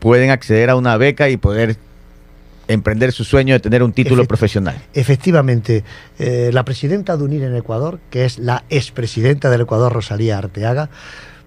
pueden 0.01 0.31
acceder 0.31 0.69
a 0.69 0.75
una 0.75 0.97
beca 0.97 1.29
y 1.29 1.37
poder 1.37 1.77
emprender 2.73 3.13
su 3.13 3.25
sueño 3.25 3.55
de 3.55 3.61
tener 3.61 3.83
un 3.83 3.93
título 3.93 4.25
profesional. 4.25 4.81
Efectivamente, 4.95 5.85
eh, 6.19 6.49
la 6.53 6.65
presidenta 6.65 7.17
de 7.17 7.25
UNIR 7.25 7.43
en 7.45 7.57
Ecuador, 7.57 7.99
que 8.11 8.25
es 8.25 8.39
la 8.39 8.65
expresidenta 8.71 9.51
del 9.51 9.63
Ecuador, 9.63 9.93
Rosalía 9.93 10.39
Arteaga, 10.39 10.91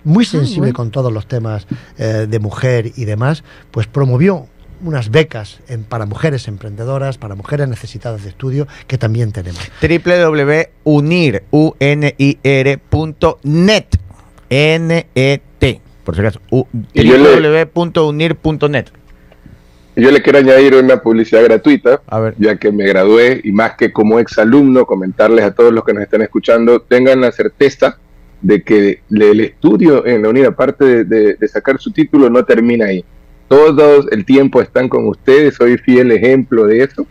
muy 0.03 0.25
ah, 0.25 0.27
sensible 0.27 0.73
con 0.73 0.91
todos 0.91 1.13
los 1.13 1.27
temas 1.27 1.65
eh, 1.97 2.27
de 2.29 2.39
mujer 2.39 2.91
y 2.95 3.05
demás, 3.05 3.43
pues 3.71 3.87
promovió 3.87 4.47
unas 4.81 5.09
becas 5.11 5.61
en, 5.69 5.83
para 5.83 6.05
mujeres 6.05 6.49
emprendedoras, 6.49 7.17
para 7.17 7.35
mujeres 7.35 7.69
necesitadas 7.69 8.23
de 8.23 8.29
estudio, 8.29 8.67
que 8.87 8.97
también 8.97 9.31
tenemos. 9.31 9.61
www.unir.net 9.81 10.65
N-E-T, 14.49 15.81
por 16.03 16.15
si 16.15 16.21
acaso. 16.21 16.41
www.unir.net. 16.51 18.87
Yo 19.95 20.09
le 20.11 20.21
quiero 20.21 20.39
añadir 20.39 20.75
una 20.75 21.01
publicidad 21.01 21.43
gratuita, 21.43 22.01
ya 22.39 22.55
que 22.55 22.71
me 22.71 22.85
gradué 22.87 23.41
y 23.43 23.51
más 23.51 23.75
que 23.75 23.91
como 23.91 24.19
exalumno, 24.19 24.85
comentarles 24.85 25.45
a 25.45 25.53
todos 25.53 25.71
los 25.71 25.83
que 25.83 25.93
nos 25.93 26.03
están 26.03 26.21
escuchando, 26.21 26.81
tengan 26.81 27.21
la 27.21 27.31
certeza 27.31 27.97
de 28.41 28.63
que 28.63 29.01
el 29.09 29.39
estudio 29.39 30.05
en 30.05 30.23
la 30.23 30.29
UNIR, 30.29 30.47
aparte 30.47 31.05
de 31.05 31.47
sacar 31.47 31.79
su 31.79 31.91
título, 31.91 32.29
no 32.29 32.43
termina 32.43 32.85
ahí 32.85 33.05
todos 33.53 34.07
el 34.11 34.25
tiempo 34.25 34.63
están 34.63 34.89
con 34.89 35.07
ustedes, 35.07 35.53
soy 35.53 35.77
fiel 35.77 36.11
ejemplo 36.11 36.65
de 36.65 36.83
eso. 36.83 37.05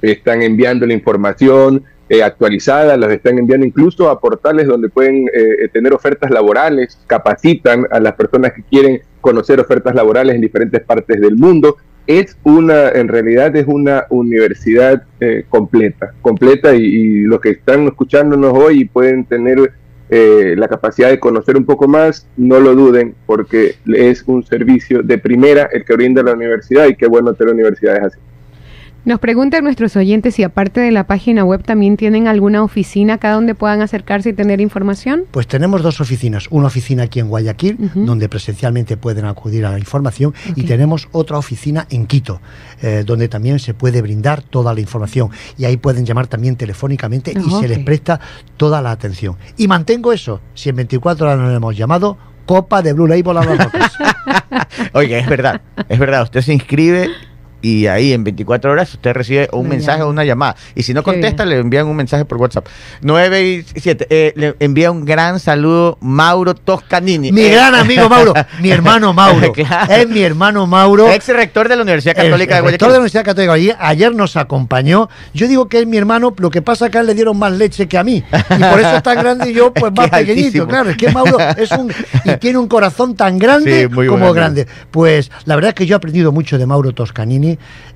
Están 0.00 0.42
enviando 0.42 0.86
la 0.86 0.92
información 0.92 1.82
eh, 2.08 2.22
actualizada, 2.22 2.96
los 2.96 3.10
están 3.10 3.36
enviando 3.36 3.66
incluso 3.66 4.08
a 4.08 4.20
portales 4.20 4.68
donde 4.68 4.88
pueden 4.90 5.28
eh, 5.34 5.68
tener 5.72 5.92
ofertas 5.92 6.30
laborales, 6.30 7.00
capacitan 7.08 7.84
a 7.90 7.98
las 7.98 8.14
personas 8.14 8.52
que 8.52 8.62
quieren 8.62 9.00
conocer 9.20 9.58
ofertas 9.58 9.92
laborales 9.92 10.36
en 10.36 10.40
diferentes 10.40 10.80
partes 10.82 11.20
del 11.20 11.34
mundo. 11.34 11.78
Es 12.08 12.36
una, 12.42 12.88
en 12.88 13.06
realidad 13.06 13.54
es 13.54 13.66
una 13.68 14.06
universidad 14.08 15.04
completa, 15.48 16.14
completa 16.22 16.74
y, 16.74 17.20
los 17.20 17.40
que 17.40 17.50
están 17.50 17.86
escuchándonos 17.86 18.52
hoy 18.54 18.86
pueden 18.86 19.26
tener 19.26 19.72
eh, 20.10 20.54
la 20.56 20.68
capacidad 20.68 21.10
de 21.10 21.20
conocer 21.20 21.56
un 21.58 21.66
poco 21.66 21.86
más, 21.86 22.26
no 22.38 22.60
lo 22.60 22.74
duden 22.74 23.14
porque 23.26 23.74
es 23.94 24.24
un 24.26 24.42
servicio 24.42 25.02
de 25.02 25.18
primera 25.18 25.68
el 25.70 25.84
que 25.84 25.94
brinda 25.94 26.22
la 26.22 26.32
universidad 26.32 26.86
y 26.86 26.96
qué 26.96 27.06
bueno 27.06 27.34
tener 27.34 27.52
universidades 27.52 28.02
así. 28.04 28.18
Nos 29.08 29.20
preguntan 29.20 29.64
nuestros 29.64 29.96
oyentes 29.96 30.34
si 30.34 30.42
aparte 30.42 30.82
de 30.82 30.90
la 30.90 31.06
página 31.06 31.42
web 31.42 31.62
también 31.62 31.96
tienen 31.96 32.28
alguna 32.28 32.62
oficina 32.62 33.14
acá 33.14 33.32
donde 33.32 33.54
puedan 33.54 33.80
acercarse 33.80 34.28
y 34.28 34.32
tener 34.34 34.60
información. 34.60 35.24
Pues 35.30 35.46
tenemos 35.46 35.80
dos 35.80 36.02
oficinas, 36.02 36.46
una 36.50 36.66
oficina 36.66 37.04
aquí 37.04 37.18
en 37.18 37.28
Guayaquil, 37.28 37.90
donde 37.94 38.28
presencialmente 38.28 38.98
pueden 38.98 39.24
acudir 39.24 39.64
a 39.64 39.70
la 39.70 39.78
información, 39.78 40.34
y 40.54 40.64
tenemos 40.64 41.08
otra 41.12 41.38
oficina 41.38 41.86
en 41.88 42.04
Quito, 42.04 42.42
eh, 42.82 43.02
donde 43.06 43.28
también 43.28 43.58
se 43.60 43.72
puede 43.72 44.02
brindar 44.02 44.42
toda 44.42 44.74
la 44.74 44.80
información. 44.80 45.30
Y 45.56 45.64
ahí 45.64 45.78
pueden 45.78 46.04
llamar 46.04 46.26
también 46.26 46.56
telefónicamente 46.56 47.32
y 47.32 47.50
se 47.50 47.66
les 47.66 47.78
presta 47.78 48.20
toda 48.58 48.82
la 48.82 48.90
atención. 48.90 49.36
Y 49.56 49.68
mantengo 49.68 50.12
eso, 50.12 50.42
si 50.52 50.68
en 50.68 50.76
24 50.76 51.24
horas 51.24 51.38
nos 51.38 51.56
hemos 51.56 51.74
llamado, 51.74 52.18
Copa 52.44 52.82
de 52.82 52.92
Blue 52.92 53.06
Label 53.06 53.38
a 53.38 53.44
los 53.44 53.58
Oye, 54.92 55.18
es 55.20 55.26
verdad, 55.26 55.62
es 55.88 55.98
verdad, 55.98 56.24
usted 56.24 56.42
se 56.42 56.52
inscribe 56.52 57.08
y 57.60 57.86
ahí 57.86 58.12
en 58.12 58.24
24 58.24 58.70
horas 58.70 58.94
usted 58.94 59.12
recibe 59.12 59.48
un 59.52 59.68
mensaje 59.68 60.02
o 60.02 60.08
una 60.08 60.24
llamada. 60.24 60.56
Y 60.74 60.82
si 60.82 60.94
no 60.94 61.02
contesta, 61.02 61.44
le 61.44 61.58
envían 61.58 61.86
un 61.86 61.96
mensaje 61.96 62.24
por 62.24 62.38
WhatsApp. 62.38 62.66
9 63.00 63.42
y 63.42 63.80
7. 63.80 64.06
Eh, 64.10 64.32
le 64.36 64.54
envía 64.60 64.90
un 64.90 65.04
gran 65.04 65.40
saludo 65.40 65.98
Mauro 66.00 66.54
Toscanini. 66.54 67.32
Mi 67.32 67.48
gran 67.48 67.74
amigo 67.74 68.08
Mauro, 68.08 68.34
mi 68.60 68.70
hermano 68.70 69.12
Mauro. 69.12 69.52
Es 69.88 70.08
mi 70.08 70.22
hermano 70.22 70.66
Mauro. 70.66 71.10
Ex 71.10 71.28
rector 71.28 71.68
de 71.68 71.76
la 71.76 71.82
Universidad 71.82 72.14
Católica 72.14 72.54
de 72.54 72.60
Guayaquil. 72.60 72.70
Rector 72.72 72.88
de 72.88 72.92
la 72.92 72.98
Universidad 72.98 73.24
Católica 73.24 73.52
de 73.52 73.58
Guayaquil. 73.60 73.76
Ayer 73.86 74.14
nos 74.14 74.36
acompañó. 74.36 75.08
Yo 75.34 75.48
digo 75.48 75.68
que 75.68 75.80
es 75.80 75.86
mi 75.86 75.96
hermano, 75.96 76.34
lo 76.36 76.50
que 76.50 76.62
pasa 76.62 76.86
es 76.86 76.92
que 76.92 76.98
a 76.98 77.00
él 77.00 77.06
le 77.06 77.14
dieron 77.14 77.38
más 77.38 77.52
leche 77.52 77.88
que 77.88 77.98
a 77.98 78.04
mí. 78.04 78.22
Y 78.32 78.62
por 78.62 78.80
eso 78.80 78.96
es 78.96 79.02
tan 79.02 79.18
grande 79.18 79.50
y 79.50 79.54
yo, 79.54 79.72
pues 79.74 79.92
más 79.92 80.10
pequeñito. 80.10 80.66
Claro, 80.66 80.90
es 80.90 80.96
que 80.96 81.10
Mauro 81.10 81.38
es 81.56 81.70
un. 81.72 81.92
Y 82.24 82.36
tiene 82.36 82.58
un 82.58 82.68
corazón 82.68 83.16
tan 83.16 83.38
grande 83.38 83.88
como 83.90 84.32
grande. 84.32 84.66
Pues 84.90 85.30
la 85.44 85.54
verdad 85.54 85.70
es 85.70 85.74
que 85.74 85.86
yo 85.86 85.96
he 85.96 85.98
aprendido 85.98 86.32
mucho 86.32 86.58
de 86.58 86.66
Mauro 86.66 86.92
Toscanini 86.92 87.47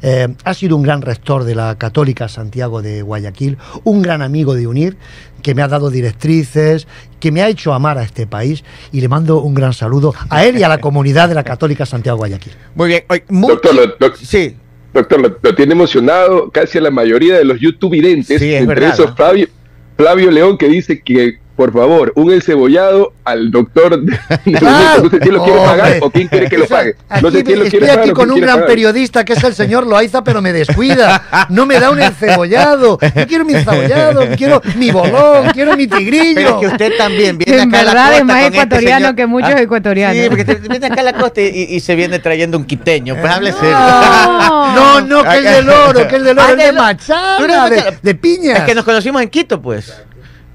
eh, 0.02 0.28
ha 0.44 0.54
sido 0.54 0.76
un 0.76 0.82
gran 0.82 1.02
rector 1.02 1.44
de 1.44 1.54
la 1.54 1.76
Católica 1.76 2.28
Santiago 2.28 2.80
de 2.80 3.02
Guayaquil, 3.02 3.58
un 3.84 4.00
gran 4.00 4.22
amigo 4.22 4.54
de 4.54 4.66
UNIR, 4.66 4.96
que 5.42 5.54
me 5.54 5.62
ha 5.62 5.68
dado 5.68 5.90
directrices, 5.90 6.86
que 7.20 7.32
me 7.32 7.42
ha 7.42 7.48
hecho 7.48 7.74
amar 7.74 7.98
a 7.98 8.04
este 8.04 8.26
país 8.26 8.64
y 8.92 9.00
le 9.00 9.08
mando 9.08 9.40
un 9.42 9.54
gran 9.54 9.72
saludo 9.72 10.14
a 10.30 10.44
él 10.44 10.58
y 10.58 10.62
a 10.62 10.68
la 10.68 10.78
comunidad 10.80 11.28
de 11.28 11.34
la 11.34 11.44
Católica 11.44 11.84
Santiago 11.84 12.16
de 12.16 12.20
Guayaquil. 12.20 12.52
Muy 12.74 12.88
bien. 12.88 13.04
doctor, 13.28 13.74
lo, 13.74 14.16
sí. 14.16 14.56
doctor 14.94 15.20
lo, 15.42 15.54
tiene 15.54 15.72
emocionado 15.72 16.50
casi 16.50 16.78
a 16.78 16.80
la 16.80 16.90
mayoría 16.90 17.36
de 17.36 17.44
los 17.44 17.60
youtubers, 17.60 18.26
sí, 18.26 18.54
entre 18.54 18.86
esos 18.86 19.14
Flavio, 19.14 19.48
Flavio 19.96 20.30
León 20.30 20.56
que 20.56 20.68
dice 20.68 21.00
que 21.00 21.41
por 21.56 21.72
favor, 21.72 22.12
un 22.16 22.40
cebollado 22.40 23.12
al 23.24 23.50
doctor. 23.50 24.02
no 24.44 25.10
sé 25.10 25.18
quién 25.20 25.34
lo 25.34 25.44
quiere 25.44 25.60
pagar 25.60 25.98
o 26.00 26.10
quién 26.10 26.28
quiere 26.28 26.48
que 26.48 26.58
lo 26.58 26.66
pague. 26.66 26.96
No 27.20 27.30
sé 27.30 27.44
quién 27.44 27.58
lo 27.58 27.66
quiere 27.66 27.86
estoy 27.86 28.00
aquí 28.00 28.10
con 28.12 28.30
un 28.30 28.40
gran 28.40 28.64
periodista 28.66 29.24
que 29.24 29.34
es 29.34 29.44
el 29.44 29.54
señor 29.54 29.86
Loaiza, 29.86 30.24
pero 30.24 30.40
me 30.40 30.52
descuida. 30.52 31.46
No 31.50 31.66
me 31.66 31.78
da 31.78 31.90
un 31.90 32.00
encebollado. 32.00 32.98
Yo 33.00 33.26
quiero 33.26 33.44
mi 33.44 33.54
encebollado, 33.54 34.22
quiero 34.36 34.62
mi 34.76 34.90
bolón, 34.90 35.50
quiero 35.52 35.76
mi 35.76 35.86
tigrillo. 35.86 36.34
Pero 36.34 36.48
es 36.48 36.60
que 36.60 36.66
usted 36.66 36.92
también 36.96 37.38
viene 37.38 37.62
en 37.62 37.68
acá 37.68 37.84
verdad 37.84 38.06
a 38.06 38.10
la 38.10 38.10
costa 38.10 38.16
es 38.18 38.24
más 38.24 38.42
este 38.42 38.56
ecuatoriano 38.56 39.14
que 39.14 39.26
muchos 39.26 39.50
ah, 39.50 39.62
ecuatorianos. 39.62 40.22
Sí, 40.22 40.28
porque 40.28 40.44
viene 40.68 40.86
acá 40.86 41.00
a 41.00 41.04
la 41.04 41.12
costa 41.12 41.40
y, 41.42 41.80
se 41.80 41.94
viene 41.94 42.18
trayendo 42.18 42.56
un 42.56 42.64
quiteño. 42.64 43.16
Pues 43.16 43.32
hable 43.32 43.52
serio. 43.52 43.70
No, 43.72 45.00
no, 45.02 45.22
que 45.22 45.36
es 45.36 45.44
del 45.44 45.68
oro, 45.68 46.08
que 46.08 46.16
es 46.16 46.22
del 46.22 46.38
oro, 46.38 46.48
ah, 46.48 46.52
es 46.52 46.56
de 46.56 46.72
machada, 46.72 47.70
de 48.02 48.14
piña. 48.14 48.58
Es 48.58 48.62
que 48.64 48.74
nos 48.74 48.84
conocimos 48.84 49.20
en 49.20 49.28
Quito, 49.28 49.60
pues. 49.60 49.92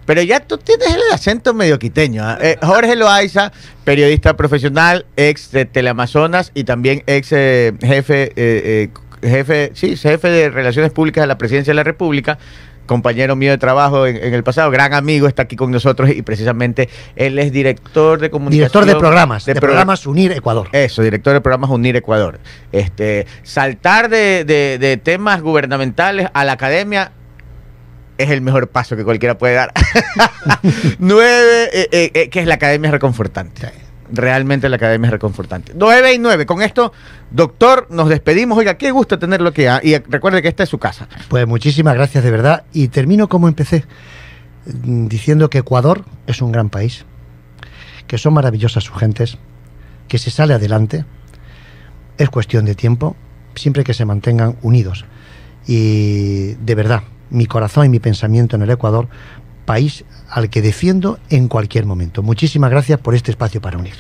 Pero 0.08 0.22
ya 0.22 0.40
tú 0.40 0.58
tienes 0.58 0.88
el 0.88 1.02
acento 1.14 1.54
medio 1.54 1.78
quiteño. 1.78 2.24
¿ah? 2.24 2.38
Eh, 2.42 2.58
Jorge 2.64 2.96
Loaiza, 2.96 3.52
periodista 3.84 4.38
profesional, 4.38 5.06
ex 5.18 5.52
de 5.52 5.66
Teleamazonas 5.66 6.52
y 6.54 6.64
también 6.64 7.04
ex 7.08 7.34
eh, 7.34 7.74
jefe, 7.82 8.32
eh, 8.38 8.90
jefe, 9.22 9.72
sí, 9.76 9.98
jefe 9.98 10.30
de 10.30 10.50
Relaciones 10.50 10.92
Públicas 10.92 11.22
de 11.24 11.28
la 11.28 11.38
Presidencia 11.38 11.72
de 11.72 11.76
la 11.76 11.84
República 11.84 12.40
compañero 12.86 13.36
mío 13.36 13.52
de 13.52 13.58
trabajo 13.58 14.08
en, 14.08 14.34
el 14.34 14.44
pasado, 14.44 14.72
gran 14.72 14.94
amigo, 14.94 15.28
está 15.28 15.42
aquí 15.42 15.58
con 15.58 15.72
nosotros 15.72 16.10
y 16.10 16.22
precisamente 16.22 16.88
él 17.18 17.38
es 17.38 17.52
director 17.52 18.18
de 18.18 18.30
comunicación. 18.30 18.86
Director 18.86 18.86
de 18.86 18.96
programas, 18.96 19.46
de, 19.46 19.56
programas 19.56 20.08
Unir 20.08 20.32
Ecuador. 20.32 20.70
Eso, 20.72 21.02
director 21.02 21.34
de 21.34 21.42
programas 21.42 21.70
Unir 21.70 21.98
Ecuador. 21.98 22.40
Este, 22.72 23.28
saltar 23.44 24.08
de, 24.08 24.46
de 24.46 24.98
temas 25.04 25.42
gubernamentales 25.42 26.30
a 26.34 26.46
la 26.46 26.54
academia 26.54 27.12
es 28.18 28.30
el 28.30 28.42
mejor 28.42 28.70
paso 28.70 28.96
que 28.96 29.04
cualquiera 29.04 29.38
puede 29.38 29.56
dar. 29.56 29.72
nueve, 31.00 31.70
eh, 31.74 31.90
eh, 31.92 32.12
eh, 32.14 32.30
que 32.30 32.42
es 32.42 32.48
la 32.48 32.56
academia 32.56 32.92
reconfortante. 32.92 33.72
Realmente 34.10 34.70
la 34.70 34.78
academia 34.78 35.08
es 35.08 35.12
reconfortante. 35.12 35.74
Nueve 35.76 36.14
y 36.14 36.20
nueve. 36.20 36.46
Con 36.46 36.62
esto, 36.62 36.94
doctor, 37.30 37.88
nos 37.90 38.10
despedimos. 38.10 38.58
Oiga, 38.58 38.76
qué 38.78 38.92
gusto 38.92 39.20
tenerlo 39.20 39.50
aquí. 39.50 39.64
Y 39.84 39.98
recuerde 39.98 40.42
que 40.42 40.48
esta 40.48 40.64
es 40.64 40.70
su 40.70 40.78
casa. 40.78 41.08
Pues 41.28 41.46
muchísimas 41.46 41.96
gracias 41.96 42.24
de 42.24 42.32
verdad. 42.32 42.64
Y 42.72 42.88
termino 42.88 43.28
como 43.28 43.48
empecé, 43.48 43.86
mm, 44.66 45.08
diciendo 45.08 45.50
que 45.50 45.60
Ecuador 45.60 46.06
es 46.26 46.42
un 46.42 46.52
gran 46.52 46.70
país, 46.70 47.06
que 48.08 48.18
son 48.18 48.34
maravillosas 48.34 48.86
sus 48.86 48.98
gentes, 48.98 49.38
que 50.08 50.18
se 50.18 50.32
sale 50.32 50.54
adelante. 50.54 51.06
Es 52.18 52.30
cuestión 52.30 52.66
de 52.66 52.76
tiempo, 52.76 53.16
siempre 53.56 53.84
que 53.84 53.94
se 53.94 54.06
mantengan 54.06 54.56
unidos. 54.62 55.06
Y 55.68 56.54
de 56.54 56.76
verdad, 56.76 57.04
mi 57.30 57.46
corazón 57.46 57.86
y 57.86 57.90
mi 57.90 58.00
pensamiento 58.00 58.56
en 58.56 58.62
el 58.62 58.70
Ecuador, 58.70 59.08
país 59.66 60.06
al 60.30 60.50
que 60.50 60.62
defiendo 60.62 61.20
en 61.30 61.48
cualquier 61.48 61.86
momento. 61.86 62.24
Muchísimas 62.24 62.72
gracias 62.72 63.00
por 63.00 63.16
este 63.16 63.32
espacio 63.32 63.62
para 63.62 63.78
unir. 63.78 63.94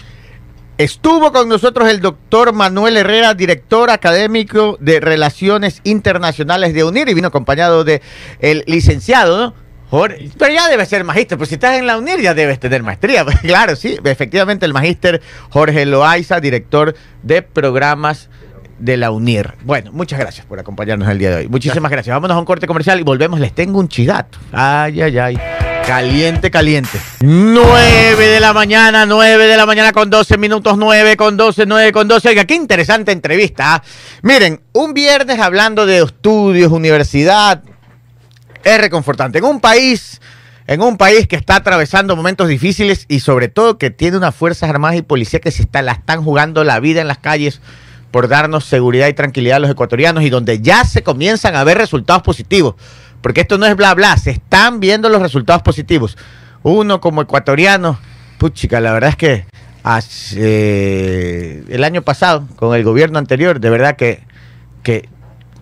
Estuvo 0.77 1.31
con 1.31 1.49
nosotros 1.49 1.89
el 1.89 2.01
doctor 2.01 2.53
Manuel 2.53 2.97
Herrera, 2.97 3.33
director 3.33 3.89
académico 3.89 4.77
de 4.79 4.99
Relaciones 4.99 5.81
Internacionales 5.83 6.73
de 6.75 6.83
UNIR, 6.83 7.09
y 7.09 7.15
vino 7.15 7.29
acompañado 7.29 7.83
de 7.83 8.01
licenciado, 8.67 9.37
¿no? 9.37 9.67
Jorge, 9.89 10.29
pero 10.37 10.53
ya 10.53 10.67
debe 10.67 10.85
ser 10.85 11.03
magíster, 11.05 11.37
pues 11.37 11.49
si 11.49 11.55
estás 11.55 11.77
en 11.77 11.87
la 11.87 11.97
UNIR 11.97 12.21
ya 12.21 12.33
debes 12.33 12.59
tener 12.59 12.83
maestría. 12.83 13.25
claro, 13.41 13.75
sí, 13.75 13.97
efectivamente 14.03 14.65
el 14.65 14.73
magíster 14.73 15.21
Jorge 15.49 15.85
Loaiza, 15.85 16.41
director 16.41 16.93
de 17.23 17.41
programas 17.41 18.29
de 18.79 18.97
la 18.97 19.11
UNIR. 19.11 19.55
Bueno, 19.63 19.91
muchas 19.91 20.19
gracias 20.19 20.45
por 20.45 20.59
acompañarnos 20.59 21.09
el 21.09 21.17
día 21.17 21.31
de 21.31 21.35
hoy. 21.37 21.47
Muchísimas 21.47 21.91
gracias. 21.91 22.15
Vámonos 22.15 22.35
a 22.35 22.39
un 22.39 22.45
corte 22.45 22.67
comercial 22.67 22.99
y 22.99 23.03
volvemos. 23.03 23.39
Les 23.39 23.53
tengo 23.53 23.79
un 23.79 23.87
chigato. 23.87 24.37
Ay, 24.51 25.01
ay, 25.01 25.17
ay. 25.17 25.37
Caliente, 25.85 26.51
caliente. 26.51 26.99
9 27.21 28.27
de 28.27 28.39
la 28.41 28.51
mañana, 28.51 29.05
9 29.05 29.47
de 29.47 29.55
la 29.55 29.65
mañana 29.65 29.93
con 29.93 30.09
12 30.09 30.37
minutos, 30.37 30.77
9 30.77 31.15
con 31.15 31.37
12, 31.37 31.65
9 31.65 31.91
con 31.93 32.07
12. 32.07 32.29
Oiga, 32.29 32.45
qué 32.45 32.55
interesante 32.55 33.13
entrevista. 33.13 33.75
¿ah? 33.75 33.83
Miren, 34.21 34.61
un 34.73 34.93
viernes 34.93 35.39
hablando 35.39 35.85
de 35.85 36.03
estudios, 36.03 36.73
universidad, 36.73 37.63
es 38.65 38.81
reconfortante. 38.81 39.37
En 39.37 39.45
un 39.45 39.61
país, 39.61 40.19
en 40.67 40.81
un 40.81 40.97
país 40.97 41.25
que 41.25 41.37
está 41.37 41.55
atravesando 41.55 42.17
momentos 42.17 42.49
difíciles 42.49 43.05
y 43.07 43.21
sobre 43.21 43.47
todo 43.47 43.77
que 43.77 43.89
tiene 43.89 44.17
unas 44.17 44.35
fuerzas 44.35 44.69
armadas 44.69 44.97
y 44.97 45.03
policías 45.03 45.41
que 45.41 45.51
se 45.51 45.63
está, 45.63 45.81
la 45.81 45.93
están 45.93 46.21
jugando 46.21 46.65
la 46.65 46.81
vida 46.81 46.99
en 46.99 47.07
las 47.07 47.19
calles 47.19 47.61
por 48.17 48.27
darnos 48.27 48.65
seguridad 48.65 49.07
y 49.09 49.13
tranquilidad 49.13 49.57
a 49.57 49.59
los 49.59 49.69
ecuatorianos 49.69 50.23
y 50.23 50.31
donde 50.31 50.59
ya 50.59 50.83
se 50.85 51.03
comienzan 51.03 51.55
a 51.55 51.63
ver 51.63 51.77
resultados 51.77 52.23
positivos. 52.23 52.73
Porque 53.21 53.41
esto 53.41 53.59
no 53.59 53.67
es 53.67 53.75
bla 53.75 53.93
bla, 53.93 54.17
se 54.17 54.31
están 54.31 54.79
viendo 54.79 55.07
los 55.07 55.21
resultados 55.21 55.61
positivos. 55.61 56.17
Uno 56.63 56.99
como 56.99 57.21
ecuatoriano, 57.21 57.99
puchica, 58.39 58.79
la 58.79 58.91
verdad 58.91 59.11
es 59.11 59.17
que 59.17 59.45
hace, 59.83 61.63
el 61.69 61.83
año 61.83 62.01
pasado, 62.01 62.47
con 62.55 62.75
el 62.75 62.83
gobierno 62.83 63.19
anterior, 63.19 63.59
de 63.59 63.69
verdad 63.69 63.95
que, 63.95 64.23
que 64.81 65.07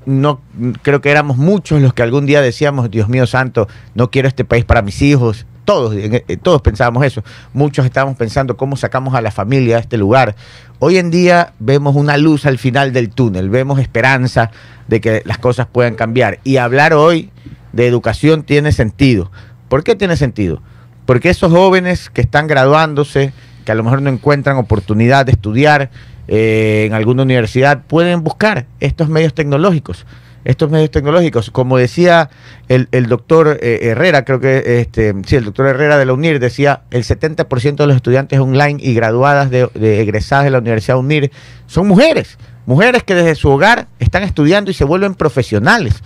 no 0.06 0.40
creo 0.82 1.02
que 1.02 1.12
éramos 1.12 1.36
muchos 1.36 1.82
los 1.82 1.94
que 1.94 2.04
algún 2.04 2.26
día 2.26 2.42
decíamos, 2.42 2.90
Dios 2.90 3.10
mío 3.10 3.28
santo, 3.28 3.68
no 3.96 4.12
quiero 4.12 4.30
este 4.30 4.46
país 4.46 4.64
para 4.64 4.82
mis 4.82 5.02
hijos, 5.02 5.46
todos, 5.66 5.94
eh, 5.96 6.38
todos 6.42 6.62
pensábamos 6.62 7.04
eso. 7.06 7.24
Muchos 7.54 7.86
estábamos 7.86 8.18
pensando 8.18 8.56
cómo 8.56 8.78
sacamos 8.78 9.14
a 9.16 9.22
la 9.22 9.32
familia 9.32 9.76
de 9.76 9.82
este 9.82 9.98
lugar. 9.98 10.36
Hoy 10.80 10.98
en 10.98 11.12
día 11.12 11.54
vemos 11.60 11.96
una 11.96 12.18
luz 12.18 12.46
al 12.46 12.58
final 12.58 12.94
del 12.94 13.10
túnel, 13.10 13.50
vemos 13.50 13.80
esperanza 13.80 14.52
de 14.88 15.02
que 15.02 15.22
las 15.26 15.40
cosas 15.40 15.68
puedan 15.70 15.96
cambiar. 15.96 16.40
Y 16.44 16.58
hablar 16.58 16.94
hoy 16.94 17.32
de 17.74 17.88
educación 17.88 18.44
tiene 18.44 18.72
sentido. 18.72 19.32
¿Por 19.68 19.84
qué 19.84 19.96
tiene 19.96 20.16
sentido? 20.16 20.62
Porque 21.06 21.30
esos 21.30 21.52
jóvenes 21.52 22.10
que 22.10 22.22
están 22.22 22.48
graduándose, 22.48 23.34
que 23.66 23.72
a 23.72 23.76
lo 23.76 23.84
mejor 23.84 24.02
no 24.02 24.10
encuentran 24.10 24.58
oportunidad 24.58 25.26
de 25.26 25.34
estudiar 25.34 25.90
eh, 26.28 26.86
en 26.88 26.94
alguna 26.94 27.24
universidad, 27.24 27.84
pueden 27.88 28.24
buscar 28.24 28.68
estos 28.80 29.10
medios 29.10 29.34
tecnológicos 29.34 30.06
estos 30.46 30.72
medios 30.72 30.92
tecnológicos. 30.92 31.52
Como 31.52 31.78
decía 31.78 32.30
el, 32.70 32.88
doctor 33.08 33.60
eh, 33.62 33.80
Herrera, 33.82 34.24
creo 34.24 34.40
que 34.40 34.80
este, 34.80 35.14
sí, 35.26 35.36
el 35.36 35.44
doctor 35.44 35.68
Herrera 35.68 35.98
de 35.98 36.06
la 36.06 36.14
UNIR 36.14 36.40
decía, 36.40 36.84
el 36.92 37.04
70% 37.04 37.76
de 37.76 37.88
los 37.88 37.96
estudiantes 37.98 38.40
online 38.40 38.80
y 38.82 38.94
graduadas 38.94 39.50
de, 39.50 39.70
egresadas 40.02 40.46
de 40.46 40.52
la 40.52 40.60
Universidad 40.60 40.98
UNIR 40.98 41.32
son 41.68 41.88
mujeres, 41.88 42.38
mujeres 42.66 43.04
que 43.04 43.16
desde 43.16 43.36
su 43.36 43.50
hogar 43.50 43.88
están 44.00 44.24
estudiando 44.24 44.72
y 44.72 44.74
se 44.74 44.86
vuelven 44.86 45.16
profesionales. 45.16 46.02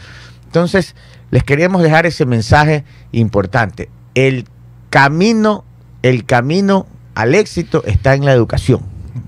Entonces, 0.46 0.96
les 1.30 1.44
queríamos 1.44 1.84
dejar 1.84 2.08
ese 2.08 2.26
mensaje 2.26 2.84
importante. 3.12 3.90
El 4.16 4.46
camino 4.90 5.66
el 6.02 6.26
camino 6.26 6.88
al 7.16 7.36
éxito 7.36 7.84
está 7.86 8.14
en 8.14 8.26
la 8.26 8.34
educación. 8.34 8.82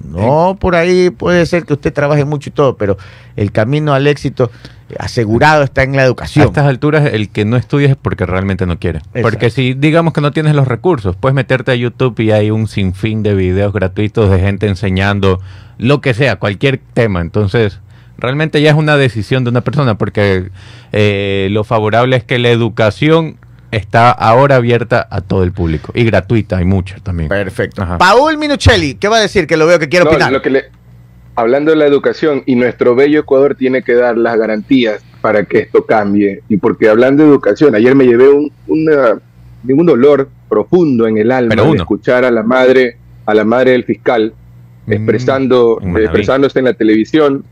No, 0.05 0.57
por 0.59 0.75
ahí 0.75 1.09
puede 1.09 1.45
ser 1.45 1.65
que 1.65 1.73
usted 1.73 1.93
trabaje 1.93 2.25
mucho 2.25 2.49
y 2.49 2.53
todo, 2.53 2.77
pero 2.77 2.97
el 3.35 3.51
camino 3.51 3.93
al 3.93 4.07
éxito 4.07 4.51
asegurado 4.99 5.63
está 5.63 5.83
en 5.83 5.95
la 5.95 6.03
educación. 6.03 6.43
A 6.43 6.47
estas 6.47 6.65
alturas, 6.65 7.11
el 7.13 7.29
que 7.29 7.45
no 7.45 7.57
estudies 7.57 7.91
es 7.91 7.95
porque 7.95 8.25
realmente 8.25 8.65
no 8.65 8.79
quiere. 8.79 9.01
Porque 9.21 9.49
si 9.49 9.73
digamos 9.73 10.13
que 10.13 10.21
no 10.21 10.31
tienes 10.31 10.55
los 10.55 10.67
recursos, 10.67 11.15
puedes 11.15 11.35
meterte 11.35 11.71
a 11.71 11.75
YouTube 11.75 12.19
y 12.19 12.31
hay 12.31 12.51
un 12.51 12.67
sinfín 12.67 13.23
de 13.23 13.33
videos 13.33 13.73
gratuitos 13.73 14.29
de 14.29 14.39
gente 14.39 14.67
enseñando 14.67 15.39
lo 15.77 16.01
que 16.01 16.13
sea, 16.13 16.37
cualquier 16.37 16.79
tema. 16.93 17.21
Entonces, 17.21 17.79
realmente 18.17 18.61
ya 18.61 18.69
es 18.69 18.75
una 18.75 18.97
decisión 18.97 19.43
de 19.43 19.49
una 19.49 19.61
persona, 19.61 19.97
porque 19.97 20.49
eh, 20.91 21.49
lo 21.51 21.63
favorable 21.63 22.15
es 22.15 22.23
que 22.23 22.39
la 22.39 22.49
educación 22.49 23.37
está 23.71 24.11
ahora 24.11 24.57
abierta 24.57 25.07
a 25.09 25.21
todo 25.21 25.43
el 25.43 25.53
público 25.53 25.91
y 25.95 26.03
gratuita, 26.03 26.57
hay 26.57 26.65
muchas 26.65 27.01
también. 27.01 27.29
Perfecto. 27.29 27.85
Paul 27.97 28.37
Minuchelli, 28.37 28.95
¿qué 28.95 29.07
va 29.07 29.17
a 29.17 29.21
decir? 29.21 29.47
Que 29.47 29.57
lo 29.57 29.65
veo 29.65 29.79
que 29.79 29.89
quiero 29.89 30.09
opinar. 30.09 30.31
Lo 30.31 30.41
que 30.41 30.69
hablando 31.35 31.71
de 31.71 31.77
la 31.77 31.85
educación, 31.85 32.43
y 32.45 32.55
nuestro 32.55 32.95
bello 32.95 33.21
Ecuador 33.21 33.55
tiene 33.55 33.83
que 33.83 33.93
dar 33.93 34.17
las 34.17 34.37
garantías 34.37 35.03
para 35.21 35.45
que 35.45 35.59
esto 35.59 35.85
cambie. 35.85 36.41
Y 36.49 36.57
porque 36.57 36.89
hablando 36.89 37.23
de 37.23 37.29
educación, 37.29 37.75
ayer 37.75 37.95
me 37.95 38.05
llevé 38.05 38.29
un, 38.29 38.51
un 38.67 39.85
dolor 39.85 40.29
profundo 40.49 41.07
en 41.07 41.17
el 41.17 41.31
alma 41.31 41.55
de 41.55 41.77
escuchar 41.77 42.25
a 42.25 42.31
la 42.31 42.43
madre, 42.43 42.97
a 43.25 43.33
la 43.33 43.43
madre 43.43 43.71
del 43.71 43.83
fiscal, 43.83 44.33
mm, 44.87 44.91
expresando, 44.91 45.79
expresándose 45.97 46.59
en 46.59 46.65
la 46.65 46.73
televisión, 46.73 47.45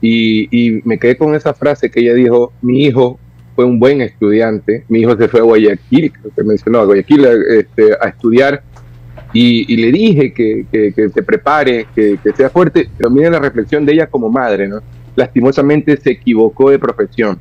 y, 0.00 0.48
y 0.50 0.82
me 0.84 0.98
quedé 0.98 1.16
con 1.16 1.34
esa 1.34 1.54
frase 1.54 1.90
que 1.90 2.00
ella 2.00 2.14
dijo, 2.14 2.52
mi 2.62 2.84
hijo 2.84 3.18
fue 3.56 3.64
un 3.64 3.80
buen 3.80 4.02
estudiante. 4.02 4.84
Mi 4.88 5.00
hijo 5.00 5.16
se 5.16 5.26
fue 5.26 5.40
a 5.40 5.42
Guayaquil, 5.42 6.12
creo 6.12 6.32
que 6.36 6.44
mencionó, 6.44 6.80
a 6.80 6.84
Guayaquil 6.84 7.24
este, 7.58 7.94
a 8.00 8.08
estudiar 8.08 8.62
y, 9.38 9.76
le 9.76 9.92
dije 9.92 10.32
que, 10.32 11.10
se 11.12 11.22
prepare, 11.22 11.86
que, 11.94 12.18
sea 12.34 12.48
fuerte, 12.48 12.88
pero 12.96 13.10
miren 13.10 13.32
la 13.32 13.38
reflexión 13.38 13.84
de 13.84 13.92
ella 13.92 14.06
como 14.06 14.30
madre, 14.30 14.66
¿no? 14.66 14.80
Lastimosamente 15.14 15.96
se 15.98 16.12
equivocó 16.12 16.70
de 16.70 16.78
profesión. 16.78 17.38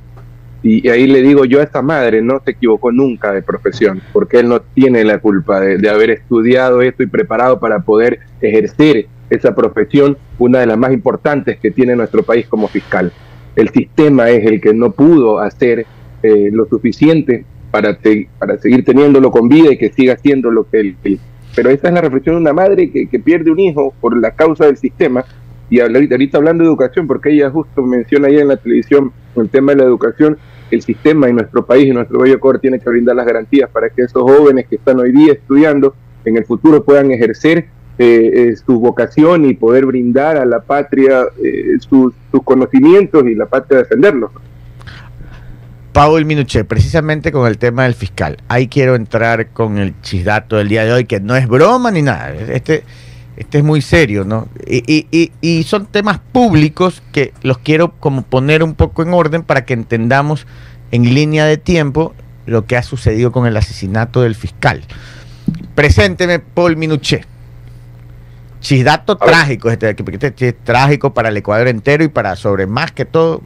Y, 0.61 0.89
ahí 0.89 1.07
le 1.07 1.21
digo 1.21 1.45
yo 1.45 1.61
a 1.61 1.63
esta 1.63 1.81
madre, 1.81 2.21
no 2.21 2.41
se 2.43 2.51
equivocó 2.51 2.91
nunca 2.91 3.31
de 3.31 3.41
profesión, 3.41 4.01
porque 4.11 4.39
él 4.39 4.49
no 4.49 4.59
tiene 4.61 5.05
la 5.05 5.19
culpa 5.19 5.61
de, 5.61 5.89
haber 5.89 6.09
estudiado 6.09 6.81
esto 6.81 7.03
y 7.03 7.07
preparado 7.07 7.59
para 7.61 7.79
poder 7.79 8.19
ejercer 8.41 9.07
esa 9.29 9.55
profesión, 9.55 10.17
una 10.37 10.59
de 10.59 10.65
las 10.65 10.77
más 10.77 10.91
importantes 10.91 11.57
que 11.59 11.71
tiene 11.71 11.95
nuestro 11.95 12.23
país 12.23 12.45
como 12.47 12.67
fiscal. 12.67 13.13
El 13.55 13.69
sistema 13.69 14.29
es 14.29 14.45
el 14.45 14.59
que 14.59 14.73
no 14.73 14.91
pudo 14.91 15.39
hacer 15.39 15.85
eh, 16.23 16.49
lo 16.51 16.65
suficiente 16.65 17.45
para, 17.71 17.97
para 18.37 18.57
seguir 18.57 18.83
teniéndolo 18.83 19.31
con 19.31 19.47
vida 19.47 19.71
y 19.71 19.77
que 19.77 19.93
siga 19.93 20.17
siendo 20.17 20.51
lo 20.51 20.69
que 20.69 20.79
él 20.79 20.97
Pero 21.55 21.69
esa 21.69 21.87
es 21.87 21.93
la 21.93 22.01
reflexión 22.01 22.35
de 22.35 22.41
una 22.41 22.53
madre 22.53 22.91
que, 22.91 23.19
pierde 23.19 23.49
un 23.49 23.59
hijo 23.59 23.93
por 24.01 24.17
la 24.19 24.31
causa 24.31 24.65
del 24.65 24.77
sistema. 24.77 25.23
Y 25.69 25.79
ahorita 25.79 26.37
hablando 26.37 26.63
de 26.63 26.69
educación, 26.69 27.07
porque 27.07 27.31
ella 27.31 27.49
justo 27.49 27.81
menciona 27.81 28.27
ahí 28.27 28.37
en 28.37 28.49
la 28.49 28.57
televisión 28.57 29.11
el 29.35 29.49
tema 29.49 29.71
de 29.71 29.79
la 29.79 29.85
educación, 29.85 30.37
el 30.69 30.81
sistema 30.81 31.27
en 31.27 31.35
nuestro 31.37 31.65
país, 31.65 31.87
y 31.87 31.91
nuestro 31.91 32.19
bello 32.19 32.39
core, 32.39 32.59
tiene 32.59 32.79
que 32.79 32.89
brindar 32.89 33.15
las 33.15 33.25
garantías 33.25 33.69
para 33.69 33.89
que 33.89 34.03
esos 34.03 34.21
jóvenes 34.21 34.67
que 34.67 34.75
están 34.75 34.99
hoy 34.99 35.11
día 35.11 35.33
estudiando 35.33 35.95
en 36.23 36.37
el 36.37 36.45
futuro 36.45 36.83
puedan 36.83 37.11
ejercer 37.11 37.65
eh, 37.97 38.31
eh, 38.33 38.55
su 38.57 38.79
vocación 38.79 39.45
y 39.45 39.53
poder 39.53 39.85
brindar 39.85 40.37
a 40.37 40.45
la 40.45 40.59
patria 40.59 41.25
sus, 41.79 42.13
sus, 42.31 42.43
conocimientos 42.43 43.25
y 43.25 43.35
la 43.35 43.45
patria 43.45 43.79
defenderlos. 43.79 44.31
Paul 45.95 46.25
Minuche, 46.25 46.65
precisamente 46.65 47.31
con 47.31 47.47
el 47.47 47.57
tema 47.57 47.83
del 47.83 47.93
fiscal. 47.93 48.35
Ahí 48.49 48.67
quiero 48.67 48.95
entrar 48.95 49.51
con 49.51 49.77
el 49.77 49.93
chisdato 50.01 50.57
del 50.57 50.67
día 50.67 50.83
de 50.83 50.91
hoy, 50.91 51.05
que 51.05 51.21
no 51.21 51.37
es 51.37 51.47
broma 51.47 51.89
ni 51.89 52.01
nada. 52.01 52.33
Este, 52.33 52.83
este 53.37 53.59
es 53.59 53.63
muy 53.63 53.81
serio, 53.81 54.25
¿no? 54.25 54.49
Y, 54.67 55.63
son 55.65 55.85
temas 55.85 56.19
públicos 56.19 57.01
que 57.13 57.31
los 57.43 57.59
quiero 57.59 57.93
como 57.93 58.23
poner 58.23 58.61
un 58.61 58.75
poco 58.75 59.03
en 59.03 59.13
orden 59.13 59.43
para 59.43 59.63
que 59.63 59.71
entendamos 59.71 60.47
en 60.91 61.13
línea 61.13 61.45
de 61.45 61.55
tiempo 61.55 62.13
lo 62.45 62.65
que 62.65 62.75
ha 62.75 62.83
sucedido 62.83 63.31
con 63.31 63.47
el 63.47 63.55
asesinato 63.55 64.21
del 64.21 64.35
fiscal. 64.35 64.83
Presénteme, 65.75 66.39
Paul 66.39 66.75
Minuche. 66.75 67.23
Chisdato 68.59 69.15
trágico, 69.15 69.71
este, 69.71 69.95
este, 69.97 70.47
es 70.49 70.55
trágico 70.61 71.13
para 71.13 71.29
el 71.29 71.37
Ecuador 71.37 71.69
entero 71.69 72.03
y 72.03 72.09
para, 72.09 72.35
sobre 72.35 72.67
más 72.67 72.91
que 72.91 73.05
todo, 73.05 73.41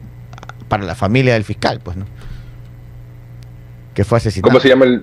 para 0.66 0.82
la 0.82 0.96
familia 0.96 1.34
del 1.34 1.44
fiscal, 1.44 1.78
pues, 1.80 1.96
¿no? 1.96 2.06
Que 3.94 4.04
fue 4.04 4.18
asesinado. 4.18 4.48
¿Cómo 4.48 4.60
se 4.60 4.68
llama 4.68 4.84
el, 4.84 5.02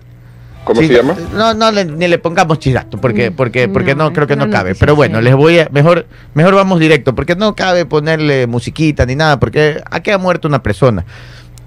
¿Cómo 0.68 0.82
se 0.82 0.90
llama? 0.90 1.16
No, 1.34 1.54
no 1.54 1.72
ni 1.72 2.08
le 2.08 2.18
pongamos 2.18 2.60
chidato, 2.60 3.00
porque, 3.00 3.32
porque, 3.32 3.70
porque 3.70 3.96
no, 3.96 4.12
creo 4.12 4.28
que 4.28 4.36
no, 4.36 4.50
cabe. 4.50 4.76
Pero 4.76 4.96
bueno, 4.96 5.22
les 5.22 5.34
voy 5.34 5.60
a, 5.60 5.70
mejor, 5.72 6.06
mejor 6.34 6.56
vamos 6.56 6.80
directo, 6.80 7.16
porque 7.16 7.36
no 7.36 7.56
cabe 7.56 7.86
ponerle 7.86 8.48
musiquita 8.48 9.06
ni 9.06 9.16
nada, 9.16 9.40
porque 9.40 9.82
aquí 9.90 10.12
ha 10.12 10.18
muerto 10.18 10.48
una 10.48 10.62
persona. 10.62 11.06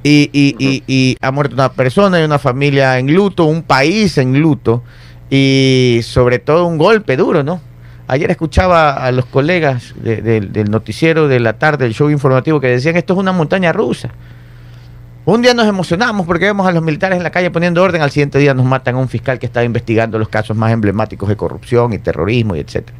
Y, 0.02 0.30
y, 0.32 0.54
y, 0.58 0.82
y, 0.86 1.16
ha 1.20 1.30
muerto 1.30 1.54
una 1.54 1.72
persona 1.72 2.20
y 2.20 2.24
una 2.24 2.38
familia 2.38 2.98
en 2.98 3.12
luto, 3.14 3.46
un 3.46 3.62
país 3.62 4.18
en 4.18 4.38
luto, 4.38 4.82
y 5.30 6.00
sobre 6.02 6.38
todo 6.38 6.66
un 6.66 6.76
golpe 6.76 7.16
duro, 7.16 7.42
¿no? 7.42 7.60
Ayer 8.06 8.30
escuchaba 8.30 8.92
a 8.92 9.12
los 9.12 9.24
colegas 9.24 9.94
del 10.02 10.70
noticiero 10.70 11.28
de 11.28 11.40
la 11.40 11.54
tarde, 11.54 11.84
del 11.84 11.94
show 11.94 12.10
informativo, 12.10 12.60
que 12.60 12.66
decían 12.66 12.96
esto 12.96 13.14
es 13.14 13.18
una 13.18 13.32
montaña 13.32 13.72
rusa. 13.72 14.10
Un 15.26 15.42
día 15.42 15.52
nos 15.52 15.66
emocionamos 15.66 16.26
porque 16.26 16.46
vemos 16.46 16.66
a 16.66 16.72
los 16.72 16.82
militares 16.82 17.18
en 17.18 17.22
la 17.22 17.30
calle 17.30 17.50
poniendo 17.50 17.82
orden, 17.82 18.00
al 18.00 18.10
siguiente 18.10 18.38
día 18.38 18.54
nos 18.54 18.64
matan 18.64 18.94
a 18.94 18.98
un 18.98 19.08
fiscal 19.08 19.38
que 19.38 19.46
estaba 19.46 19.64
investigando 19.64 20.18
los 20.18 20.28
casos 20.28 20.56
más 20.56 20.72
emblemáticos 20.72 21.28
de 21.28 21.36
corrupción 21.36 21.92
y 21.92 21.98
terrorismo 21.98 22.56
y 22.56 22.60
etcétera. 22.60 22.96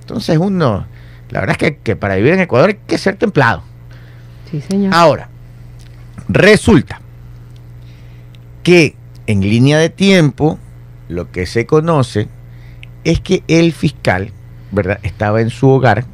Entonces 0.00 0.36
uno, 0.38 0.86
la 1.30 1.40
verdad 1.40 1.56
es 1.60 1.76
que, 1.82 1.96
para 1.96 2.16
vivir 2.16 2.34
en 2.34 2.40
Ecuador 2.40 2.70
hay 2.70 2.78
que 2.86 2.98
ser 2.98 3.16
templado. 3.16 3.62
Sí, 4.50 4.60
señor. 4.60 4.92
Ahora, 4.94 5.28
resulta 6.28 7.00
que 8.62 8.94
en 9.26 9.40
línea 9.40 9.78
de 9.78 9.88
tiempo 9.88 10.58
lo 11.08 11.30
que 11.30 11.46
se 11.46 11.64
conoce 11.64 12.28
es 13.04 13.20
que 13.20 13.42
el 13.48 13.72
fiscal, 13.72 14.30
¿verdad? 14.72 14.98
Estaba 15.02 15.40
en 15.40 15.48
su 15.48 15.68
hogar 15.68 16.04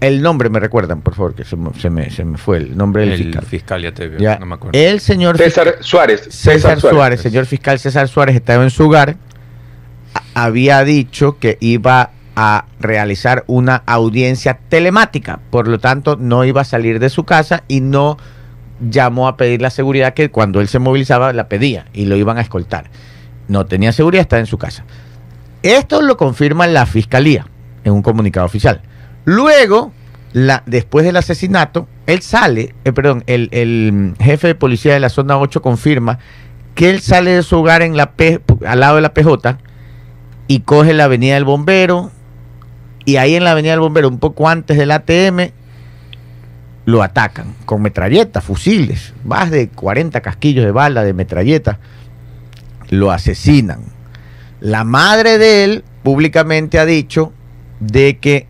el 0.00 0.22
nombre 0.22 0.48
me 0.48 0.60
recuerdan, 0.60 1.02
por 1.02 1.14
favor, 1.14 1.34
que 1.34 1.44
se 1.44 1.56
me, 1.56 1.72
se 2.10 2.24
me, 2.24 2.38
fue 2.38 2.56
el 2.58 2.76
nombre 2.76 3.06
del 3.06 3.18
fiscal. 3.18 3.44
fiscal 3.44 3.82
ya 3.82 3.92
te 3.92 4.08
veo, 4.08 4.38
no 4.38 4.46
me 4.46 4.54
acuerdo. 4.54 4.78
El 4.78 5.00
señor 5.00 5.36
César 5.36 5.76
Suárez. 5.80 6.26
César, 6.30 6.80
Suárez, 6.80 7.20
señor 7.20 7.46
fiscal 7.46 7.78
César 7.78 8.08
Suárez 8.08 8.36
estaba 8.36 8.62
en 8.64 8.70
su 8.70 8.86
hogar. 8.86 9.16
Había 10.34 10.82
dicho 10.84 11.38
que 11.38 11.58
iba 11.60 12.10
a 12.34 12.64
realizar 12.78 13.44
una 13.46 13.82
audiencia 13.86 14.58
telemática, 14.68 15.40
por 15.50 15.68
lo 15.68 15.78
tanto 15.78 16.16
no 16.16 16.44
iba 16.44 16.62
a 16.62 16.64
salir 16.64 16.98
de 16.98 17.10
su 17.10 17.24
casa 17.24 17.64
y 17.68 17.80
no 17.80 18.16
llamó 18.80 19.28
a 19.28 19.36
pedir 19.36 19.60
la 19.60 19.68
seguridad 19.68 20.14
que 20.14 20.30
cuando 20.30 20.60
él 20.60 20.68
se 20.68 20.78
movilizaba 20.78 21.32
la 21.34 21.48
pedía 21.48 21.86
y 21.92 22.06
lo 22.06 22.16
iban 22.16 22.38
a 22.38 22.40
escoltar. 22.40 22.90
No 23.48 23.66
tenía 23.66 23.92
seguridad, 23.92 24.22
estaba 24.22 24.40
en 24.40 24.46
su 24.46 24.56
casa. 24.56 24.84
Esto 25.62 26.00
lo 26.00 26.16
confirma 26.16 26.66
la 26.66 26.86
fiscalía 26.86 27.46
en 27.84 27.92
un 27.92 28.02
comunicado 28.02 28.46
oficial. 28.46 28.80
Luego, 29.30 29.92
después 30.66 31.04
del 31.04 31.16
asesinato, 31.16 31.86
él 32.08 32.20
sale, 32.20 32.74
eh, 32.84 32.92
perdón, 32.92 33.22
el, 33.28 34.12
jefe 34.18 34.48
de 34.48 34.54
policía 34.56 34.92
de 34.92 34.98
la 34.98 35.08
zona 35.08 35.38
8 35.38 35.62
confirma 35.62 36.18
que 36.74 36.90
él 36.90 37.00
sale 37.00 37.30
de 37.30 37.44
su 37.44 37.58
hogar 37.58 37.82
en 37.82 37.96
la 37.96 38.12
al 38.66 38.80
lado 38.80 38.96
de 38.96 39.02
la 39.02 39.14
PJ 39.14 39.56
y 40.48 40.60
coge 40.62 40.94
la 40.94 41.04
avenida 41.04 41.34
del 41.34 41.44
bombero 41.44 42.10
y 43.04 43.18
ahí 43.18 43.36
en 43.36 43.44
la 43.44 43.52
avenida 43.52 43.70
del 43.70 43.78
bombero, 43.78 44.08
un 44.08 44.18
poco 44.18 44.48
antes 44.48 44.76
del 44.76 44.90
ATM, 44.90 45.52
lo 46.86 47.00
atacan 47.00 47.54
con 47.66 47.82
metralletas, 47.82 48.42
fusiles, 48.42 49.14
más 49.24 49.52
de 49.52 49.68
40 49.68 50.20
casquillos 50.22 50.64
de 50.64 50.72
bala 50.72 51.04
de 51.04 51.12
metralleta, 51.12 51.78
lo 52.88 53.12
asesinan. 53.12 53.78
La 54.58 54.82
madre 54.82 55.38
de 55.38 55.62
él 55.62 55.84
públicamente 56.02 56.80
ha 56.80 56.84
dicho 56.84 57.32
de 57.78 58.18
que 58.18 58.48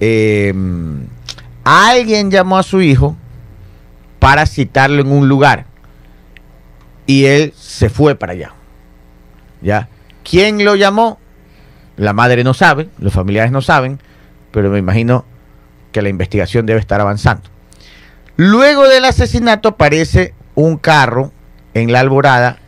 Em, 0.00 1.06
alguien 1.64 2.30
llamó 2.30 2.58
a 2.58 2.62
su 2.62 2.80
hijo 2.82 3.16
para 4.18 4.46
citarlo 4.46 5.00
en 5.00 5.12
un 5.12 5.28
lugar 5.28 5.66
y 7.06 7.26
él 7.26 7.52
se 7.56 7.88
fue 7.90 8.14
para 8.14 8.32
allá. 8.32 8.52
¿Ya? 9.62 9.88
¿Quién 10.22 10.64
lo 10.64 10.74
llamó? 10.74 11.18
La 11.96 12.12
madre 12.12 12.44
no 12.44 12.54
sabe, 12.54 12.88
los 12.98 13.12
familiares 13.12 13.52
no 13.52 13.62
saben, 13.62 14.00
pero 14.50 14.70
me 14.70 14.78
imagino 14.78 15.24
que 15.92 16.02
la 16.02 16.08
investigación 16.08 16.66
debe 16.66 16.80
estar 16.80 17.00
avanzando. 17.00 17.48
Luego 18.36 18.88
del 18.88 19.04
asesinato 19.04 19.70
aparece 19.70 20.34
un 20.54 20.76
carro 20.76 21.32
en 21.72 21.92
la 21.92 22.00
alborada 22.00 22.58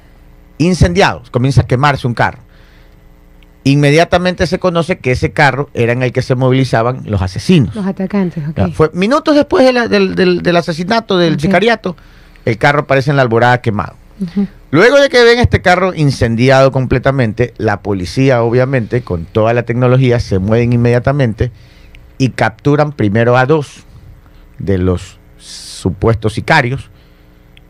incendiado, 0.58 1.22
comienza 1.30 1.62
a 1.62 1.66
quemarse 1.66 2.06
un 2.06 2.14
carro. 2.14 2.38
Inmediatamente 3.66 4.46
se 4.46 4.60
conoce 4.60 4.98
que 4.98 5.10
ese 5.10 5.32
carro 5.32 5.70
era 5.74 5.92
en 5.92 6.04
el 6.04 6.12
que 6.12 6.22
se 6.22 6.36
movilizaban 6.36 7.02
los 7.04 7.20
asesinos. 7.20 7.74
Los 7.74 7.84
atacantes, 7.84 8.44
ok. 8.48 8.72
Fue 8.72 8.90
minutos 8.92 9.34
después 9.34 9.66
del, 9.90 10.56
asesinato, 10.56 11.18
del 11.18 11.40
sicariato, 11.40 11.96
el 12.44 12.58
carro 12.58 12.82
aparece 12.82 13.10
en 13.10 13.16
la 13.16 13.22
alborada 13.22 13.60
quemado. 13.60 13.96
Luego 14.70 14.98
de 14.98 15.08
que 15.08 15.20
ven 15.24 15.40
este 15.40 15.62
carro 15.62 15.94
incendiado 15.94 16.70
completamente, 16.70 17.54
la 17.56 17.80
policía, 17.80 18.44
obviamente, 18.44 19.02
con 19.02 19.24
toda 19.24 19.52
la 19.52 19.64
tecnología, 19.64 20.20
se 20.20 20.38
mueven 20.38 20.72
inmediatamente 20.72 21.50
y 22.18 22.28
capturan 22.28 22.92
primero 22.92 23.36
a 23.36 23.46
dos 23.46 23.84
de 24.60 24.78
los 24.78 25.18
supuestos 25.38 26.34
sicarios 26.34 26.88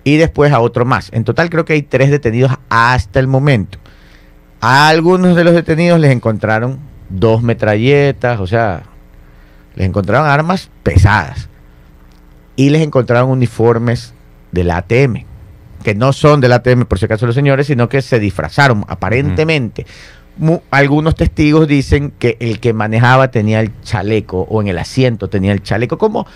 y 0.05 0.19
después 0.19 0.53
a 0.53 0.61
otro 0.61 0.85
más. 0.85 1.09
En 1.15 1.25
total 1.25 1.49
creo 1.49 1.65
que 1.65 1.73
hay 1.73 1.81
tres 1.81 2.11
detenidos 2.11 2.53
hasta 2.69 3.19
el 3.19 3.29
momento. 3.29 3.79
A 4.69 4.89
algunos 4.89 5.37
de 5.37 5.45
los 5.45 5.55
detenidos 5.55 6.01
les 6.01 6.11
encontraron 6.11 6.81
dos 7.09 7.41
metralletas, 7.41 8.41
o 8.41 8.49
sea, 8.49 8.83
les 9.77 9.87
encontraron 9.87 10.27
armas 10.27 10.71
pesadas 10.83 11.49
y 12.57 12.71
les 12.71 12.83
encontraron 12.83 13.31
uniformes 13.31 14.13
de 14.51 14.65
la 14.65 14.79
ATM, 14.79 15.25
que 15.85 15.95
no 15.95 16.13
son 16.13 16.41
del 16.41 16.53
ATM 16.53 16.87
por 16.87 16.99
si 16.99 17.05
acaso 17.05 17.27
los 17.27 17.37
señores, 17.37 17.69
sino 17.69 17.89
que 17.89 18.03
se 18.03 18.19
disfrazaron 18.19 18.85
aparentemente. 18.89 19.87
algunos 20.73 21.15
testigos 21.15 21.69
dicen 21.69 22.13
que 22.19 22.37
el 22.41 22.59
que 22.59 22.73
manejaba 22.73 23.31
tenía 23.31 23.61
el 23.61 23.71
chaleco 23.83 24.49
o 24.51 24.63
en 24.63 24.67
el 24.67 24.79
asiento 24.79 25.29
tenía 25.29 25.53
el 25.53 25.63
chaleco, 25.63 25.97
como 25.97 26.27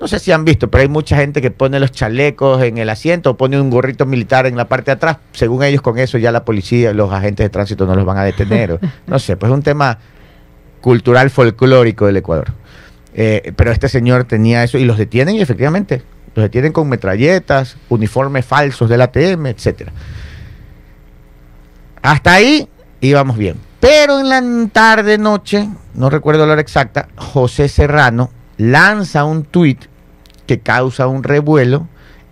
no 0.00 0.08
sé 0.08 0.18
si 0.18 0.32
han 0.32 0.46
visto, 0.46 0.70
pero 0.70 0.80
hay 0.80 0.88
mucha 0.88 1.16
gente 1.16 1.42
que 1.42 1.50
pone 1.50 1.78
los 1.78 1.92
chalecos 1.92 2.62
en 2.62 2.78
el 2.78 2.88
asiento 2.88 3.30
o 3.30 3.36
pone 3.36 3.60
un 3.60 3.68
gorrito 3.68 4.06
militar 4.06 4.46
en 4.46 4.56
la 4.56 4.66
parte 4.66 4.86
de 4.86 4.92
atrás. 4.92 5.18
Según 5.32 5.62
ellos, 5.62 5.82
con 5.82 5.98
eso 5.98 6.16
ya 6.16 6.32
la 6.32 6.44
policía, 6.46 6.94
los 6.94 7.12
agentes 7.12 7.44
de 7.44 7.50
tránsito 7.50 7.84
no 7.84 7.94
los 7.94 8.06
van 8.06 8.16
a 8.16 8.24
detener. 8.24 8.80
no 9.06 9.18
sé, 9.18 9.36
pues 9.36 9.50
es 9.52 9.54
un 9.54 9.62
tema 9.62 9.98
cultural 10.80 11.28
folclórico 11.28 12.06
del 12.06 12.16
Ecuador. 12.16 12.52
Eh, 13.12 13.52
pero 13.56 13.72
este 13.72 13.90
señor 13.90 14.24
tenía 14.24 14.64
eso 14.64 14.78
y 14.78 14.84
los 14.84 14.96
detienen 14.96 15.36
y 15.36 15.42
efectivamente 15.42 16.02
los 16.34 16.44
detienen 16.44 16.72
con 16.72 16.88
metralletas, 16.88 17.76
uniformes 17.90 18.46
falsos 18.46 18.88
del 18.88 19.02
ATM, 19.02 19.46
etcétera. 19.46 19.92
Hasta 22.00 22.32
ahí 22.32 22.66
íbamos 23.02 23.36
bien. 23.36 23.56
Pero 23.80 24.20
en 24.20 24.28
la 24.30 24.42
tarde, 24.72 25.18
noche, 25.18 25.68
no 25.92 26.08
recuerdo 26.08 26.46
la 26.46 26.54
hora 26.54 26.62
exacta, 26.62 27.08
José 27.16 27.68
Serrano 27.68 28.30
lanza 28.56 29.24
un 29.24 29.44
tuit 29.44 29.89
que 30.50 30.58
causa 30.58 31.06
un 31.06 31.22
revuelo 31.22 31.86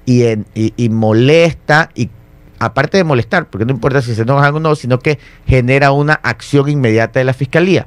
y, 0.04 0.24
y, 0.56 0.88
molesta, 0.88 1.90
y 1.94 2.10
aparte 2.58 2.96
de 2.96 3.04
molestar, 3.04 3.48
porque 3.48 3.64
no 3.64 3.70
importa 3.70 4.02
si 4.02 4.12
se 4.12 4.22
enoja 4.22 4.48
o 4.48 4.58
no, 4.58 4.74
sino 4.74 4.98
que 4.98 5.20
genera 5.46 5.92
una 5.92 6.14
acción 6.14 6.68
inmediata 6.68 7.20
de 7.20 7.24
la 7.24 7.32
fiscalía. 7.32 7.86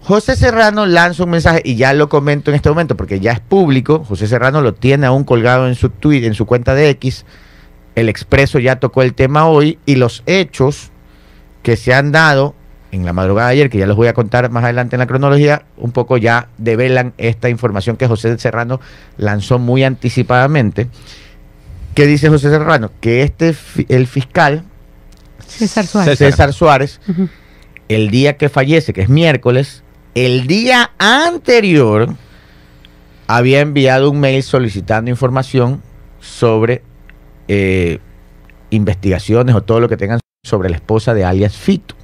José 0.00 0.34
Serrano 0.34 0.86
lanza 0.86 1.24
un 1.24 1.30
mensaje 1.30 1.60
y 1.62 1.76
ya 1.76 1.92
lo 1.92 2.08
comento 2.08 2.50
en 2.50 2.54
este 2.54 2.70
momento 2.70 2.96
porque 2.96 3.20
ya 3.20 3.32
es 3.32 3.40
público. 3.40 4.02
José 4.02 4.28
Serrano 4.28 4.62
lo 4.62 4.72
tiene 4.72 5.04
aún 5.04 5.24
colgado 5.24 5.68
en 5.68 5.74
su 5.74 5.90
tweet, 5.90 6.24
en 6.24 6.32
su 6.32 6.46
cuenta 6.46 6.74
de 6.74 6.88
X. 6.88 7.26
El 7.96 8.08
Expreso 8.08 8.58
ya 8.58 8.76
tocó 8.76 9.02
el 9.02 9.12
tema 9.12 9.46
hoy 9.46 9.78
y 9.84 9.96
los 9.96 10.22
hechos 10.24 10.90
que 11.62 11.76
se 11.76 11.92
han 11.92 12.12
dado 12.12 12.54
en 12.94 13.04
la 13.04 13.12
madrugada 13.12 13.48
de 13.48 13.54
ayer, 13.54 13.70
que 13.70 13.78
ya 13.78 13.86
los 13.86 13.96
voy 13.96 14.06
a 14.06 14.14
contar 14.14 14.50
más 14.50 14.62
adelante 14.64 14.94
en 14.96 15.00
la 15.00 15.06
cronología, 15.06 15.64
un 15.76 15.90
poco 15.90 16.16
ya 16.16 16.48
develan 16.58 17.12
esta 17.18 17.48
información 17.48 17.96
que 17.96 18.06
José 18.06 18.38
Serrano 18.38 18.80
lanzó 19.16 19.58
muy 19.58 19.82
anticipadamente. 19.82 20.88
¿Qué 21.94 22.06
dice 22.06 22.28
José 22.28 22.50
Serrano? 22.50 22.92
Que 23.00 23.22
este, 23.22 23.54
el 23.88 24.06
fiscal 24.06 24.64
César 25.46 25.86
Suárez, 25.86 26.18
César 26.18 26.52
Suárez 26.52 27.00
el 27.88 28.10
día 28.10 28.36
que 28.36 28.48
fallece, 28.48 28.92
que 28.92 29.02
es 29.02 29.08
miércoles, 29.08 29.82
el 30.14 30.46
día 30.46 30.92
anterior 30.98 32.14
había 33.26 33.60
enviado 33.60 34.10
un 34.10 34.20
mail 34.20 34.42
solicitando 34.42 35.10
información 35.10 35.82
sobre 36.20 36.82
eh, 37.48 37.98
investigaciones 38.70 39.54
o 39.54 39.62
todo 39.62 39.80
lo 39.80 39.88
que 39.88 39.96
tengan 39.96 40.20
sobre 40.44 40.70
la 40.70 40.76
esposa 40.76 41.12
de 41.14 41.24
alias 41.24 41.56
Fito. 41.56 41.96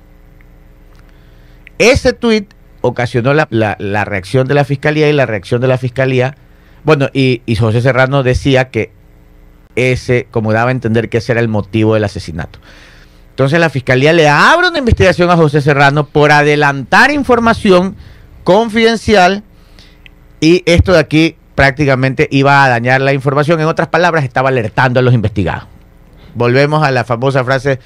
Ese 1.81 2.13
tweet 2.13 2.47
ocasionó 2.83 3.33
la, 3.33 4.05
reacción 4.05 4.47
de 4.47 4.55
la 4.55 4.65
fiscalía 4.65 5.09
y 5.09 5.13
la 5.13 5.25
reacción 5.25 5.61
de 5.61 5.69
la 5.69 5.79
fiscalía, 5.79 6.37
bueno, 6.85 7.09
y, 7.13 7.43
y 7.47 7.57
José 7.57 7.81
Serrano 7.81 8.23
decía 8.23 8.69
que 8.69 8.93
ese, 9.77 10.29
como 10.31 10.53
daba 10.53 10.69
a 10.69 10.73
entender 10.73 11.09
que 11.09 11.19
ese 11.19 11.33
era 11.33 11.41
el 11.41 11.49
motivo 11.49 11.95
del 11.95 12.05
asesinato. 12.05 12.59
Entonces 13.31 13.59
la 13.59 13.71
fiscalía 13.71 14.13
le 14.13 14.29
abre 14.29 14.69
una 14.69 14.79
investigación 14.79 15.31
a 15.31 15.37
José 15.37 15.63
Serrano 15.63 16.07
por 16.07 16.33
adelantar 16.33 17.11
información 17.11 17.97
confidencial 18.45 19.43
y 20.41 20.63
esto 20.67 20.93
de 20.93 20.99
aquí 20.99 21.37
prácticamente 21.55 22.29
iba 22.31 22.63
a 22.63 22.69
dañar 22.69 23.01
la 23.01 23.15
información. 23.15 23.61
En 23.61 23.67
otras 23.67 23.89
palabras, 23.89 24.25
estaba 24.25 24.51
alertando 24.51 25.01
a 25.01 25.03
los 25.03 25.15
investigados. 25.15 25.65
Volvemos 26.35 26.83
a 26.83 26.91
la 26.91 27.05
famosa 27.05 27.43
frase 27.43 27.81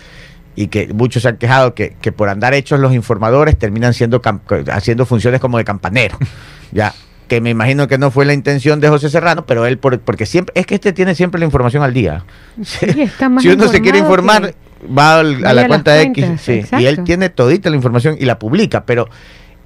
y 0.56 0.68
que 0.68 0.92
muchos 0.92 1.22
se 1.22 1.28
han 1.28 1.36
quejado 1.36 1.74
que, 1.74 1.94
por 2.16 2.28
andar 2.28 2.54
hechos 2.54 2.80
los 2.80 2.94
informadores 2.94 3.58
terminan 3.58 3.94
siendo 3.94 4.22
haciendo 4.70 5.06
funciones 5.06 5.40
como 5.40 5.58
de 5.58 5.64
campanero. 5.64 6.18
ya 6.72 6.94
que 7.28 7.40
me 7.40 7.50
imagino 7.50 7.88
que 7.88 7.98
no 7.98 8.10
fue 8.10 8.24
la 8.24 8.34
intención 8.34 8.80
de 8.80 8.88
José 8.88 9.08
Serrano, 9.08 9.46
pero 9.46 9.64
él 9.66 9.78
porque 9.78 10.26
siempre 10.26 10.52
es 10.56 10.66
que 10.66 10.74
este 10.74 10.92
tiene 10.92 11.14
siempre 11.14 11.38
la 11.38 11.46
información 11.46 11.82
al 11.82 11.94
día. 11.94 12.24
si 12.62 13.48
uno 13.48 13.68
se 13.68 13.80
quiere 13.80 13.98
informar, 13.98 14.54
va 14.86 15.20
a 15.20 15.22
la 15.22 15.66
cuenta 15.66 16.00
X, 16.02 16.48
y 16.48 16.84
él 16.84 17.02
tiene 17.04 17.30
todita 17.30 17.70
la 17.70 17.76
información 17.76 18.16
y 18.18 18.26
la 18.26 18.38
publica, 18.38 18.84
pero 18.84 19.08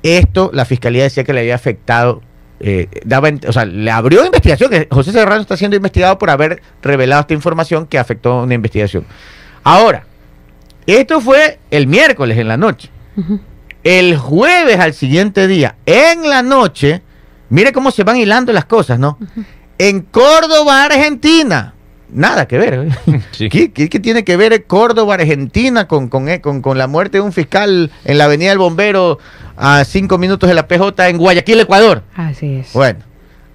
esto 0.03 0.51
la 0.55 0.65
fiscalía 0.65 1.03
decía 1.03 1.25
que 1.25 1.33
le 1.33 1.41
había 1.41 1.57
afectado, 1.57 2.23
eh, 2.61 2.89
daba, 3.05 3.31
o 3.47 3.53
sea, 3.53 3.65
le 3.65 3.91
abrió 3.91 4.25
investigación, 4.25 4.71
que 4.71 4.87
José 4.91 5.11
Serrano 5.11 5.41
está 5.41 5.57
siendo 5.57 5.77
investigado 5.77 6.17
por 6.19 6.31
haber 6.31 6.63
revelado 6.81 7.23
esta 7.23 7.35
información 7.35 7.87
que 7.87 7.99
afectó 7.99 8.45
una 8.45 8.55
investigación. 8.55 9.05
Ahora, 9.65 10.05
esto 10.97 11.21
fue 11.21 11.59
el 11.71 11.87
miércoles 11.87 12.39
en 12.39 12.49
la 12.49 12.57
noche. 12.57 12.91
El 13.85 14.17
jueves 14.17 14.79
al 14.79 14.95
siguiente 14.95 15.47
día, 15.47 15.77
en 15.87 16.29
la 16.29 16.43
noche, 16.43 17.03
mire 17.51 17.73
cómo 17.73 17.91
se 17.91 18.05
van 18.05 18.17
hilando 18.17 18.53
las 18.53 18.65
cosas, 18.65 18.99
¿no? 18.99 19.19
En 19.79 20.03
Córdoba, 20.03 20.85
Argentina, 20.85 21.75
nada 22.11 22.49
que 22.49 22.59
ver. 22.59 22.89
¿Qué, 23.39 24.01
tiene 24.03 24.25
que 24.25 24.37
ver 24.37 24.65
Córdoba, 24.65 25.15
Argentina, 25.15 25.87
con, 25.87 26.29
eh, 26.29 26.41
con, 26.41 26.63
con, 26.63 26.79
la 26.79 26.87
muerte 26.87 27.19
de 27.19 27.23
un 27.23 27.33
fiscal 27.33 27.91
en 28.05 28.19
la 28.19 28.25
Avenida 28.25 28.51
del 28.51 28.59
Bombero 28.59 29.19
a 29.57 29.85
cinco 29.85 30.19
minutos 30.19 30.49
de 30.49 30.55
la 30.55 30.67
PJ 30.67 31.09
en 31.09 31.19
Guayaquil, 31.19 31.61
Ecuador? 31.61 32.03
Así 32.15 32.57
es. 32.57 32.73
Bueno, 32.73 33.01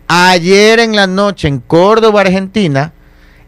ayer 0.08 0.80
en 0.80 0.96
la 0.96 1.08
noche 1.08 1.48
en 1.48 1.60
Córdoba, 1.60 2.22
Argentina, 2.22 2.94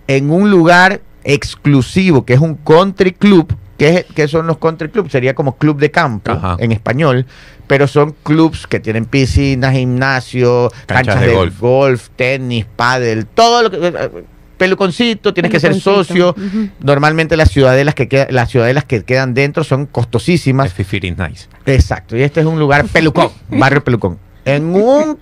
en 0.07 0.31
un 0.31 0.49
lugar 0.51 1.01
exclusivo 1.23 2.25
que 2.25 2.33
es 2.33 2.39
un 2.39 2.55
country 2.55 3.11
club, 3.11 3.55
que, 3.77 4.27
son 4.27 4.47
los 4.47 4.57
country 4.57 4.89
clubs? 4.89 5.11
Sería 5.11 5.35
como 5.35 5.57
club 5.57 5.79
de 5.79 5.91
campo 5.91 6.39
en 6.57 6.71
español, 6.71 7.25
pero 7.67 7.87
son 7.87 8.15
clubs 8.23 8.67
que 8.67 8.79
tienen 8.79 9.05
piscinas, 9.05 9.73
gimnasio, 9.73 10.71
canchas, 10.85 11.21
de, 11.21 11.33
golf. 11.33 11.59
golf. 11.59 12.09
tenis, 12.15 12.65
pádel, 12.75 13.25
todo 13.25 13.63
lo 13.63 13.71
que 13.71 14.25
peluconcito, 14.57 15.33
tienes 15.33 15.51
que 15.51 15.59
ser 15.59 15.79
socio. 15.79 16.35
Normalmente 16.79 17.37
las 17.37 17.51
ciudadelas 17.51 17.95
que 17.95 18.27
las 18.29 18.49
ciudadelas 18.49 18.85
que 18.85 19.03
quedan 19.03 19.33
dentro 19.33 19.63
son 19.63 19.85
costosísimas. 19.85 20.73
nice. 20.77 21.47
Exacto. 21.65 22.15
Y 22.17 22.23
este 22.23 22.41
es 22.41 22.45
un 22.45 22.59
lugar 22.59 22.85
pelucón, 22.85 23.29
barrio 23.49 23.83
pelucón. 23.83 24.17
En 24.45 24.75
un 24.75 25.17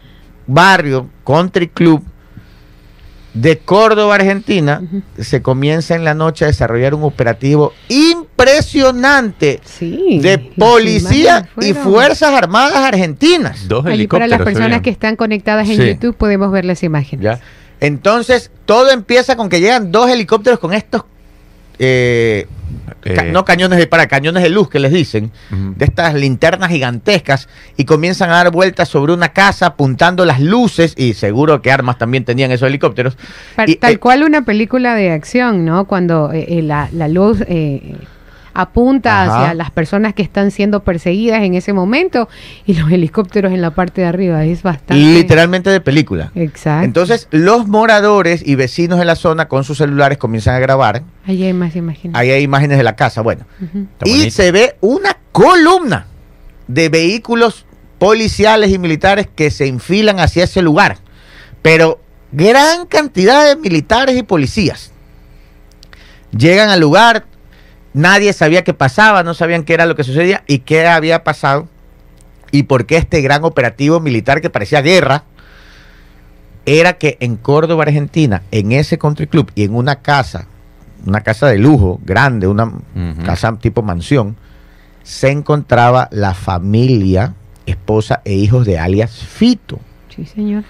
barrio 0.45 1.09
country 1.25 1.69
club 1.69 2.03
de 3.33 3.57
Córdoba, 3.57 4.15
Argentina, 4.15 4.81
se 5.17 5.41
comienza 5.41 5.95
en 5.95 6.03
la 6.03 6.13
noche 6.13 6.45
a 6.45 6.47
desarrollar 6.47 6.93
un 6.93 7.03
operativo 7.03 7.73
impresionante 7.89 9.59
de 9.79 10.53
policía 10.57 11.49
y 11.59 11.73
fuerzas 11.73 12.31
armadas 12.31 12.77
argentinas. 12.77 13.67
Dos 13.67 13.85
helicópteros. 13.85 14.09
para 14.09 14.27
las 14.27 14.45
personas 14.45 14.81
que 14.81 14.89
están 14.89 15.15
conectadas 15.15 15.69
en 15.69 15.77
YouTube 15.77 16.15
podemos 16.15 16.51
ver 16.51 16.65
las 16.65 16.83
imágenes. 16.83 17.23
¿Ya? 17.23 17.39
Entonces, 17.79 18.49
todo 18.65 18.91
empieza 18.91 19.35
con 19.35 19.49
que 19.49 19.59
llegan 19.59 19.91
dos 19.91 20.09
helicópteros 20.09 20.59
con 20.59 20.73
estos, 20.73 21.03
eh, 21.85 22.47
eh. 23.03 23.29
no 23.31 23.43
cañones 23.45 23.77
de 23.79 23.87
para, 23.87 24.07
cañones 24.07 24.43
de 24.43 24.49
luz 24.49 24.69
que 24.69 24.79
les 24.79 24.91
dicen, 24.91 25.31
de 25.49 25.85
estas 25.85 26.13
linternas 26.13 26.69
gigantescas, 26.69 27.49
y 27.77 27.85
comienzan 27.85 28.29
a 28.29 28.35
dar 28.35 28.51
vueltas 28.51 28.89
sobre 28.89 29.13
una 29.13 29.29
casa 29.29 29.67
apuntando 29.67 30.25
las 30.25 30.39
luces, 30.39 30.93
y 30.97 31.13
seguro 31.13 31.61
que 31.61 31.71
armas 31.71 31.97
también 31.97 32.25
tenían 32.25 32.51
esos 32.51 32.67
helicópteros. 32.67 33.17
tal 33.55 33.93
eh, 33.93 33.97
cual 33.97 34.23
una 34.23 34.43
película 34.43 34.95
de 34.95 35.11
acción, 35.11 35.65
¿no? 35.65 35.85
Cuando 35.85 36.31
la, 36.33 36.89
la, 36.91 37.07
luz 37.07 37.39
apunta 38.53 39.23
hacia 39.23 39.53
las 39.53 39.71
personas 39.71 40.13
que 40.13 40.21
están 40.21 40.51
siendo 40.51 40.83
perseguidas 40.83 41.43
en 41.43 41.55
ese 41.55 41.73
momento 41.73 42.29
y 42.65 42.75
los 42.75 42.91
helicópteros 42.91 43.51
en 43.51 43.61
la 43.61 43.71
parte 43.71 44.01
de 44.01 44.07
arriba. 44.07 44.43
Es 44.45 44.63
bastante. 44.63 44.95
Literalmente 44.95 45.69
de 45.69 45.81
película. 45.81 46.31
Exacto. 46.35 46.85
Entonces, 46.85 47.27
los 47.31 47.67
moradores 47.67 48.45
y 48.45 48.55
vecinos 48.55 48.99
de 48.99 49.05
la 49.05 49.15
zona 49.15 49.47
con 49.47 49.63
sus 49.63 49.77
celulares 49.77 50.17
comienzan 50.17 50.55
a 50.55 50.59
grabar. 50.59 51.03
Ahí 51.25 51.43
hay 51.43 51.53
más 51.53 51.75
imágenes. 51.75 52.15
Ahí 52.15 52.31
hay 52.31 52.43
imágenes 52.43 52.77
de 52.77 52.83
la 52.83 52.95
casa. 52.95 53.21
Bueno. 53.21 53.45
Y 54.05 54.31
se 54.31 54.51
ve 54.51 54.75
una 54.81 55.17
columna 55.31 56.07
de 56.67 56.89
vehículos 56.89 57.65
policiales 57.97 58.71
y 58.71 58.77
militares 58.77 59.27
que 59.33 59.51
se 59.51 59.67
enfilan 59.67 60.19
hacia 60.19 60.43
ese 60.43 60.61
lugar. 60.61 60.97
Pero 61.61 61.99
gran 62.31 62.85
cantidad 62.87 63.47
de 63.47 63.55
militares 63.55 64.17
y 64.17 64.23
policías. 64.23 64.91
Llegan 66.35 66.69
al 66.69 66.79
lugar, 66.79 67.25
nadie 67.93 68.33
sabía 68.33 68.63
qué 68.63 68.73
pasaba, 68.73 69.23
no 69.23 69.33
sabían 69.33 69.63
qué 69.63 69.73
era 69.73 69.85
lo 69.85 69.95
que 69.95 70.03
sucedía 70.03 70.43
y 70.47 70.59
qué 70.59 70.87
había 70.87 71.23
pasado 71.23 71.67
y 72.51 72.63
por 72.63 72.85
qué 72.85 72.97
este 72.97 73.21
gran 73.21 73.43
operativo 73.43 73.99
militar 73.99 74.41
que 74.41 74.49
parecía 74.49 74.81
guerra 74.81 75.23
era 76.65 76.93
que 76.93 77.17
en 77.19 77.35
Córdoba, 77.35 77.83
Argentina, 77.83 78.43
en 78.51 78.71
ese 78.71 78.97
country 78.97 79.27
club 79.27 79.51
y 79.55 79.63
en 79.63 79.75
una 79.75 79.97
casa, 79.97 80.47
una 81.05 81.21
casa 81.21 81.47
de 81.47 81.57
lujo 81.57 81.99
grande, 82.05 82.47
una 82.47 82.71
casa 83.25 83.57
tipo 83.59 83.81
mansión, 83.81 84.37
se 85.03 85.31
encontraba 85.31 86.07
la 86.11 86.33
familia, 86.33 87.33
esposa 87.65 88.21
e 88.23 88.33
hijos 88.33 88.65
de 88.65 88.79
alias 88.79 89.11
Fito. 89.11 89.79
Sí, 90.15 90.25
señor. 90.25 90.63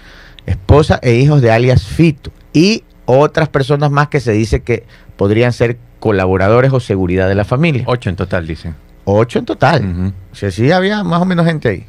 Esposa 0.46 0.98
e 1.02 1.14
hijos 1.14 1.40
de 1.40 1.52
alias 1.52 1.84
Fito. 1.84 2.32
Y 2.52 2.82
otras 3.06 3.48
personas 3.48 3.90
más 3.90 4.08
que 4.08 4.20
se 4.20 4.32
dice 4.32 4.62
que 4.62 4.84
podrían 5.16 5.52
ser 5.52 5.78
colaboradores 6.04 6.70
o 6.70 6.80
seguridad 6.80 7.30
de 7.30 7.34
la 7.34 7.46
familia. 7.46 7.84
Ocho 7.86 8.10
en 8.10 8.16
total, 8.16 8.46
dicen. 8.46 8.74
Ocho 9.06 9.38
en 9.38 9.46
total. 9.46 10.12
O 10.30 10.34
sea, 10.34 10.50
sí 10.50 10.70
había 10.70 11.02
más 11.02 11.22
o 11.22 11.24
menos 11.24 11.46
gente 11.46 11.70
ahí. 11.70 11.86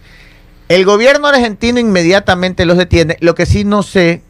El 0.69 0.85
gobierno 0.85 1.27
argentino 1.27 1.81
inmediatamente 1.81 2.63
los 2.63 2.77
detiene. 2.77 3.17
Lo 3.19 3.35
que 3.35 3.45
sí 3.45 3.65
no 3.65 3.83
sé, 3.83 4.21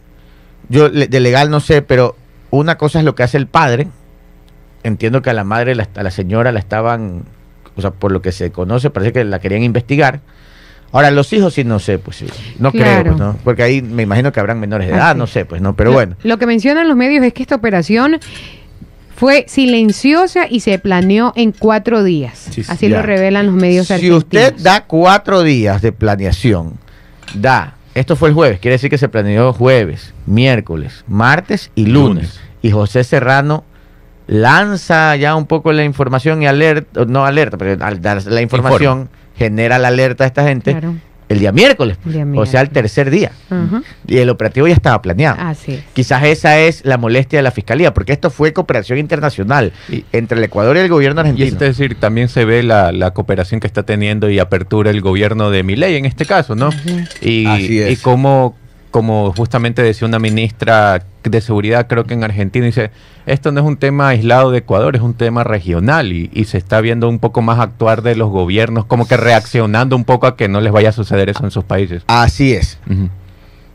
yo 0.70 0.90
de 0.90 1.20
legal 1.20 1.52
no 1.52 1.60
sé, 1.60 1.84
pero 1.84 2.16
una 2.50 2.80
cosa 2.80 2.98
es 2.98 3.06
lo 3.06 3.14
que 3.14 3.22
hace 3.22 3.38
el 3.38 3.46
padre. 3.46 3.88
Entiendo 4.82 5.22
que 5.22 5.30
a 5.30 5.34
la 5.34 5.44
madre, 5.44 5.74
a 5.74 6.04
la 6.04 6.12
señora 6.12 6.52
la 6.52 6.58
estaban, 6.58 7.22
o 7.76 7.82
sea, 7.82 7.92
por 7.92 8.12
lo 8.12 8.24
que 8.24 8.32
se 8.32 8.52
conoce, 8.52 8.90
parece 8.90 9.14
que 9.14 9.24
la 9.24 9.38
querían 9.38 9.62
investigar. 9.62 10.22
Ahora, 10.94 11.12
los 11.12 11.32
hijos 11.32 11.54
sí 11.54 11.64
no 11.64 11.78
sé, 11.78 12.00
pues 12.00 12.18
sí. 12.18 12.26
No 12.58 12.72
creo, 12.72 13.04
pues, 13.04 13.18
¿no? 13.18 13.38
Porque 13.44 13.62
ahí 13.62 13.84
me 13.84 14.02
imagino 14.02 14.32
que 14.32 14.40
habrán 14.40 14.60
menores 14.60 14.88
de 14.88 14.96
edad, 14.96 15.16
no 15.16 15.28
sé, 15.28 15.46
pues 15.46 15.62
no, 15.62 15.76
pero 15.76 15.92
bueno. 15.92 16.16
Lo 16.24 16.40
que 16.40 16.48
mencionan 16.48 16.88
los 16.88 16.98
medios 16.98 17.24
es 17.24 17.34
que 17.34 17.44
esta 17.44 17.54
operación 17.54 18.20
fue 19.16 19.46
silenciosa 19.48 20.46
y 20.50 20.60
se 20.60 20.78
planeó 20.78 21.32
en 21.36 21.54
cuatro 21.54 22.04
días. 22.04 22.50
Así 22.68 22.90
lo 22.90 23.02
revelan 23.02 23.46
los 23.46 23.56
medios 23.56 23.90
argentinos. 23.90 24.26
Si 24.30 24.38
usted 24.38 24.56
da 24.62 24.84
cuatro 24.86 25.42
días 25.42 25.82
de 25.82 25.92
planeación, 25.94 26.74
da, 27.34 27.76
esto 27.94 28.16
fue 28.16 28.30
el 28.30 28.36
jueves, 28.36 28.60
quiere 28.60 28.76
decir 28.76 28.90
que 28.90 28.98
se 28.98 29.08
planeó 29.08 29.54
jueves, 29.54 30.14
miércoles, 30.26 31.06
martes 31.08 31.72
y 31.76 31.86
lunes. 31.86 32.40
Y 32.62 32.72
José 32.72 33.04
Serrano 33.04 33.64
lanza 34.28 35.16
ya 35.16 35.36
un 35.36 35.46
poco 35.46 35.72
la 35.72 35.86
información 35.86 36.44
y 36.44 36.48
alerta, 36.48 37.06
no 37.06 37.26
alerta, 37.26 37.58
pero 37.58 37.84
al 37.86 38.02
dar 38.02 38.26
la 38.26 38.42
información 38.42 39.10
genera 39.38 39.80
la 39.80 39.90
alerta 39.90 40.26
a 40.26 40.28
esta 40.28 40.44
gente. 40.44 40.72
Claro 40.72 40.96
el 41.28 41.40
día 41.40 41.52
miércoles, 41.52 41.98
o 42.36 42.46
sea, 42.46 42.62
el 42.62 42.70
tercer 42.70 43.10
día. 43.10 43.32
Y 44.08 44.18
el 44.18 44.30
operativo 44.30 44.68
ya 44.68 44.74
estaba 44.74 45.02
planeado. 45.02 45.38
Así 45.40 45.82
Quizás 45.94 46.24
esa 46.26 46.60
es 46.60 46.86
la 46.86 46.98
molestia 46.98 47.40
de 47.40 47.44
la 47.44 47.52
fiscalía, 47.52 47.94
porque 47.94 48.14
esto 48.14 48.30
fue 48.30 48.54
cooperación 48.54 49.00
internacional 49.00 49.74
entre 50.12 50.38
el 50.38 50.44
Ecuador 50.44 50.78
y 50.78 50.80
el 50.80 50.90
gobierno 50.90 51.22
argentino. 51.22 51.46
Y 51.46 51.50
es 51.50 51.60
decir, 51.60 51.96
también 51.96 52.30
se 52.30 52.46
ve 52.46 52.64
la, 52.64 53.12
cooperación 53.14 53.60
que 53.60 53.68
está 53.68 53.84
teniendo 53.84 54.30
y 54.30 54.40
apertura 54.40 54.92
el 54.92 55.02
gobierno 55.02 55.50
de 55.50 55.64
Milei 55.64 55.96
en 55.96 56.06
este 56.06 56.26
caso, 56.26 56.56
¿no? 56.56 56.70
Y, 57.22 57.48
y 57.48 57.96
cómo 57.98 58.56
como 58.96 59.34
justamente 59.34 59.82
decía 59.82 60.08
una 60.08 60.20
ministra 60.20 61.04
de 61.30 61.42
seguridad, 61.42 61.88
creo 61.88 62.06
que 62.06 62.14
en 62.14 62.24
Argentina, 62.24 62.66
dice, 62.66 62.92
esto 63.26 63.52
no 63.52 63.62
es 63.62 63.66
un 63.66 63.78
tema 63.78 64.10
aislado 64.10 64.52
de 64.52 64.60
Ecuador, 64.60 64.96
es 64.96 65.02
un 65.02 65.14
tema 65.14 65.44
regional 65.44 66.12
y, 66.12 66.46
se 66.46 66.58
está 66.58 66.80
viendo 66.82 67.10
un 67.10 67.20
poco 67.20 67.42
más 67.42 67.60
actuar 67.60 68.02
de 68.02 68.16
los 68.16 68.30
gobiernos, 68.30 68.86
como 68.86 69.08
que 69.08 69.18
reaccionando 69.18 69.96
un 69.96 70.06
poco 70.06 70.28
a 70.28 70.36
que 70.36 70.48
no 70.48 70.62
les 70.62 70.72
vaya 70.72 70.90
a 70.90 70.92
suceder 70.92 71.30
eso 71.30 71.44
en 71.44 71.52
sus 71.52 71.64
países. 71.64 72.04
Así 72.08 72.54
es. 72.54 72.80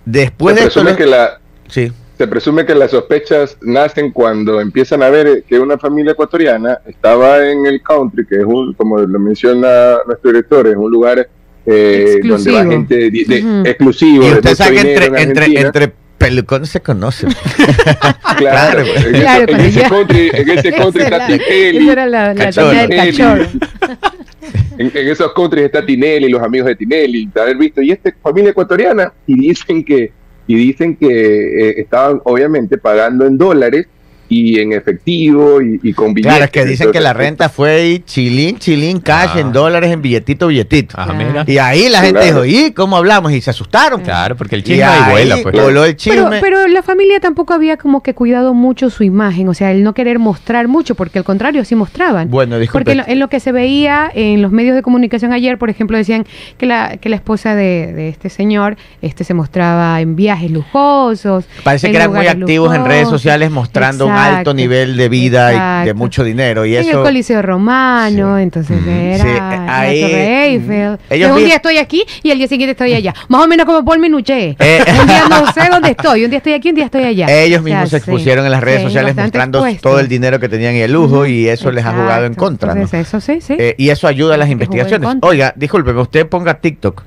Después 0.04 0.56
se 0.56 0.62
de 0.62 0.70
presume 0.70 0.96
que 0.96 1.06
la, 1.06 1.40
sí. 1.68 1.92
Se 2.16 2.28
presume 2.28 2.66
que 2.66 2.74
las 2.74 2.90
sospechas 2.90 3.56
nacen 3.62 4.10
cuando 4.10 4.60
empiezan 4.60 5.02
a 5.02 5.08
ver 5.08 5.42
que 5.48 5.58
una 5.58 5.78
familia 5.78 6.12
ecuatoriana 6.12 6.78
estaba 6.86 7.48
en 7.48 7.66
el 7.66 7.80
country, 7.82 8.26
que 8.26 8.36
es 8.36 8.44
un, 8.44 8.74
como 8.74 8.98
lo 8.98 9.18
menciona 9.18 9.96
nuestro 10.06 10.30
director, 10.30 10.66
es 10.66 10.76
un 10.76 10.90
lugar 10.90 11.26
eh, 11.66 12.20
donde 12.22 12.52
va 12.52 12.64
gente 12.66 13.10
de, 13.10 13.62
exclusivo. 13.64 14.26
Y 14.26 14.32
usted 14.32 14.54
sabe 14.54 14.82
que 14.82 14.92
entre, 14.92 15.22
entre, 15.22 15.60
entre 15.60 15.92
pelucones 16.20 16.68
se 16.68 16.80
conocen. 16.80 17.30
claro, 18.36 18.84
en, 18.84 19.12
claro, 19.14 19.54
en, 19.54 19.60
ese 19.60 19.82
country, 19.88 20.30
en 20.34 20.50
ese 20.50 20.72
country 20.72 21.02
está 21.02 21.26
Tinelli. 21.26 21.78
Esa 21.78 21.92
era 21.92 22.06
la, 22.06 22.34
la 22.34 22.44
del 22.44 22.88
cachorro. 22.90 23.46
En, 24.76 24.92
en, 24.94 25.08
esos 25.08 25.32
countries 25.32 25.64
está 25.64 25.84
Tinelli, 25.84 26.28
los 26.28 26.42
amigos 26.42 26.68
de 26.68 26.76
Tinelli, 26.76 27.30
de 27.34 27.40
haber 27.40 27.56
visto, 27.56 27.80
y 27.80 27.90
esta 27.90 28.14
familia 28.22 28.50
ecuatoriana, 28.50 29.12
y 29.26 29.48
dicen 29.48 29.82
que, 29.82 30.12
y 30.46 30.54
dicen 30.54 30.94
que 30.94 31.08
eh, 31.08 31.80
estaban 31.80 32.20
obviamente 32.24 32.76
pagando 32.76 33.26
en 33.26 33.38
dólares 33.38 33.86
y 34.30 34.60
en 34.60 34.72
efectivo 34.72 35.60
y, 35.60 35.92
con 35.92 36.14
billetes. 36.14 36.32
Claro, 36.32 36.44
es 36.44 36.50
que 36.52 36.64
dicen 36.64 36.92
que 36.92 37.00
la 37.00 37.12
renta 37.12 37.48
fue 37.48 38.00
chilín, 38.06 38.58
chilín, 38.58 39.00
cash, 39.00 39.36
en 39.36 39.48
ah. 39.48 39.50
dólares, 39.50 39.90
en 39.90 40.00
billetito, 40.00 40.46
billetito. 40.46 40.94
Ah, 40.96 41.12
y 41.46 41.58
ahí 41.58 41.88
la 41.88 42.00
gente 42.00 42.24
dijo, 42.24 42.44
¿y 42.44 42.70
cómo 42.70 42.96
hablamos? 42.96 43.32
Y 43.32 43.40
se 43.40 43.50
asustaron. 43.50 44.02
Claro, 44.02 44.36
porque 44.36 44.54
el 44.54 44.62
chisme 44.62 44.84
ahí 44.84 45.10
vuela. 45.10 45.38
Pues. 45.42 45.56
el 45.56 45.96
chisme. 45.96 46.40
Pero, 46.40 46.68
la 46.68 46.82
familia 46.82 47.18
tampoco 47.18 47.54
había 47.54 47.76
como 47.76 48.04
que 48.04 48.14
cuidado 48.14 48.54
mucho 48.54 48.88
su 48.88 49.02
imagen, 49.02 49.48
o 49.48 49.54
sea, 49.54 49.72
el 49.72 49.82
no 49.82 49.94
querer 49.94 50.20
mostrar 50.20 50.68
mucho, 50.68 50.94
porque 50.94 51.18
al 51.18 51.24
contrario, 51.24 51.64
sí 51.64 51.74
mostraban. 51.74 52.30
Bueno, 52.30 52.60
disculpe. 52.60 52.94
Porque 52.94 53.12
en 53.12 53.18
lo, 53.18 53.28
que 53.28 53.40
se 53.40 53.50
veía 53.50 54.12
en 54.14 54.42
los 54.42 54.52
medios 54.52 54.76
de 54.76 54.82
comunicación 54.82 55.32
ayer, 55.32 55.58
por 55.58 55.70
ejemplo, 55.70 55.96
decían 55.96 56.24
que 56.56 56.66
la, 56.66 56.98
que 56.98 57.08
la 57.08 57.16
esposa 57.16 57.56
de, 57.56 58.08
este 58.08 58.28
señor 58.28 58.76
este 59.02 59.24
se 59.24 59.34
mostraba 59.34 60.00
en 60.00 60.14
viajes 60.14 60.52
lujosos. 60.52 61.46
Parece 61.64 61.90
que 61.90 61.96
eran 61.96 62.12
muy 62.12 62.28
activos 62.28 62.72
en 62.76 62.84
redes 62.84 63.08
sociales 63.08 63.50
mostrando 63.50 64.06
un 64.06 64.19
alto 64.20 64.54
nivel 64.54 64.96
de 64.96 65.08
vida 65.08 65.82
y 65.82 65.86
de 65.86 65.94
mucho 65.94 66.24
dinero. 66.24 66.64
Y 66.64 66.76
en 66.76 66.88
el 66.88 66.96
Coliseo 66.96 67.42
Romano, 67.42 68.38
entonces 68.38 68.78
era 68.86 69.80
ahí, 69.80 70.02
Eiffel. 70.02 70.98
un 71.30 71.44
día 71.44 71.56
estoy 71.56 71.78
aquí 71.78 72.04
y 72.22 72.30
el 72.30 72.38
día 72.38 72.48
siguiente 72.48 72.72
estoy 72.72 72.94
allá. 72.94 73.14
Más 73.28 73.44
o 73.44 73.48
menos 73.48 73.66
como 73.66 73.84
Paul 73.84 73.98
Minuché. 73.98 74.56
Eh. 74.58 74.84
Un 75.00 75.06
día 75.06 75.24
no 75.28 75.52
sé 75.52 75.68
dónde 75.70 75.90
estoy, 75.90 76.24
un 76.24 76.30
día 76.30 76.38
estoy 76.38 76.52
aquí, 76.54 76.68
un 76.70 76.74
día 76.74 76.84
estoy 76.86 77.04
allá. 77.04 77.26
Ellos 77.30 77.62
mismos 77.62 77.90
se 77.90 77.98
expusieron 77.98 78.44
en 78.44 78.52
las 78.52 78.62
redes 78.62 78.82
sociales 78.82 79.16
mostrando 79.16 79.64
todo 79.80 80.00
el 80.00 80.08
dinero 80.08 80.38
que 80.40 80.48
tenían 80.48 80.74
y 80.74 80.80
el 80.80 80.92
lujo 80.92 81.26
y 81.26 81.48
eso 81.48 81.70
les 81.70 81.84
ha 81.84 81.92
jugado 81.92 82.26
en 82.26 82.34
contra. 82.34 82.74
eso 82.80 83.20
sí, 83.20 83.40
sí. 83.40 83.54
Eh, 83.58 83.74
y 83.78 83.90
eso 83.90 84.06
ayuda 84.06 84.34
a 84.34 84.36
las 84.38 84.48
investigaciones. 84.48 85.16
Oiga, 85.22 85.52
discúlpeme, 85.56 86.00
usted 86.00 86.26
ponga 86.26 86.54
TikTok. 86.54 87.02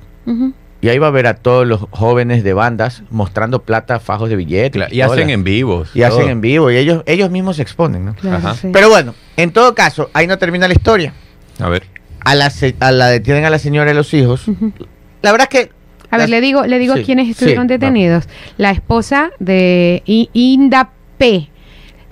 Y 0.84 0.90
ahí 0.90 0.98
va 0.98 1.08
a 1.08 1.12
ver 1.12 1.28
a 1.28 1.36
todos 1.36 1.66
los 1.66 1.80
jóvenes 1.92 2.44
de 2.44 2.54
bandas 2.54 3.04
mostrando 3.10 3.64
plata, 3.64 4.02
fajos 4.02 4.30
de 4.30 4.36
billetes. 4.36 4.92
y 4.92 5.00
hacen 5.00 5.30
en 5.30 5.46
vivos. 5.46 5.90
Y 5.96 6.04
hacen 6.04 6.28
en 6.28 6.42
vivo. 6.42 6.70
Y 6.72 6.76
ellos, 6.76 7.04
ellos 7.06 7.32
mismos 7.32 7.56
se 7.56 7.62
exponen, 7.62 8.04
¿no? 8.04 8.16
Pero 8.74 8.90
bueno, 8.90 9.16
en 9.38 9.54
todo 9.54 9.74
caso, 9.76 10.10
ahí 10.12 10.28
no 10.28 10.38
termina 10.38 10.68
la 10.68 10.74
historia. 10.74 11.14
A 11.60 11.70
ver. 11.70 11.84
A 12.26 12.36
la, 12.36 12.52
a 12.82 12.92
la 12.92 13.08
detienen 13.08 13.46
a 13.46 13.50
la 13.50 13.60
señora 13.60 13.92
y 13.92 13.94
los 13.94 14.14
hijos. 14.14 14.44
La 15.22 15.32
verdad 15.32 15.48
es 15.50 15.60
que 15.62 15.72
a 16.10 16.18
ver, 16.18 16.30
le 16.30 16.42
digo, 16.42 16.66
le 16.66 16.78
digo 16.80 16.96
quiénes 17.06 17.30
estuvieron 17.30 17.68
detenidos. 17.68 18.28
La 18.58 18.72
esposa 18.72 19.32
de 19.40 20.04
Inda 20.06 20.90
P 21.18 21.50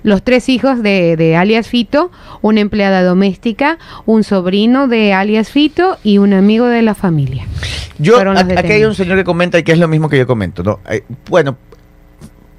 los 0.02 0.22
tres 0.22 0.48
hijos 0.48 0.82
de, 0.82 1.36
alias 1.36 1.68
Fito, 1.68 2.10
una 2.40 2.60
empleada 2.60 3.02
doméstica, 3.02 3.78
un 4.06 4.24
sobrino 4.24 4.88
de 4.88 5.12
alias 5.12 5.50
Fito 5.50 5.98
y 6.02 6.18
un 6.18 6.32
amigo 6.32 6.66
de 6.66 6.82
la 6.82 6.94
familia. 6.94 7.46
Yo, 7.98 8.18
aquí 8.18 8.72
hay 8.72 8.84
un 8.84 8.94
señor 8.94 9.16
que 9.18 9.24
comenta 9.24 9.58
y 9.58 9.62
que 9.62 9.72
es 9.72 9.78
lo 9.78 9.88
mismo 9.88 10.08
que 10.08 10.18
yo 10.18 10.26
comento, 10.26 10.62
¿no? 10.62 10.80
Eh, 10.88 11.04
bueno, 11.28 11.56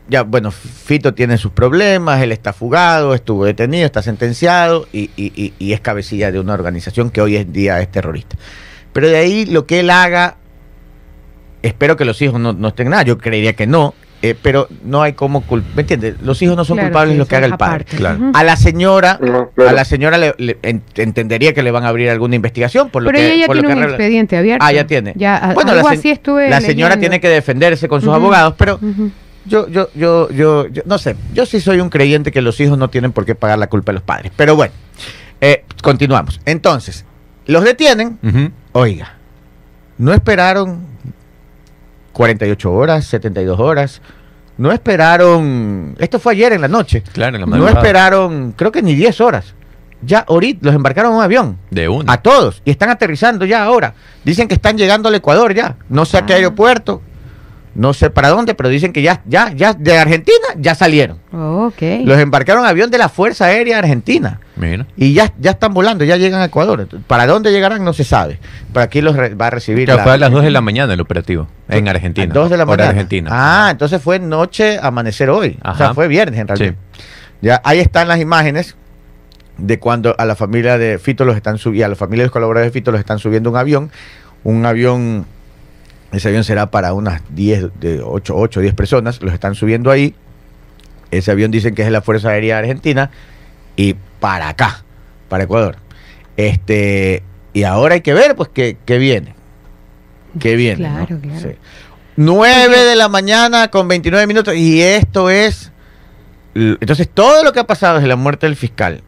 ya, 0.10 0.24
bueno, 0.24 0.52
Fito 0.52 1.14
tiene 1.14 1.38
sus 1.38 1.52
problemas, 1.52 2.22
él 2.22 2.32
está 2.32 2.54
fugado, 2.54 3.14
estuvo 3.14 3.46
detenido, 3.46 3.86
está 3.86 4.02
sentenciado 4.02 4.88
y, 4.92 5.10
es 5.60 5.82
cabecilla 5.82 6.32
de 6.32 6.40
una 6.40 6.54
organización 6.54 7.10
que 7.10 7.22
hoy 7.22 7.38
en 7.38 7.52
día 7.54 7.80
es 7.82 7.90
terrorista. 7.92 8.38
Pero 8.92 9.10
de 9.10 9.18
ahí 9.18 9.46
lo 9.46 9.66
que 9.66 9.80
él 9.80 9.90
haga, 9.90 10.38
espero 11.62 11.96
que 11.96 12.06
los 12.06 12.22
hijos 12.22 12.40
no, 12.40 12.54
no 12.54 12.70
estén 12.70 12.90
nada, 12.90 13.04
yo 13.04 13.18
creería 13.18 13.54
que 13.54 13.66
no, 13.66 13.96
eh, 14.24 14.38
pero 14.42 14.70
no 14.86 15.02
hay 15.02 15.12
como 15.12 15.44
¿me 15.76 15.82
entiendes? 15.82 16.16
Los 16.22 16.42
hijos 16.42 16.56
no 16.56 16.64
son 16.64 16.78
culpables 16.78 17.18
lo 17.18 17.26
que 17.26 17.36
haga 17.36 17.46
el 17.46 17.58
padre. 17.58 17.86
A 18.34 18.44
la 18.46 18.56
señora, 18.56 19.20
a 19.58 19.74
la 19.74 19.84
señora 19.84 20.18
le, 20.18 20.58
entendería 20.64 21.54
que 21.54 21.62
le 21.62 21.72
van 21.72 21.84
a 21.84 21.90
abrir 21.90 22.10
alguna 22.10 22.38
investigación 22.38 22.90
por 22.90 23.04
lo 23.04 23.12
pero 23.12 23.22
ella 23.22 23.48
ya 23.48 23.52
tiene 23.52 23.76
un 23.76 23.84
expediente 23.84 24.38
abierto. 24.38 24.66
Ah, 24.66 24.72
ya 24.72 24.88
tiene. 24.88 25.12
Ya, 25.18 25.52
bueno, 25.54 25.76
la, 25.76 25.82
así 25.82 26.10
estuve 26.10 26.50
la 26.50 26.62
señora 26.62 26.96
tiene 26.96 27.20
que 27.20 27.28
defenderse 27.28 27.90
con 27.90 28.00
sus 28.00 28.14
abogados, 28.14 28.56
pero 28.58 28.80
yo, 29.44 29.68
yo, 29.68 29.90
yo, 29.94 30.30
yo, 30.30 30.68
no 30.86 30.98
sé, 30.98 31.18
yo 31.34 31.46
sí 31.46 31.60
soy 31.60 31.82
un 31.82 31.90
creyente 31.90 32.32
que 32.32 32.42
los 32.42 32.58
hijos 32.62 32.78
no 32.78 32.90
tienen 32.90 33.12
por 33.12 33.26
qué 33.26 33.36
pagar 33.36 33.60
la 33.60 33.68
culpa 33.68 33.92
de 33.92 33.96
los 33.96 34.04
padres. 34.04 34.32
Pero 34.38 34.56
bueno, 34.56 34.74
eh, 35.42 35.66
continuamos. 35.82 36.40
Entonces, 36.46 37.04
los 37.46 37.66
detienen. 37.66 38.20
Oiga, 38.72 39.18
no 39.98 40.14
esperaron 40.14 40.94
48 42.14 42.72
horas, 42.72 43.06
72 43.06 43.60
horas. 43.60 44.02
No 44.58 44.72
esperaron, 44.72 45.96
esto 46.00 46.20
fue 46.20 46.34
ayer 46.34 46.54
en 46.54 46.62
la 46.62 46.68
noche. 46.68 47.04
Claro, 47.12 47.38
en 47.38 47.50
la 47.50 47.58
No 47.58 47.68
esperaron, 47.68 48.54
creo 48.56 48.72
que 48.72 48.82
ni 48.82 48.96
10 48.96 49.20
horas. 49.22 49.56
Ya 50.06 50.20
ahorita 50.20 50.66
los 50.66 50.76
embarcaron 50.76 51.12
en 51.12 51.18
un 51.18 51.24
avión. 51.24 51.58
De 51.72 51.88
uno. 51.88 52.12
A 52.12 52.22
todos. 52.22 52.62
Y 52.66 52.72
están 52.72 52.90
aterrizando 52.90 53.46
ya 53.46 53.64
ahora. 53.64 53.96
Dicen 54.24 54.48
que 54.48 54.54
están 54.54 54.78
llegando 54.78 55.10
al 55.10 55.16
Ecuador 55.16 55.54
ya. 55.54 55.78
No 55.90 56.06
sé 56.06 56.18
a 56.18 56.26
qué 56.26 56.34
ah. 56.34 56.36
aeropuerto. 56.38 57.02
No 57.76 57.94
sé 57.94 58.12
para 58.12 58.30
dónde, 58.30 58.54
pero 58.54 58.70
dicen 58.70 58.94
que 58.94 59.02
ya, 59.02 59.22
ya, 59.26 59.52
ya 59.52 59.74
de 59.74 59.98
Argentina 59.98 60.38
ya 60.58 60.76
salieron. 60.76 61.18
Ok. 61.32 61.82
Los 62.06 62.20
embarcaron 62.20 62.66
avión 62.66 62.92
de 62.92 63.00
la 63.00 63.10
Fuerza 63.10 63.46
Aérea 63.46 63.80
Argentina. 63.80 64.40
Mira. 64.56 64.86
Y 64.96 65.14
ya, 65.14 65.34
ya 65.40 65.52
están 65.52 65.74
volando, 65.74 66.04
ya 66.04 66.16
llegan 66.18 66.40
a 66.42 66.46
Ecuador. 66.46 66.88
¿Para 67.08 67.26
dónde 67.26 67.52
llegarán? 67.52 67.84
No 67.84 67.94
se 67.94 68.04
sabe. 68.04 68.40
Pero 68.72 68.84
aquí 68.84 69.02
los 69.02 69.16
re- 69.16 69.34
va 69.34 69.48
a 69.48 69.50
recibir. 69.50 69.86
Claro, 69.86 69.98
la- 69.98 70.04
fue 70.04 70.14
a 70.14 70.18
las 70.18 70.32
2 70.32 70.44
de 70.44 70.52
la 70.52 70.62
mañana 70.62 70.94
el 70.94 71.02
operativo, 71.02 71.48
en 71.68 71.88
Argentina. 71.88 72.32
a 72.32 72.34
2 72.36 72.50
de 72.52 72.58
la 72.58 72.66
mañana. 72.66 72.90
Argentina. 72.92 73.30
Ah, 73.34 73.70
entonces 73.72 74.00
fue 74.02 74.20
noche, 74.20 74.78
amanecer 74.80 75.32
hoy. 75.32 75.58
O 75.64 75.76
sea, 75.76 75.86
Ajá. 75.88 75.94
fue 75.96 76.08
viernes 76.08 76.40
en 76.40 76.48
realidad. 76.48 76.76
Ya, 77.42 77.60
ahí 77.66 77.80
están 77.80 78.08
las 78.08 78.20
imágenes 78.20 78.76
de 79.58 79.80
cuando 79.80 80.16
a 80.18 80.26
la 80.26 80.36
familia 80.36 80.78
de 80.78 81.00
Fito 81.00 81.26
los 81.26 81.36
están 81.36 81.58
subiendo, 81.58 81.88
a 81.88 81.90
la 81.90 81.96
familia 81.96 82.22
de 82.24 82.28
los 82.28 82.32
colaboradores 82.34 82.72
de 82.72 82.80
Fito 82.80 82.92
los 82.92 83.00
están 83.00 83.18
subiendo 83.18 83.50
un 83.50 83.58
avión. 83.58 83.92
Un 84.44 84.66
avión, 84.66 85.26
ese 86.14 86.28
avión 86.28 86.44
será 86.44 86.70
para 86.70 86.94
unas 86.94 87.22
10, 87.34 87.80
de 87.80 88.02
8, 88.02 88.36
8, 88.36 88.62
10 88.62 88.74
personas, 88.76 89.22
los 89.22 89.34
están 89.34 89.56
subiendo 89.56 89.90
ahí. 89.90 90.16
Ese 91.12 91.32
avión 91.32 91.52
dicen 91.52 91.76
que 91.76 91.82
es 91.82 91.88
de 91.88 91.92
la 91.92 92.02
Fuerza 92.02 92.30
Aérea 92.30 92.60
Argentina 92.60 93.10
y 93.76 93.96
para 94.20 94.50
acá, 94.50 94.84
para 95.30 95.44
Ecuador. 95.44 95.78
Este, 96.38 97.24
y 97.54 97.64
ahora 97.64 97.96
hay 97.96 98.02
que 98.02 98.14
ver, 98.14 98.36
pues, 98.36 98.50
qué, 98.54 98.78
qué 98.86 98.98
viene. 98.98 99.36
¿Qué 100.40 100.56
viene? 100.56 100.88
¿no? 100.88 101.06
Claro, 101.06 101.22
claro. 101.22 101.40
Sí. 101.40 101.56
9 102.16 102.84
de 102.84 102.96
la 102.96 103.10
mañana 103.10 103.70
con 103.70 103.88
29 103.88 104.28
minutos 104.28 104.56
y 104.56 104.82
esto 104.82 105.30
es... 105.30 105.72
Entonces 106.56 107.10
todo 107.12 107.44
lo 107.44 107.52
que 107.52 107.60
ha 107.60 107.66
pasado 107.66 107.96
desde 107.96 108.08
la 108.08 108.16
muerte 108.16 108.46
del 108.46 108.56
fiscal 108.56 109.02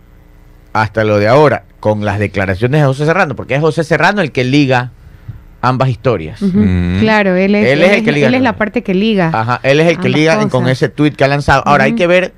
hasta 0.73 1.03
lo 1.03 1.19
de 1.19 1.27
ahora, 1.27 1.65
con 1.79 2.03
las 2.03 2.17
declaraciones 2.17 2.81
de 2.81 2.87
José 2.87 3.05
Serrano, 3.05 3.35
porque 3.35 3.55
es 3.55 3.61
José 3.61 3.83
Serrano 3.83 4.21
el 4.21 4.31
que 4.31 4.43
liga 4.43 4.91
ambas 5.67 5.89
historias. 5.89 6.41
Mm. 6.41 6.99
Claro, 6.99 7.35
él 7.35 7.55
es, 7.55 7.67
Él 7.67 7.81
es 7.83 7.91
el 7.91 8.03
que 8.05 8.11
liga. 8.11 8.27
él 8.27 8.33
es 8.35 8.41
la 8.41 8.55
parte 8.55 8.83
que 8.83 8.93
liga. 8.93 9.31
Ajá, 9.33 9.59
él 9.63 9.79
es 9.79 9.87
el 9.87 9.99
que 9.99 10.09
liga 10.09 10.35
cosas. 10.35 10.51
con 10.51 10.67
ese 10.67 10.89
tuit 10.89 11.15
que 11.15 11.23
ha 11.23 11.27
lanzado. 11.27 11.63
Ahora 11.65 11.85
hay 11.85 11.93
que 11.95 12.07
ver 12.07 12.33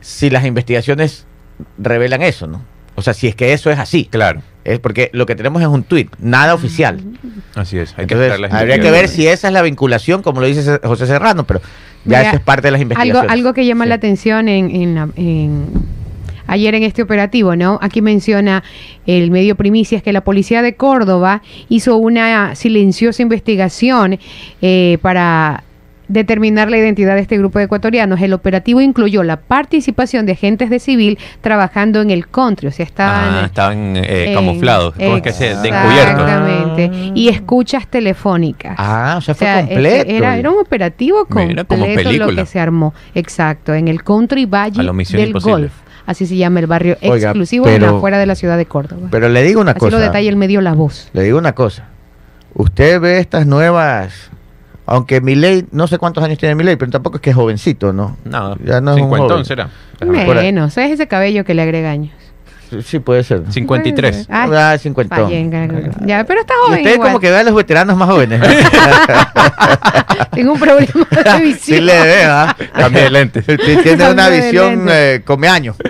si 0.00 0.30
las 0.30 0.44
investigaciones 0.44 1.26
revelan 1.78 2.22
eso, 2.22 2.46
¿no? 2.46 2.62
O 2.94 3.02
sea, 3.02 3.14
si 3.14 3.28
es 3.28 3.34
que 3.34 3.52
eso 3.52 3.70
es 3.70 3.78
así. 3.78 4.06
Claro, 4.10 4.42
Es 4.64 4.80
porque 4.80 5.08
lo 5.12 5.24
que 5.24 5.34
tenemos 5.36 5.62
es 5.62 5.68
un 5.68 5.82
tuit, 5.84 6.10
nada 6.18 6.52
oficial. 6.54 7.00
así 7.54 7.78
es. 7.78 7.94
Hay 7.96 8.02
Entonces, 8.02 8.52
habría 8.52 8.78
que 8.80 8.90
ver 8.90 9.08
si 9.08 9.26
esa 9.26 9.48
es 9.48 9.54
la 9.54 9.62
vinculación, 9.62 10.20
como 10.22 10.40
lo 10.40 10.46
dice 10.46 10.62
Ce- 10.62 10.80
José 10.84 11.06
Serrano, 11.06 11.44
pero 11.46 11.60
ya 12.04 12.18
Mira, 12.18 12.22
eso 12.22 12.36
es 12.36 12.42
parte 12.42 12.66
de 12.68 12.72
las 12.72 12.80
investigaciones. 12.80 13.30
algo 13.30 13.54
que 13.54 13.64
llama 13.66 13.84
Sí. 13.84 13.88
la 13.88 13.94
atención 13.94 14.48
en, 14.48 14.70
en 14.70 14.94
la- 14.94 15.08
en- 15.16 15.66
ayer 16.48 16.74
en 16.74 16.82
este 16.82 17.02
operativo, 17.02 17.54
¿no? 17.54 17.78
Aquí 17.80 18.02
menciona 18.02 18.64
el 19.06 19.30
medio 19.30 19.54
Primicias 19.54 20.02
que 20.02 20.12
la 20.12 20.22
policía 20.22 20.62
de 20.62 20.74
Córdoba 20.74 21.42
hizo 21.68 21.96
una 21.96 22.56
silenciosa 22.56 23.22
investigación 23.22 24.18
eh, 24.60 24.98
para 25.00 25.62
determinar 26.08 26.70
la 26.70 26.78
identidad 26.78 27.14
de 27.14 27.20
este 27.20 27.36
grupo 27.38 27.58
de 27.58 27.66
ecuatorianos. 27.66 28.20
El 28.20 28.32
operativo 28.32 28.80
incluyó 28.80 29.22
la 29.22 29.36
participación 29.36 30.26
de 30.26 30.32
agentes 30.32 30.70
de 30.70 30.78
civil 30.78 31.18
trabajando 31.42 32.00
en 32.00 32.10
el 32.10 32.28
country, 32.28 32.68
o 32.68 32.72
sea, 32.72 32.86
estaban... 32.86 33.34
Ah, 33.34 33.42
estaban 33.44 33.96
eh, 33.96 34.30
eh, 34.30 34.34
camuflados. 34.34 34.94
¿Cómo 34.94 35.16
es 35.16 35.22
que 35.22 35.32
se 35.32 35.50
encubiertos? 35.50 36.24
Exactamente. 36.24 37.12
Y 37.14 37.28
escuchas 37.28 37.86
telefónicas. 37.88 38.74
Ah, 38.78 39.16
o 39.18 39.20
sea, 39.20 39.32
O 39.32 39.36
fue 39.36 39.46
sea, 39.46 39.66
completo. 39.66 40.10
Era, 40.10 40.38
era 40.38 40.50
un 40.50 40.58
operativo 40.58 41.26
Mira, 41.28 41.64
completo 41.64 42.04
como 42.04 42.16
lo 42.26 42.34
que 42.34 42.46
se 42.46 42.58
armó. 42.58 42.94
Exacto, 43.14 43.74
en 43.74 43.88
el 43.88 44.02
Country 44.02 44.46
Valle 44.46 44.82
del 44.82 44.88
Imposible. 44.88 45.40
Golf. 45.40 45.72
Así 46.08 46.24
se 46.26 46.36
llama 46.38 46.58
el 46.60 46.66
barrio 46.66 46.96
Oiga, 47.02 47.28
exclusivo 47.28 47.66
pero- 47.66 47.98
afuera 47.98 48.16
de 48.18 48.24
la 48.24 48.34
ciudad 48.34 48.56
de 48.56 48.64
Córdoba. 48.64 49.08
Pero 49.10 49.28
le 49.28 49.42
digo 49.42 49.60
una 49.60 49.72
Así 49.72 49.80
cosa. 49.80 49.90
lo 49.90 49.98
detalla 50.02 50.28
el 50.30 50.36
medio 50.36 50.62
La 50.62 50.72
Voz. 50.72 51.10
Le 51.12 51.22
digo 51.22 51.36
una 51.36 51.54
cosa. 51.54 51.84
Usted 52.54 52.98
ve 52.98 53.18
estas 53.18 53.46
nuevas. 53.46 54.30
Aunque 54.86 55.20
Milei, 55.20 55.66
no 55.70 55.86
sé 55.86 55.98
cuántos 55.98 56.24
años 56.24 56.38
tiene 56.38 56.54
Milei, 56.54 56.76
pero 56.76 56.90
tampoco 56.90 57.16
es 57.16 57.20
que 57.20 57.28
es 57.28 57.36
jovencito, 57.36 57.92
¿no? 57.92 58.16
No, 58.24 58.56
Ya 58.64 58.80
no 58.80 58.92
es 58.92 58.96
un 58.96 59.02
cincuentón 59.02 59.28
joven. 59.28 59.44
será. 59.44 59.68
Menos, 60.02 60.78
es 60.78 60.90
ese 60.92 61.06
cabello 61.08 61.44
que 61.44 61.52
le 61.52 61.60
agrega 61.60 61.90
años. 61.90 62.12
Sí, 62.84 62.98
puede 62.98 63.24
ser. 63.24 63.42
53. 63.50 64.26
Ay, 64.30 64.50
Ah, 64.54 64.76
cincuentón. 64.78 65.18
fallen, 65.24 65.50
cara- 65.50 65.90
ya, 66.06 66.24
pero 66.24 66.40
está 66.40 66.54
Y 66.54 66.56
joven 66.66 66.78
usted 66.80 66.94
igual. 66.94 67.08
como 67.08 67.20
que 67.20 67.30
ve 67.30 67.36
a 67.38 67.42
los 67.42 67.54
veteranos 67.54 67.96
más 67.96 68.08
jóvenes. 68.08 68.40
Tengo 70.32 70.52
un 70.52 70.60
problema 70.60 70.80
de 70.80 71.40
visión. 71.42 71.58
sí 71.60 71.80
le 71.80 72.00
ve, 72.02 72.24
¿ah? 72.24 72.56
Cambia 72.74 73.04
de 73.04 73.10
lentes. 73.10 73.48
Usted 73.48 73.82
tiene 73.82 74.10
una 74.10 74.28
visión 74.28 74.76
lente. 74.86 75.14
eh, 75.16 75.22
come 75.24 75.48
años. 75.48 75.76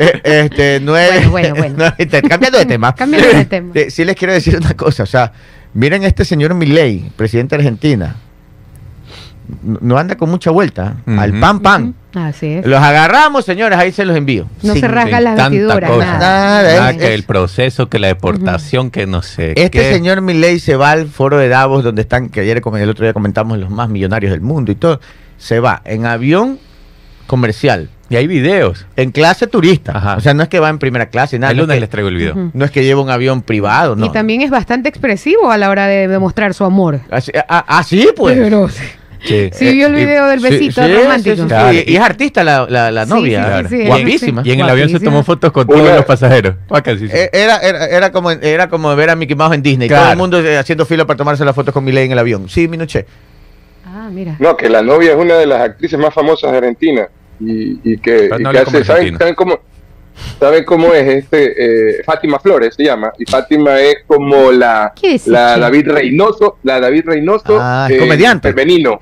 Eh, 0.00 0.20
este, 0.44 0.78
nueve. 0.80 1.26
Bueno, 1.26 1.50
bueno, 1.50 1.54
bueno. 1.56 1.74
no, 1.86 1.94
este, 1.98 2.22
cambiando 2.22 2.56
de 2.56 2.66
tema. 2.66 2.94
Cambiando 2.94 3.30
de 3.36 3.44
tema. 3.46 3.72
Sí, 3.74 3.90
sí 3.90 4.04
les 4.04 4.14
quiero 4.14 4.32
decir 4.32 4.56
una 4.56 4.72
cosa. 4.74 5.02
O 5.02 5.06
sea, 5.06 5.32
miren 5.74 6.04
este 6.04 6.24
señor 6.24 6.54
Milei, 6.54 7.10
presidente 7.16 7.56
de 7.56 7.62
Argentina. 7.64 8.14
No 9.62 9.96
anda 9.98 10.16
con 10.16 10.30
mucha 10.30 10.50
vuelta. 10.50 10.96
Ujú. 11.06 11.18
Al 11.20 11.38
pan 11.40 11.60
pan. 11.60 11.94
Así 12.14 12.46
es. 12.46 12.66
Los 12.66 12.80
agarramos, 12.82 13.44
señores, 13.44 13.78
ahí 13.78 13.92
se 13.92 14.04
los 14.04 14.16
envío. 14.16 14.46
No 14.62 14.72
Sin- 14.72 14.80
se 14.82 14.88
rasgan 14.88 15.24
las 15.24 15.36
vestiduras, 15.36 15.90
nada. 15.90 16.18
Nada, 16.18 16.62
Nada, 16.62 16.90
es- 16.90 16.96
que 16.98 17.04
es- 17.08 17.10
el 17.14 17.22
proceso, 17.24 17.88
que 17.88 17.98
la 17.98 18.08
deportación, 18.08 18.90
que 18.90 19.06
no 19.06 19.22
sé. 19.22 19.50
Este 19.56 19.70
qué. 19.70 19.92
señor 19.92 20.20
Milei 20.20 20.58
se 20.58 20.76
va 20.76 20.90
al 20.90 21.08
foro 21.08 21.38
de 21.38 21.48
Davos, 21.48 21.84
donde 21.84 22.02
están, 22.02 22.28
que 22.28 22.40
ayer 22.40 22.62
el 22.64 22.88
otro 22.90 23.04
día 23.04 23.12
comentamos 23.12 23.58
los 23.58 23.70
más 23.70 23.88
millonarios 23.88 24.32
del 24.32 24.40
mundo 24.40 24.72
y 24.72 24.74
todo. 24.74 25.00
Se 25.38 25.60
va 25.60 25.82
en 25.84 26.04
avión 26.06 26.58
comercial, 27.26 27.90
Y 28.10 28.16
hay 28.16 28.26
videos. 28.26 28.86
en 28.96 29.10
clase 29.12 29.46
turista. 29.46 29.92
Ajá. 29.96 30.16
O 30.16 30.20
sea, 30.20 30.32
no 30.34 30.42
es 30.42 30.48
que 30.48 30.60
va 30.60 30.70
en 30.70 30.78
primera 30.78 31.06
clase, 31.10 31.38
nada. 31.38 31.50
el 31.52 31.58
no, 31.58 31.64
lunes 31.64 31.76
es 31.76 31.80
les 31.82 31.90
traigo 31.90 32.08
el 32.08 32.16
video. 32.16 32.50
No 32.54 32.64
es 32.64 32.70
que 32.70 32.82
lleva 32.82 33.02
un 33.02 33.10
avión 33.10 33.42
privado, 33.42 33.94
no. 33.96 34.06
Y 34.06 34.10
también 34.12 34.40
es 34.40 34.50
bastante 34.50 34.88
expresivo 34.88 35.50
a 35.50 35.58
la 35.58 35.68
hora 35.68 35.86
de 35.86 36.08
demostrar 36.08 36.54
su 36.54 36.64
amor. 36.64 37.00
Así, 37.10 37.30
ah, 37.48 37.64
ah, 37.68 37.82
pues. 38.16 38.38
Pero- 38.38 38.68
Sí. 39.24 39.50
Sí, 39.52 39.72
vio 39.72 39.88
el 39.88 39.94
Eh, 39.96 40.04
video 40.04 40.26
del 40.26 40.40
besito 40.40 40.82
sí, 40.84 40.94
romántico. 40.94 41.36
sí, 41.36 41.42
sí, 41.42 41.48
Claro. 41.48 41.72
Y, 41.72 41.84
y 41.86 41.96
es 41.96 42.00
artista 42.02 42.44
la, 42.44 42.66
la, 42.68 42.90
la 42.90 43.04
novia. 43.06 43.62
sí, 43.62 43.68
sí, 43.68 43.80
sí, 43.82 43.86
Guapísima. 43.86 44.42
Y 44.44 44.52
en 44.52 44.60
el 44.60 44.68
avión 44.68 44.88
se 44.88 45.00
tomó 45.00 45.22
fotos 45.24 45.50
con 45.52 45.66
todos 45.66 45.80
Una- 45.80 45.96
los 45.96 46.04
pasajeros. 46.04 46.54
Eh, 47.12 47.30
Era, 47.32 47.58
era, 47.58 47.86
era, 47.86 48.12
como, 48.12 48.30
era 48.30 48.68
como 48.68 48.94
ver 48.94 49.10
a 49.10 49.16
Mickey 49.16 49.34
Mouse 49.36 49.54
en 49.54 49.62
Disney. 49.62 49.88
Claro. 49.88 50.02
Todo 50.04 50.12
el 50.12 50.18
mundo 50.18 50.40
eh, 50.40 50.56
haciendo 50.58 50.86
fila 50.86 51.04
para 51.06 51.16
tomarse 51.16 51.44
las 51.44 51.54
fotos 51.54 51.74
con 51.74 51.84
Milei 51.84 52.06
en 52.06 52.12
el 52.12 52.18
avión. 52.18 52.48
Sí, 52.48 52.68
Minuché. 52.68 53.06
Ah, 53.84 54.08
mira. 54.12 54.36
No, 54.38 54.56
que 54.56 54.68
la 54.68 54.82
novia 54.82 55.12
es 55.12 55.16
una 55.16 55.34
de 55.34 55.46
las 55.46 55.60
actrices 55.62 55.98
más 55.98 56.14
famosas 56.14 56.52
de 56.52 56.58
Argentina. 56.58 57.08
Y, 57.40 57.80
y 57.92 57.98
que, 57.98 58.28
y 58.38 58.42
no 58.42 58.50
que 58.52 58.58
hace, 58.58 58.84
¿saben, 58.84 59.16
saben 59.16 59.34
cómo, 59.34 59.58
¿saben 60.40 60.64
cómo 60.64 60.92
es 60.92 61.06
este? 61.24 61.98
eh, 62.00 62.02
Fátima 62.04 62.38
Flores 62.38 62.74
se 62.76 62.84
llama. 62.84 63.12
Y 63.18 63.24
Fátima 63.30 63.78
es 63.80 63.98
como 64.06 64.50
la, 64.52 64.92
¿Qué 65.00 65.14
es 65.14 65.26
la? 65.26 65.56
David 65.58 65.88
Reynoso, 65.88 66.58
la 66.64 66.80
David 66.80 67.04
Reynoso 67.06 67.58
Ah, 67.60 67.88
comediante. 67.98 68.48
femenino. 68.52 69.00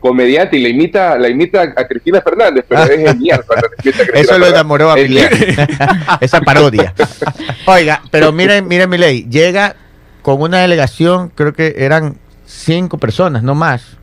Comediante 0.00 0.56
y 0.58 0.62
la 0.62 0.68
imita, 0.68 1.18
la 1.18 1.28
imita 1.28 1.62
a 1.62 1.86
Cristina 1.86 2.20
Fernández, 2.20 2.64
pero 2.68 2.82
es 2.84 2.88
genial 3.12 3.42
cuando 3.46 3.66
imita 3.82 4.02
a 4.02 4.06
Cristina 4.06 4.20
Eso 4.20 4.38
lo 4.38 4.46
enamoró 4.46 4.90
a 4.92 4.98
Es 4.98 5.08
Milei. 5.08 5.28
Esa 6.20 6.40
parodia. 6.42 6.94
Oiga, 7.66 8.02
pero 8.10 8.30
miren, 8.32 8.68
miren 8.68 8.88
Milei. 8.90 9.26
Llega 9.28 9.74
con 10.22 10.40
una 10.42 10.58
delegación, 10.58 11.30
creo 11.34 11.52
que 11.54 11.74
eran 11.78 12.18
cinco 12.44 12.98
personas, 12.98 13.42
no 13.42 13.54
más. 13.54 13.96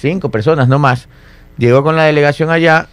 Cinco 0.00 0.30
personas, 0.30 0.68
no 0.68 0.78
más. 0.78 1.08
Llegó 1.58 1.82
con 1.82 1.96
la 1.96 2.04
delegación 2.04 2.50
allá. 2.50 2.88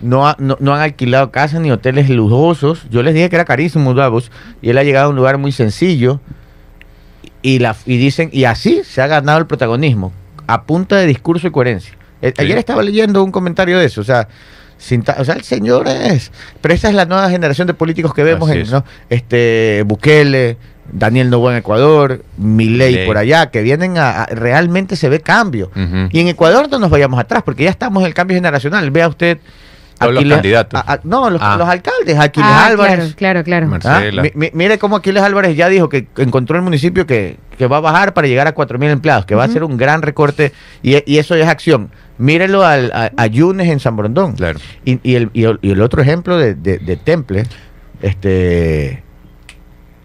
No, 0.00 0.28
ha- 0.28 0.36
no, 0.38 0.56
no 0.60 0.74
han 0.74 0.80
alquilado 0.80 1.30
casas 1.32 1.60
ni 1.60 1.70
hoteles 1.70 2.08
lujosos. 2.08 2.86
Yo 2.90 3.02
les 3.02 3.14
dije 3.14 3.28
que 3.30 3.36
era 3.36 3.44
carísimo 3.44 3.94
Davos. 3.94 4.30
Y 4.62 4.70
él 4.70 4.78
ha 4.78 4.84
llegado 4.84 5.06
a 5.06 5.08
un 5.10 5.16
lugar 5.16 5.38
muy 5.38 5.52
sencillo. 5.52 6.20
Y, 7.42 7.58
la, 7.60 7.74
y 7.86 7.96
dicen, 7.98 8.30
y 8.32 8.44
así 8.44 8.82
se 8.84 9.00
ha 9.02 9.06
ganado 9.06 9.38
el 9.38 9.46
protagonismo. 9.46 10.12
A 10.48 10.62
punta 10.64 10.96
de 10.96 11.06
discurso 11.06 11.46
y 11.46 11.50
coherencia. 11.52 11.94
Eh, 12.20 12.32
Sí. 12.36 12.42
Ayer 12.42 12.58
estaba 12.58 12.82
leyendo 12.82 13.22
un 13.22 13.30
comentario 13.30 13.78
de 13.78 13.84
eso. 13.84 14.00
O 14.00 14.04
sea, 14.04 14.26
sin 14.76 15.02
ta- 15.02 15.16
o 15.20 15.24
sea, 15.24 15.34
el 15.34 15.42
señor 15.44 15.86
es. 15.88 16.32
Pero 16.60 16.74
esa 16.74 16.88
es 16.88 16.94
la 16.96 17.04
nueva 17.04 17.30
generación 17.30 17.66
de 17.68 17.74
políticos 17.74 18.12
que 18.14 18.22
vemos 18.24 18.48
en 18.50 18.56
este 19.10 19.82
Bukele, 19.86 20.56
Daniel 20.90 21.30
Novoa 21.30 21.52
en 21.52 21.58
Ecuador, 21.58 22.24
Milei 22.38 22.90
Milei. 22.92 23.06
por 23.06 23.18
allá, 23.18 23.50
que 23.50 23.62
vienen 23.62 23.98
a, 23.98 24.22
a- 24.22 24.26
realmente 24.26 24.96
se 24.96 25.08
ve 25.08 25.20
cambio. 25.20 25.70
Y 26.10 26.20
en 26.20 26.28
Ecuador 26.28 26.68
no 26.70 26.78
nos 26.78 26.90
vayamos 26.90 27.20
atrás, 27.20 27.42
porque 27.44 27.64
ya 27.64 27.70
estamos 27.70 28.02
en 28.02 28.06
el 28.06 28.14
cambio 28.14 28.36
generacional. 28.36 28.90
Vea 28.90 29.08
usted. 29.08 29.38
Todos 29.98 30.14
los 30.14 30.24
candidatos. 30.24 30.80
a- 30.86 30.92
a- 30.94 31.00
no, 31.04 31.28
los, 31.30 31.40
Ah. 31.42 31.56
los 31.58 31.68
alcaldes. 31.68 32.18
Aquiles 32.18 32.48
Ah, 32.50 32.66
Álvarez. 32.66 33.14
Claro, 33.14 33.42
claro, 33.44 33.68
claro. 33.68 33.80
¿ah? 33.84 34.02
Mire 34.52 34.78
cómo 34.78 34.96
Aquiles 34.96 35.22
Álvarez 35.22 35.56
ya 35.56 35.68
dijo 35.68 35.88
que 35.88 36.06
encontró 36.18 36.56
el 36.56 36.62
municipio 36.62 37.06
que, 37.06 37.36
que 37.56 37.66
va 37.66 37.78
a 37.78 37.80
bajar 37.80 38.14
para 38.14 38.26
llegar 38.28 38.46
a 38.46 38.54
4.000 38.54 38.90
empleados, 38.90 39.26
que 39.26 39.34
va 39.34 39.44
a 39.44 39.48
ser 39.48 39.64
un 39.64 39.76
gran 39.76 40.02
recorte 40.02 40.52
y, 40.82 40.96
y 41.10 41.18
eso 41.18 41.34
es 41.34 41.46
acción. 41.46 41.90
Mírelo 42.18 42.64
al, 42.64 42.90
a, 42.92 43.10
a 43.16 43.26
Yunes 43.26 43.68
en 43.68 43.80
San 43.80 43.94
Borondón. 43.96 44.34
Claro. 44.34 44.58
Y, 44.84 44.98
y 45.08 45.14
el, 45.16 45.30
y 45.32 45.44
el- 45.44 45.58
y 45.62 45.70
el 45.72 45.80
otro 45.80 46.02
ejemplo 46.02 46.36
de, 46.38 46.54
de- 46.54 46.78
de 46.78 46.96
Temple, 46.96 47.44
este 48.02 49.02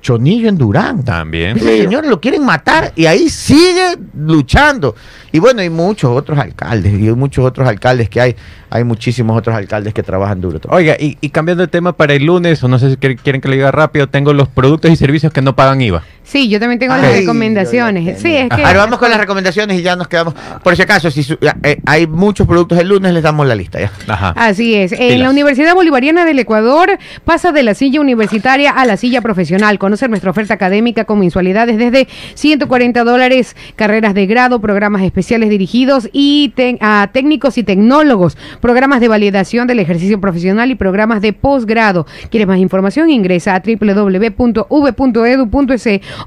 Chonillo 0.03 0.49
en 0.49 0.57
Durán. 0.57 1.03
También. 1.03 1.57
Ese 1.57 1.81
señor 1.81 2.05
lo 2.05 2.21
quieren 2.21 2.45
matar 2.45 2.91
y 2.95 3.07
ahí 3.07 3.29
sigue 3.29 3.95
luchando. 4.15 4.95
Y 5.31 5.39
bueno, 5.39 5.61
hay 5.61 5.69
muchos 5.71 6.11
otros 6.11 6.37
alcaldes, 6.37 6.93
y 6.93 7.07
hay 7.07 7.15
muchos 7.15 7.43
otros 7.43 7.67
alcaldes 7.67 8.09
que 8.09 8.21
hay. 8.21 8.35
Hay 8.69 8.83
muchísimos 8.83 9.35
otros 9.35 9.55
alcaldes 9.55 9.93
que 9.93 10.03
trabajan 10.03 10.41
duro. 10.41 10.59
Oiga, 10.69 10.95
y, 10.99 11.17
y 11.21 11.29
cambiando 11.29 11.61
de 11.63 11.67
tema 11.67 11.93
para 11.93 12.13
el 12.13 12.25
lunes, 12.25 12.63
o 12.63 12.67
no 12.67 12.77
sé 12.77 12.91
si 12.91 12.97
quieren 12.97 13.17
quieren 13.17 13.41
que 13.41 13.47
le 13.47 13.55
diga 13.55 13.71
rápido, 13.71 14.07
tengo 14.07 14.33
los 14.33 14.49
productos 14.49 14.91
y 14.91 14.95
servicios 14.95 15.31
que 15.31 15.41
no 15.41 15.55
pagan 15.55 15.81
IVA. 15.81 16.03
Sí, 16.33 16.49
yo 16.49 16.59
también 16.59 16.79
tengo 16.79 16.95
las 16.97 17.15
recomendaciones. 17.15 18.19
Sí, 18.19 18.35
es 18.35 18.49
que. 18.49 18.63
Ahora 18.63 18.79
vamos 18.79 18.97
con 18.97 19.07
las 19.07 19.19
recomendaciones 19.19 19.79
y 19.79 19.83
ya 19.83 19.95
nos 19.95 20.07
quedamos. 20.07 20.33
Por 20.63 20.75
si 20.75 20.81
acaso, 20.81 21.11
si 21.11 21.21
eh, 21.61 21.79
hay 21.85 22.07
muchos 22.07 22.47
productos 22.47 22.79
el 22.79 22.87
lunes, 22.87 23.13
les 23.13 23.21
damos 23.21 23.45
la 23.45 23.53
lista 23.53 23.79
ya. 23.79 23.91
Así 24.35 24.73
es. 24.73 24.93
En 24.93 25.21
la 25.21 25.29
Universidad 25.29 25.75
Bolivariana 25.75 26.25
del 26.25 26.39
Ecuador 26.39 26.97
pasa 27.23 27.51
de 27.51 27.61
la 27.61 27.75
silla 27.75 28.01
universitaria 28.01 28.71
a 28.71 28.83
la 28.83 28.97
silla 28.97 29.21
profesional. 29.21 29.77
Conocer 29.77 30.09
nuestra 30.09 30.31
oferta 30.31 30.55
académica 30.55 31.05
con 31.05 31.19
mensualidades 31.19 31.77
desde 31.77 32.07
140 32.33 33.03
dólares, 33.03 33.55
carreras 33.75 34.15
de 34.15 34.25
grado, 34.25 34.59
programas 34.59 35.03
especiales 35.03 35.51
dirigidos 35.51 36.09
y 36.13 36.51
a 36.81 37.11
técnicos 37.13 37.59
y 37.59 37.63
tecnólogos, 37.63 38.39
programas 38.59 39.01
de 39.01 39.07
validación 39.07 39.67
del 39.67 39.77
ejercicio 39.77 40.19
profesional 40.19 40.71
y 40.71 40.75
programas 40.75 41.21
de 41.21 41.33
posgrado. 41.33 42.07
¿Quieres 42.31 42.47
más 42.47 42.57
información? 42.57 43.11
Ingresa 43.11 43.53
a 43.53 43.61
www.v.edu.es 43.63 44.73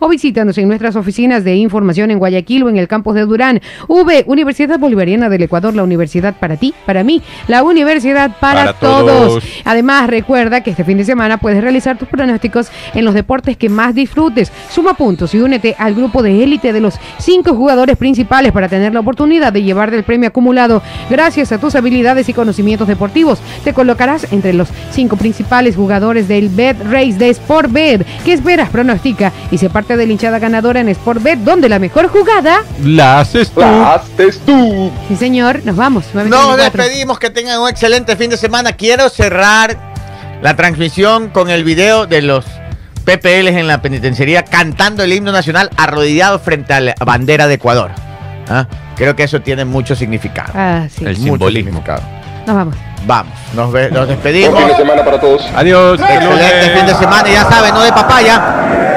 o 0.01 0.09
visítanos 0.09 0.59
en 0.59 0.69
nuestras 0.69 0.97
oficinas 0.97 1.45
de 1.45 1.57
información 1.57 2.11
en 2.11 2.19
Guayaquil 2.19 2.65
o 2.65 2.69
en 2.69 2.77
el 2.77 2.89
campus 2.89 3.15
de 3.15 3.27
Durán. 3.27 3.61
V, 3.89 4.25
Universidad 4.27 4.79
Bolivariana 4.79 5.29
del 5.29 5.43
Ecuador, 5.43 5.75
la 5.75 5.83
universidad 5.83 6.37
para 6.39 6.57
ti, 6.57 6.75
para 6.85 7.05
mí, 7.05 7.23
la 7.49 7.63
universidad 7.63 8.39
para, 8.41 8.73
todos. 8.75 9.43
Además, 9.65 10.09
recuerda 10.09 10.63
que 10.63 10.71
este 10.71 10.85
fin 10.85 10.99
de 10.99 11.05
semana 11.05 11.39
puedes 11.39 11.63
realizar 11.63 11.99
tus 11.99 12.09
pronósticos 12.09 12.69
en 12.95 13.05
los 13.05 13.15
deportes 13.15 13.57
que 13.57 13.69
más 13.69 13.95
disfrutes. 13.95 14.53
Suma 14.71 14.95
puntos 14.95 15.35
y 15.35 15.41
únete 15.41 15.75
al 15.79 15.95
grupo 15.95 16.23
de 16.23 16.43
élite 16.43 16.73
de 16.73 16.81
los 16.81 16.95
cinco 17.19 17.55
jugadores 17.55 17.97
principales 17.97 18.53
para 18.53 18.69
tener 18.69 18.93
la 18.93 19.01
oportunidad 19.01 19.53
de 19.53 19.63
llevar 19.63 19.91
del 19.91 20.05
premio 20.05 20.29
acumulado 20.29 20.83
gracias 21.11 21.53
a 21.53 21.59
tus 21.59 21.75
habilidades 21.75 22.29
y 22.29 22.33
conocimientos 22.33 22.89
deportivos. 22.89 23.41
Te 23.65 23.73
colocarás 23.73 24.33
entre 24.33 24.53
los 24.53 24.69
cinco 24.91 25.17
principales 25.17 25.77
jugadores 25.77 26.29
del 26.29 26.49
Bet 26.49 26.77
Race 26.91 27.15
de 27.15 27.33
Sportbet. 27.33 28.07
¿Qué 28.25 28.33
esperas? 28.33 28.71
Pronostica 28.71 29.33
y 29.51 29.59
se 29.59 29.71
parte 29.77 29.99
de 29.99 30.07
la 30.07 30.13
hinchada 30.13 30.39
ganadora 30.39 30.81
en 30.81 30.95
Sportbet, 30.95 31.41
donde 31.41 31.69
la 31.69 31.79
mejor 31.79 32.09
jugada 32.09 32.63
la 32.83 33.21
haces 33.21 33.51
tú. 33.51 33.61
La 33.61 33.93
haces 33.93 34.41
tú. 34.47 34.91
Sí, 35.07 35.17
señor, 35.17 35.61
nos 35.67 35.77
vamos. 35.77 36.07
Nos 36.15 36.57
despedimos, 36.57 37.19
que 37.19 37.29
tengan 37.29 37.61
un 37.61 37.69
excelente 37.69 38.17
fin 38.17 38.31
de 38.31 38.39
semana. 38.39 38.73
Quiero 38.73 39.11
cerrar 39.11 39.77
la 40.41 40.57
transmisión 40.57 41.29
con 41.29 41.51
el 41.51 41.63
video 41.63 42.07
de 42.07 42.23
los 42.23 42.47
PPLs 43.05 43.55
en 43.55 43.67
la 43.67 43.83
penitenciaría 43.83 44.45
cantando 44.45 45.03
el 45.03 45.13
himno 45.13 45.31
nacional 45.31 45.69
arrodillado 45.77 46.39
frente 46.39 46.73
a 46.73 46.81
la 46.81 46.95
bandera 47.05 47.47
de 47.47 47.57
Ecuador. 47.57 47.91
¿Ah? 48.49 48.67
Creo 48.97 49.15
que 49.15 49.25
eso 49.25 49.43
tiene 49.43 49.67
mucho 49.67 49.95
significado. 49.95 50.53
Ah, 50.55 50.87
sí. 50.89 51.05
El 51.05 51.19
simbolismo. 51.19 51.85
Nos 52.47 52.57
vamos. 52.57 52.77
Vamos, 53.05 53.35
nos, 53.55 53.71
nos 53.93 54.09
despedimos. 54.09 54.53
Buen 54.53 54.69
fin 54.69 54.73
de 54.73 54.83
semana 54.83 55.05
para 55.05 55.21
todos. 55.21 55.47
Adiós. 55.55 56.01
Excelente 56.01 56.71
fin 56.79 56.87
de 56.87 56.95
semana, 56.95 57.29
ya 57.29 57.45
saben, 57.45 57.75
no 57.75 57.83
de 57.83 57.93
papaya. 57.93 58.97